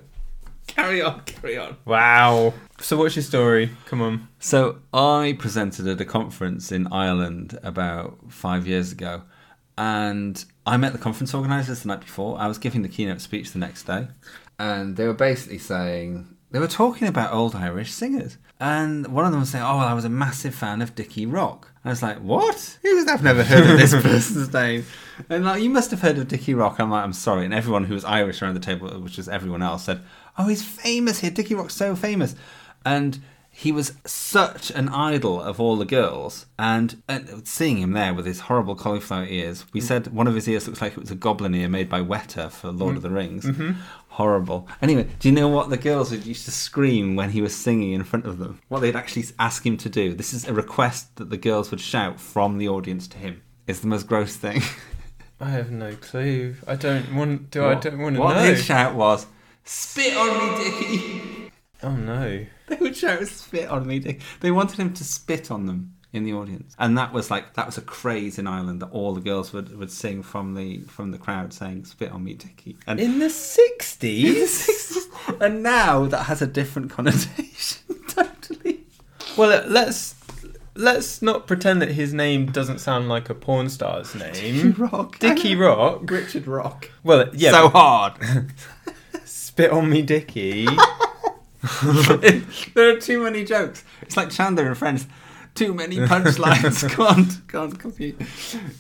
Carry 0.67 1.01
on, 1.01 1.23
carry 1.23 1.57
on. 1.57 1.79
Wow. 1.87 2.53
So 2.79 2.99
what's 2.99 3.17
your 3.17 3.23
story? 3.23 3.71
Come 3.87 4.03
on. 4.03 4.29
So 4.39 4.81
I 4.93 5.35
presented 5.39 5.87
at 5.89 5.99
a 5.99 6.05
conference 6.05 6.71
in 6.71 6.87
Ireland 6.93 7.59
about 7.63 8.19
five 8.29 8.67
years 8.67 8.93
ago, 8.93 9.23
and 9.79 10.45
I 10.67 10.77
met 10.77 10.93
the 10.93 10.99
conference 10.99 11.33
organisers 11.33 11.83
the 11.83 11.89
night 11.89 12.01
before. 12.01 12.37
I 12.39 12.49
was 12.49 12.59
giving 12.59 12.83
the 12.83 12.89
keynote 12.89 13.21
speech 13.21 13.53
the 13.53 13.61
next 13.61 13.85
day, 13.85 14.09
and 14.59 14.97
they 14.97 15.07
were 15.07 15.15
basically 15.15 15.59
saying 15.59 16.37
they 16.51 16.59
were 16.59 16.67
talking 16.67 17.07
about 17.07 17.33
old 17.33 17.55
Irish 17.55 17.93
singers, 17.93 18.39
and 18.59 19.07
one 19.07 19.25
of 19.25 19.31
them 19.31 19.41
was 19.41 19.51
saying, 19.51 19.65
"Oh, 19.65 19.77
well, 19.77 19.87
I 19.87 19.95
was 19.95 20.05
a 20.05 20.09
massive 20.11 20.53
fan 20.53 20.83
of 20.83 20.97
Dickie 20.97 21.27
Rock." 21.27 21.73
And 21.85 21.91
I 21.91 21.93
was 21.93 22.03
like, 22.03 22.19
"What? 22.19 22.79
I've 22.85 23.23
never 23.23 23.45
heard 23.45 23.71
of 23.71 23.79
this 23.79 23.95
person's 24.03 24.53
name." 24.53 24.85
And 25.31 25.45
like, 25.45 25.63
you 25.63 25.71
must 25.71 25.93
have 25.93 26.01
heard 26.01 26.19
of 26.19 26.27
Dickie 26.27 26.55
Rock. 26.55 26.81
I'm 26.81 26.91
like, 26.91 27.05
"I'm 27.05 27.13
sorry." 27.13 27.45
And 27.45 27.55
everyone 27.55 27.85
who 27.85 27.95
was 27.95 28.05
Irish 28.05 28.43
around 28.43 28.55
the 28.55 28.61
table, 28.61 28.89
which 29.01 29.17
was 29.17 29.29
everyone 29.29 29.63
else, 29.63 29.85
said, 29.85 30.01
"Oh, 30.37 30.49
he's 30.49 30.65
famous 30.65 31.21
here. 31.21 31.31
Dickie 31.31 31.55
Rock's 31.55 31.77
so 31.77 31.95
famous," 31.95 32.35
and 32.85 33.21
he 33.59 33.73
was 33.73 33.95
such 34.05 34.71
an 34.71 34.89
idol 34.91 35.43
of 35.43 35.59
all 35.59 35.75
the 35.75 35.85
girls, 35.85 36.47
and, 36.57 37.03
and 37.09 37.45
seeing 37.45 37.79
him 37.79 37.91
there 37.91 38.15
with 38.15 38.25
his 38.25 38.39
horrible 38.43 38.77
cauliflower 38.77 39.25
ears, 39.27 39.65
we 39.73 39.81
said 39.81 40.07
one 40.15 40.29
of 40.29 40.37
his 40.37 40.47
ears 40.47 40.69
looks 40.69 40.81
like 40.81 40.93
it 40.93 40.99
was 41.01 41.11
a 41.11 41.17
goblin 41.17 41.57
ear 41.57 41.69
made 41.69 41.89
by 41.89 42.01
Weta 42.01 42.53
for 42.53 42.71
Lord 42.71 42.95
of 42.95 43.03
the 43.03 43.11
Rings. 43.11 43.45
Mm-hmm. 43.45 43.63
Mm-hmm. 43.63 43.81
Horrible. 44.11 44.69
Anyway, 44.81 45.09
do 45.19 45.29
you 45.29 45.35
know 45.35 45.49
what 45.49 45.71
the 45.71 45.77
girls 45.77 46.13
would 46.13 46.25
used 46.25 46.45
to 46.45 46.53
scream 46.53 47.17
when 47.17 47.31
he 47.31 47.43
was 47.43 47.53
singing 47.53 47.95
in 47.95 48.05
front 48.05 48.27
of 48.27 48.39
them? 48.39 48.61
What 48.69 48.79
they'd 48.79 48.95
actually 48.95 49.25
ask 49.41 49.67
him 49.67 49.77
to 49.79 49.89
do. 49.89 50.15
This 50.15 50.33
is 50.33 50.47
a 50.47 50.55
request 50.55 51.17
that 51.17 51.31
the 51.31 51.37
girls 51.37 51.73
would 51.73 51.81
shout 51.81 52.21
from 52.21 52.59
the 52.59 52.69
audience 52.69 53.09
to 53.09 53.19
him. 53.19 53.43
It's 53.67 53.81
the 53.81 53.89
most 53.89 54.07
gross 54.07 54.37
thing. 54.37 54.63
I 55.41 55.49
have 55.51 55.73
no 55.73 55.97
clue. 55.97 56.55
I 56.65 56.77
don't 56.77 57.13
want. 57.13 57.51
Do 57.51 57.65
I 57.65 57.75
don't 57.75 57.99
want 57.99 58.15
to 58.15 58.23
What 58.23 58.35
know? 58.37 58.43
they'd 58.43 58.57
shout 58.63 58.95
was, 58.95 59.27
"Spit 59.65 60.17
on 60.17 60.39
me, 60.39 60.65
Dickie." 60.65 61.38
Oh 61.83 61.95
no. 61.95 62.47
They 62.69 62.77
would 62.77 62.95
shout 62.97 63.27
spit 63.29 63.71
on 63.71 63.87
me. 63.87 63.99
Dick. 63.99 64.21
They 64.41 64.51
wanted 64.51 64.79
him 64.79 64.93
to 64.93 65.03
spit 65.03 65.51
on 65.51 65.65
them 65.65 65.95
in 66.13 66.25
the 66.25 66.35
audience, 66.35 66.75
and 66.79 66.99
that 66.99 67.15
was 67.15 67.31
like 67.31 67.55
that 67.55 67.65
was 67.65 67.79
a 67.79 67.81
craze 67.81 68.39
in 68.39 68.47
Ireland 68.47 68.83
that 68.83 68.91
all 68.91 69.15
the 69.15 69.23
girls 69.23 69.55
would, 69.55 69.75
would 69.79 69.91
sing 69.91 70.23
from 70.23 70.55
the 70.55 70.81
from 70.81 71.11
the 71.13 71.17
crowd 71.19 71.55
saying 71.55 71.87
"spit 71.87 72.13
on 72.13 72.25
me, 72.25 72.35
Dickie." 72.35 72.77
And 72.87 73.01
In 73.01 73.19
the 73.21 73.31
sixties. 74.11 74.69
and 75.41 75.63
now 75.63 76.05
that 76.07 76.25
has 76.25 76.43
a 76.43 76.47
different 76.47 76.91
connotation. 76.91 77.83
totally. 78.09 78.81
Well, 79.39 79.67
let's 79.67 80.15
let's 80.75 81.23
not 81.23 81.47
pretend 81.47 81.81
that 81.81 81.93
his 81.93 82.13
name 82.13 82.53
doesn't 82.53 82.81
sound 82.81 83.09
like 83.09 83.31
a 83.31 83.35
porn 83.35 83.71
star's 83.71 84.15
name. 84.15 84.73
Rock. 84.79 85.19
Dickie 85.21 85.57
Rock. 85.57 86.11
Richard 86.11 86.47
Rock. 86.47 86.91
Well, 87.03 87.31
yeah. 87.33 87.53
so 87.53 87.69
hard. 87.71 88.13
spit 89.25 89.71
on 89.71 89.89
me, 89.89 90.03
Dickie. 90.03 90.67
there 92.75 92.97
are 92.97 93.01
too 93.01 93.23
many 93.23 93.45
jokes. 93.45 93.85
It's 94.03 94.17
like 94.17 94.31
Chandler 94.31 94.67
and 94.67 94.77
Friends. 94.77 95.07
Too 95.55 95.75
many 95.75 95.97
punchlines. 95.97 96.89
can't 96.95 97.49
can't 97.49 97.77
compute. 97.79 98.21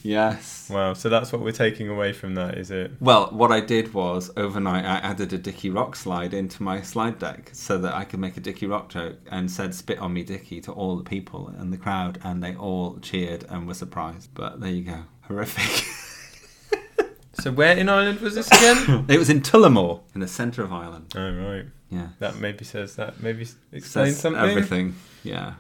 Yes. 0.05 0.71
wow. 0.71 0.93
So 0.93 1.09
that's 1.09 1.33
what 1.33 1.41
we're 1.43 1.51
taking 1.51 1.89
away 1.89 2.13
from 2.13 2.37
that, 2.37 2.57
is 2.57 2.71
it? 2.71 2.93
Well, 3.01 3.31
what 3.33 3.51
I 3.51 3.59
did 3.61 3.93
was 3.93 4.31
overnight 4.37 4.85
I 4.85 4.99
added 4.99 5.33
a 5.33 5.39
Dickie 5.39 5.71
Rock 5.71 5.97
slide 5.97 6.33
into 6.35 6.63
my 6.63 6.81
slide 6.83 7.19
deck 7.19 7.51
so 7.53 7.79
that 7.79 7.95
I 7.95 8.05
could 8.05 8.21
make 8.21 8.37
a 8.37 8.41
Dickie 8.41 8.69
Rock 8.69 8.91
joke 8.91 9.17
and 9.29 9.51
said 9.51 9.75
"spit 9.75 9.99
on 9.99 10.13
me, 10.13 10.23
Dickie" 10.23 10.61
to 10.61 10.73
all 10.73 10.97
the 10.97 11.03
people 11.03 11.53
in 11.59 11.71
the 11.73 11.79
crowd, 11.79 12.21
and 12.23 12.45
they 12.45 12.55
all 12.55 12.99
cheered 13.01 13.45
and 13.49 13.67
were 13.67 13.75
surprised. 13.75 14.31
But 14.35 14.61
there 14.61 14.71
you 14.71 14.83
go, 14.85 15.05
horrific. 15.23 15.85
So 17.41 17.53
where 17.53 17.77
in 17.77 17.89
Ireland 17.89 18.21
was 18.21 18.35
this 18.35 18.49
again? 18.49 19.05
it 19.09 19.17
was 19.17 19.31
in 19.31 19.43
Tullamore, 19.43 20.01
in 20.13 20.21
the 20.21 20.27
centre 20.27 20.63
of 20.65 20.73
Ireland. 20.73 21.13
oh 21.17 21.31
right. 21.33 21.67
Yeah. 21.91 22.09
That 22.19 22.37
maybe 22.37 22.65
says 22.65 22.97
that. 22.97 23.23
Maybe 23.23 23.43
explains 23.73 23.87
Says 24.17 24.21
something. 24.21 24.43
Everything. 24.43 24.95
Yeah. 25.23 25.55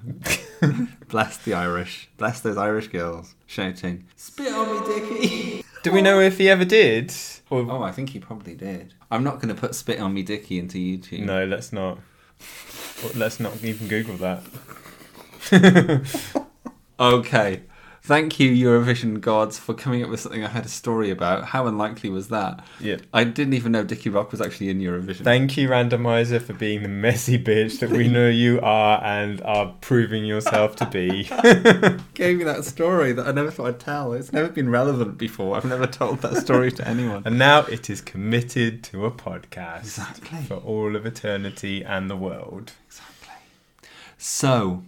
Bless 1.08 1.38
the 1.38 1.54
Irish. 1.54 2.08
Bless 2.18 2.40
those 2.40 2.56
Irish 2.58 2.88
girls 2.88 3.34
shouting, 3.46 4.04
"Spit 4.16 4.52
on 4.52 4.68
me, 4.70 4.86
Dickie." 4.86 5.64
Do 5.82 5.92
we 5.92 6.02
know 6.02 6.20
if 6.20 6.38
he 6.38 6.48
ever 6.50 6.64
did? 6.64 7.14
Or 7.50 7.60
Oh, 7.70 7.82
I 7.82 7.92
think 7.92 8.10
he 8.10 8.18
probably 8.18 8.54
did. 8.54 8.92
I'm 9.10 9.24
not 9.24 9.36
going 9.40 9.48
to 9.54 9.58
put 9.60 9.74
"spit 9.74 10.00
on 10.00 10.12
me, 10.12 10.22
Dickie" 10.22 10.58
into 10.58 10.76
YouTube. 10.78 11.20
no? 11.24 11.44
Let's 11.46 11.72
not. 11.72 11.98
Let's 13.14 13.40
not 13.40 13.62
even 13.64 13.88
Google 13.88 14.16
that. 14.18 14.42
Okay. 17.00 17.62
Thank 18.08 18.40
you, 18.40 18.50
Eurovision 18.50 19.20
gods, 19.20 19.58
for 19.58 19.74
coming 19.74 20.02
up 20.02 20.08
with 20.08 20.20
something 20.20 20.42
I 20.42 20.48
had 20.48 20.64
a 20.64 20.68
story 20.70 21.10
about. 21.10 21.44
How 21.44 21.66
unlikely 21.66 22.08
was 22.08 22.28
that? 22.28 22.64
Yeah. 22.80 22.96
I 23.12 23.24
didn't 23.24 23.52
even 23.52 23.72
know 23.72 23.84
Dickie 23.84 24.08
Rock 24.08 24.32
was 24.32 24.40
actually 24.40 24.70
in 24.70 24.78
Eurovision. 24.80 25.24
Thank 25.24 25.58
you, 25.58 25.68
randomizer, 25.68 26.40
for 26.40 26.54
being 26.54 26.82
the 26.82 26.88
messy 26.88 27.38
bitch 27.38 27.80
that 27.80 27.90
we 27.90 28.08
know 28.08 28.26
you 28.30 28.62
are 28.62 29.04
and 29.04 29.42
are 29.42 29.74
proving 29.82 30.24
yourself 30.24 30.74
to 30.76 30.86
be. 30.86 31.24
gave 32.14 32.38
me 32.38 32.44
that 32.44 32.64
story 32.64 33.12
that 33.12 33.26
I 33.26 33.32
never 33.32 33.50
thought 33.50 33.66
I'd 33.66 33.80
tell. 33.80 34.14
It's 34.14 34.32
never 34.32 34.48
been 34.48 34.70
relevant 34.70 35.18
before. 35.18 35.58
I've 35.58 35.66
never 35.66 35.86
told 35.86 36.22
that 36.22 36.38
story 36.38 36.72
to 36.72 36.88
anyone. 36.88 37.24
and 37.26 37.38
now 37.38 37.66
it 37.66 37.90
is 37.90 38.00
committed 38.00 38.82
to 38.84 39.04
a 39.04 39.10
podcast 39.10 39.80
Exactly. 39.80 40.44
for 40.44 40.54
all 40.54 40.96
of 40.96 41.04
eternity 41.04 41.84
and 41.84 42.08
the 42.08 42.16
world. 42.16 42.72
Exactly. 42.86 43.34
So, 44.16 44.84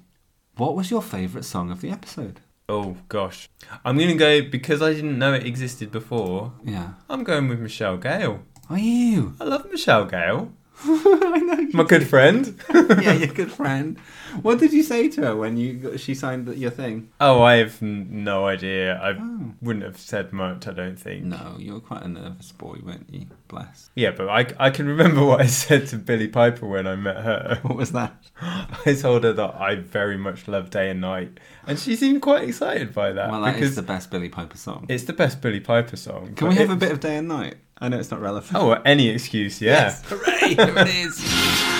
what 0.56 0.74
was 0.74 0.90
your 0.90 1.02
favourite 1.02 1.44
song 1.44 1.70
of 1.70 1.82
the 1.82 1.90
episode? 1.90 2.40
Oh 2.70 2.96
gosh, 3.08 3.48
I'm 3.84 3.98
gonna 3.98 4.14
go 4.14 4.42
because 4.42 4.80
I 4.80 4.92
didn't 4.94 5.18
know 5.18 5.34
it 5.34 5.44
existed 5.44 5.90
before. 5.90 6.52
Yeah. 6.64 6.90
I'm 7.08 7.24
going 7.24 7.48
with 7.48 7.58
Michelle 7.58 7.96
Gayle. 7.96 8.42
Are 8.68 8.78
you? 8.78 9.34
I 9.40 9.44
love 9.44 9.68
Michelle 9.72 10.04
Gayle, 10.04 10.14
I 10.22 10.28
know. 10.28 10.50
You 10.52 10.52
my 11.74 11.84
good 11.86 12.06
friend. 12.08 12.58
yeah, 12.74 13.12
your 13.12 13.28
good 13.28 13.52
friend. 13.60 13.98
What 14.42 14.58
did 14.58 14.72
you 14.72 14.82
say 14.82 15.08
to 15.10 15.22
her 15.22 15.36
when 15.36 15.56
you 15.56 15.98
she 15.98 16.14
signed 16.14 16.48
your 16.56 16.70
thing? 16.70 17.10
Oh, 17.20 17.42
I 17.42 17.56
have 17.56 17.82
n- 17.82 18.24
no 18.24 18.46
idea. 18.46 18.96
I 18.98 19.10
Oh. 19.18 19.52
wouldn't 19.60 19.84
have 19.84 19.98
said 19.98 20.32
much. 20.32 20.66
I 20.68 20.72
don't 20.72 20.96
think. 20.98 21.24
No, 21.24 21.56
you 21.58 21.74
were 21.74 21.80
quite 21.80 22.02
a 22.02 22.08
nervous 22.08 22.52
boy, 22.52 22.78
weren't 22.82 23.12
you? 23.12 23.26
Bless. 23.48 23.90
Yeah, 23.96 24.12
but 24.12 24.28
I, 24.28 24.46
I 24.58 24.70
can 24.70 24.86
remember 24.86 25.24
what 25.24 25.40
I 25.40 25.46
said 25.46 25.86
to 25.88 25.96
Billie 25.96 26.28
Piper 26.28 26.66
when 26.66 26.86
I 26.86 26.94
met 26.96 27.16
her. 27.18 27.58
What 27.62 27.76
was 27.76 27.92
that? 27.92 28.14
I 28.40 28.94
told 28.94 29.24
her 29.24 29.32
that 29.32 29.54
I 29.56 29.74
very 29.74 30.16
much 30.16 30.46
love 30.48 30.70
Day 30.70 30.90
and 30.90 31.00
Night, 31.00 31.40
and 31.66 31.78
she 31.78 31.96
seemed 31.96 32.22
quite 32.22 32.48
excited 32.48 32.94
by 32.94 33.12
that 33.12 33.30
Well, 33.30 33.42
that 33.42 33.58
is 33.58 33.74
the 33.76 33.82
best 33.82 34.10
Billie 34.10 34.28
Piper 34.28 34.56
song. 34.56 34.86
it's 34.88 35.04
the 35.04 35.12
best 35.12 35.40
Billie 35.42 35.60
Piper 35.60 35.96
song. 35.96 36.34
Can 36.36 36.48
we 36.48 36.54
have 36.56 36.70
a 36.70 36.76
bit 36.76 36.92
of 36.92 37.00
Day 37.00 37.16
and 37.16 37.28
Night? 37.28 37.56
I 37.80 37.88
know 37.88 37.98
it's 37.98 38.10
not 38.10 38.20
relevant. 38.20 38.54
Oh, 38.54 38.72
any 38.84 39.08
excuse, 39.08 39.60
yeah. 39.60 39.72
Yes. 39.72 40.02
Hooray! 40.08 40.54
Here 40.54 40.78
it 40.78 40.88
is. 40.88 41.79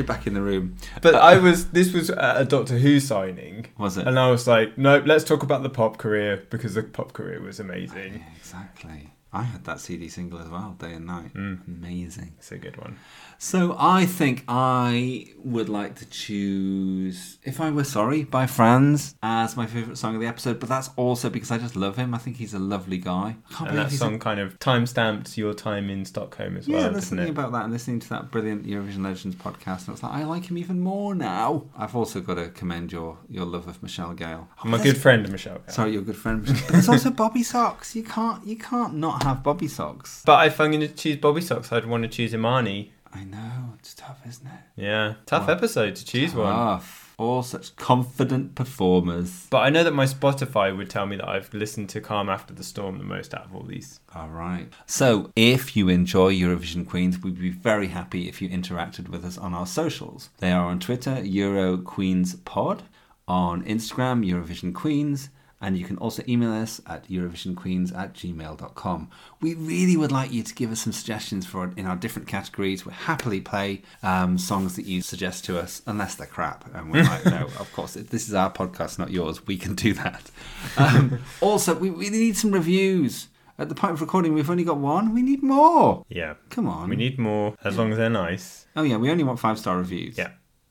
You're 0.00 0.06
back 0.06 0.26
in 0.26 0.34
the 0.34 0.42
room. 0.42 0.76
But 1.02 1.14
uh, 1.14 1.18
I 1.18 1.38
was 1.46 1.68
this 1.70 1.92
was 1.92 2.10
a 2.10 2.44
Doctor 2.44 2.78
Who 2.78 2.98
signing, 3.00 3.66
Was 3.78 3.96
it? 3.98 4.06
and 4.06 4.18
I 4.18 4.30
was 4.30 4.46
like, 4.48 4.76
nope, 4.78 5.04
let's 5.06 5.24
talk 5.24 5.42
about 5.42 5.62
the 5.62 5.70
pop 5.70 5.98
career 5.98 6.42
because 6.50 6.74
the 6.74 6.82
pop 6.82 7.12
career 7.12 7.40
was 7.40 7.60
amazing. 7.60 8.14
Yeah, 8.14 8.36
exactly. 8.38 9.10
I 9.32 9.42
had 9.44 9.64
that 9.66 9.78
CD 9.78 10.08
single 10.08 10.40
as 10.40 10.48
well, 10.48 10.76
Day 10.80 10.94
and 10.94 11.06
Night. 11.06 11.32
Mm. 11.34 11.60
Amazing. 11.68 12.32
It's 12.38 12.50
a 12.50 12.58
good 12.58 12.76
one. 12.76 12.96
So 13.42 13.74
I 13.78 14.04
think 14.04 14.44
I 14.48 15.28
would 15.38 15.70
like 15.70 15.94
to 16.00 16.04
choose 16.04 17.38
If 17.42 17.58
I 17.58 17.70
Were 17.70 17.84
Sorry 17.84 18.22
by 18.24 18.46
Frans 18.46 19.14
as 19.22 19.56
my 19.56 19.64
favourite 19.64 19.96
song 19.96 20.14
of 20.14 20.20
the 20.20 20.26
episode, 20.26 20.60
but 20.60 20.68
that's 20.68 20.90
also 20.96 21.30
because 21.30 21.50
I 21.50 21.56
just 21.56 21.74
love 21.74 21.96
him. 21.96 22.12
I 22.14 22.18
think 22.18 22.36
he's 22.36 22.52
a 22.52 22.58
lovely 22.58 22.98
guy. 22.98 23.36
And 23.58 23.78
that 23.78 23.92
song 23.92 24.16
a- 24.16 24.18
kind 24.18 24.40
of 24.40 24.58
time 24.58 24.84
stamps 24.86 25.38
your 25.38 25.54
time 25.54 25.88
in 25.88 26.04
Stockholm 26.04 26.58
as 26.58 26.68
yeah, 26.68 26.74
well, 26.74 26.82
there's 26.82 26.94
doesn't 26.96 27.08
something 27.16 27.28
it? 27.28 27.30
about 27.30 27.52
that 27.52 27.64
and 27.64 27.72
listening 27.72 27.98
to 28.00 28.08
that 28.10 28.30
brilliant 28.30 28.66
Eurovision 28.66 29.02
Legends 29.02 29.36
podcast. 29.36 29.86
And 29.86 29.94
it's 29.94 30.02
like, 30.02 30.12
I 30.12 30.24
like 30.24 30.50
him 30.50 30.58
even 30.58 30.78
more 30.80 31.14
now. 31.14 31.64
I've 31.74 31.96
also 31.96 32.20
got 32.20 32.34
to 32.34 32.50
commend 32.50 32.92
your, 32.92 33.16
your 33.30 33.46
love 33.46 33.66
of 33.66 33.82
Michelle 33.82 34.12
Gayle. 34.12 34.48
My 34.66 34.72
There's- 34.76 34.92
good 34.92 35.00
friend 35.00 35.26
Michelle. 35.32 35.60
Gayle. 35.60 35.68
Sorry, 35.74 35.92
your 35.92 36.02
good 36.02 36.16
friend. 36.18 36.42
Michelle- 36.42 36.60
But 36.66 36.72
there's 36.72 36.88
also 36.90 37.08
Bobbysocks. 37.22 37.94
You 37.94 38.02
can't 38.04 38.46
you 38.46 38.56
can't 38.56 38.96
not 38.96 39.22
have 39.22 39.38
Bobbysocks. 39.42 40.26
But 40.26 40.46
if 40.46 40.60
I'm 40.60 40.70
going 40.72 40.86
to 40.86 40.88
choose 40.94 41.16
Bobbysocks, 41.16 41.72
I'd 41.72 41.86
want 41.86 42.02
to 42.02 42.08
choose 42.10 42.34
Imaani. 42.34 42.90
I 43.12 43.24
know, 43.24 43.74
it's 43.78 43.94
tough, 43.94 44.20
isn't 44.28 44.46
it? 44.46 44.52
Yeah, 44.82 45.14
tough 45.26 45.48
Wow. 45.48 45.54
episode 45.54 45.96
to 45.96 46.04
choose 46.04 46.32
one. 46.34 46.54
Tough. 46.54 47.14
All 47.18 47.42
such 47.42 47.74
confident 47.76 48.54
performers. 48.54 49.46
But 49.50 49.58
I 49.58 49.68
know 49.70 49.82
that 49.84 49.92
my 49.94 50.06
Spotify 50.06 50.74
would 50.74 50.88
tell 50.88 51.06
me 51.06 51.16
that 51.16 51.28
I've 51.28 51.52
listened 51.52 51.88
to 51.90 52.00
Calm 52.00 52.28
After 52.28 52.54
the 52.54 52.62
Storm 52.64 52.98
the 52.98 53.04
most 53.04 53.34
out 53.34 53.44
of 53.46 53.54
all 53.54 53.64
these. 53.64 54.00
All 54.14 54.28
right. 54.28 54.72
So, 54.86 55.30
if 55.36 55.76
you 55.76 55.88
enjoy 55.88 56.32
Eurovision 56.34 56.88
Queens, 56.88 57.18
we'd 57.20 57.38
be 57.38 57.50
very 57.50 57.88
happy 57.88 58.28
if 58.28 58.40
you 58.40 58.48
interacted 58.48 59.08
with 59.08 59.24
us 59.24 59.36
on 59.36 59.54
our 59.54 59.66
socials. 59.66 60.30
They 60.38 60.52
are 60.52 60.66
on 60.66 60.78
Twitter, 60.78 61.20
Euro 61.22 61.76
Queens 61.78 62.36
Pod, 62.36 62.84
on 63.28 63.64
Instagram, 63.64 64.24
Eurovision 64.26 64.72
Queens, 64.72 65.28
and 65.60 65.76
you 65.76 65.84
can 65.84 65.98
also 65.98 66.22
email 66.26 66.52
us 66.52 66.80
at 66.86 67.06
eurovisionqueens 67.08 67.96
at 67.96 68.14
gmail.com. 68.14 69.10
We 69.40 69.54
really 69.54 69.96
would 69.96 70.12
like 70.12 70.32
you 70.32 70.42
to 70.42 70.54
give 70.54 70.72
us 70.72 70.80
some 70.80 70.92
suggestions 70.92 71.46
for 71.46 71.70
in 71.76 71.86
our 71.86 71.96
different 71.96 72.28
categories. 72.28 72.86
We'll 72.86 72.94
happily 72.94 73.40
play 73.40 73.82
um, 74.02 74.38
songs 74.38 74.76
that 74.76 74.86
you 74.86 75.02
suggest 75.02 75.44
to 75.46 75.58
us, 75.58 75.82
unless 75.86 76.14
they're 76.14 76.26
crap. 76.26 76.64
And 76.74 76.90
we're 76.90 77.04
like, 77.04 77.26
no, 77.26 77.46
of 77.58 77.70
course, 77.72 77.94
this 77.94 78.28
is 78.28 78.34
our 78.34 78.50
podcast, 78.50 78.98
not 78.98 79.10
yours. 79.10 79.46
We 79.46 79.58
can 79.58 79.74
do 79.74 79.92
that. 79.94 80.30
Um, 80.76 81.20
also, 81.40 81.74
we 81.74 81.90
need 82.10 82.36
some 82.36 82.52
reviews. 82.52 83.28
At 83.58 83.68
the 83.68 83.74
point 83.74 83.92
of 83.92 84.00
recording, 84.00 84.32
we've 84.32 84.48
only 84.48 84.64
got 84.64 84.78
one. 84.78 85.12
We 85.12 85.20
need 85.20 85.42
more. 85.42 86.06
Yeah. 86.08 86.34
Come 86.48 86.66
on. 86.66 86.88
We 86.88 86.96
need 86.96 87.18
more, 87.18 87.54
as 87.62 87.76
long 87.76 87.92
as 87.92 87.98
they're 87.98 88.08
nice. 88.08 88.66
Oh 88.74 88.82
yeah, 88.82 88.96
we 88.96 89.10
only 89.10 89.22
want 89.22 89.38
five 89.38 89.58
star 89.58 89.76
reviews. 89.76 90.16
Yeah. 90.16 90.30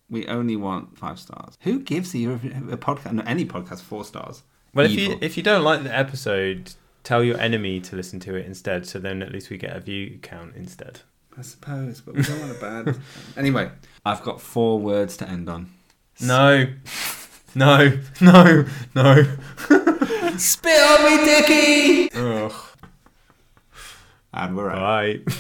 We 0.09 0.25
only 0.27 0.55
want 0.55 0.97
five 0.97 1.19
stars. 1.19 1.55
Who 1.61 1.81
gives 1.81 2.15
a, 2.15 2.25
a 2.25 2.77
podcast, 2.77 3.11
no, 3.11 3.21
any 3.27 3.45
podcast, 3.45 3.81
four 3.81 4.03
stars? 4.03 4.41
Well, 4.73 4.85
if 4.85 4.91
you 4.91 5.17
if 5.21 5.37
you 5.37 5.43
don't 5.43 5.63
like 5.63 5.83
the 5.83 5.97
episode, 5.97 6.73
tell 7.03 7.23
your 7.23 7.39
enemy 7.39 7.79
to 7.81 7.95
listen 7.95 8.19
to 8.21 8.35
it 8.35 8.45
instead. 8.45 8.85
So 8.85 8.99
then 8.99 9.21
at 9.21 9.31
least 9.31 9.49
we 9.49 9.57
get 9.57 9.75
a 9.75 9.79
view 9.79 10.19
count 10.21 10.55
instead. 10.55 11.01
I 11.37 11.41
suppose, 11.41 12.01
but 12.01 12.15
we 12.15 12.23
don't 12.23 12.39
want 12.39 12.51
a 12.51 12.59
bad. 12.59 12.97
anyway, 13.37 13.71
I've 14.05 14.23
got 14.23 14.41
four 14.41 14.79
words 14.79 15.17
to 15.17 15.29
end 15.29 15.49
on. 15.49 15.71
No, 16.21 16.67
no, 17.55 17.97
no, 18.21 18.65
no. 18.93 19.23
Spit 20.37 20.81
on 20.81 21.05
me, 21.05 21.25
Dickie! 21.25 22.11
Ugh. 22.13 22.53
And 24.33 24.55
we're 24.55 24.69
out. 24.69 24.79
Bye. 25.25 25.33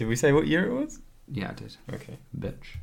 Did 0.00 0.08
we, 0.08 0.16
say 0.16 0.32
what 0.32 0.46
year 0.46 0.66
it 0.66 0.72
was? 0.72 0.98
Yeah, 1.30 1.50
I 1.50 1.52
did. 1.52 1.76
Okay. 1.92 2.16
Bitch. 2.34 2.78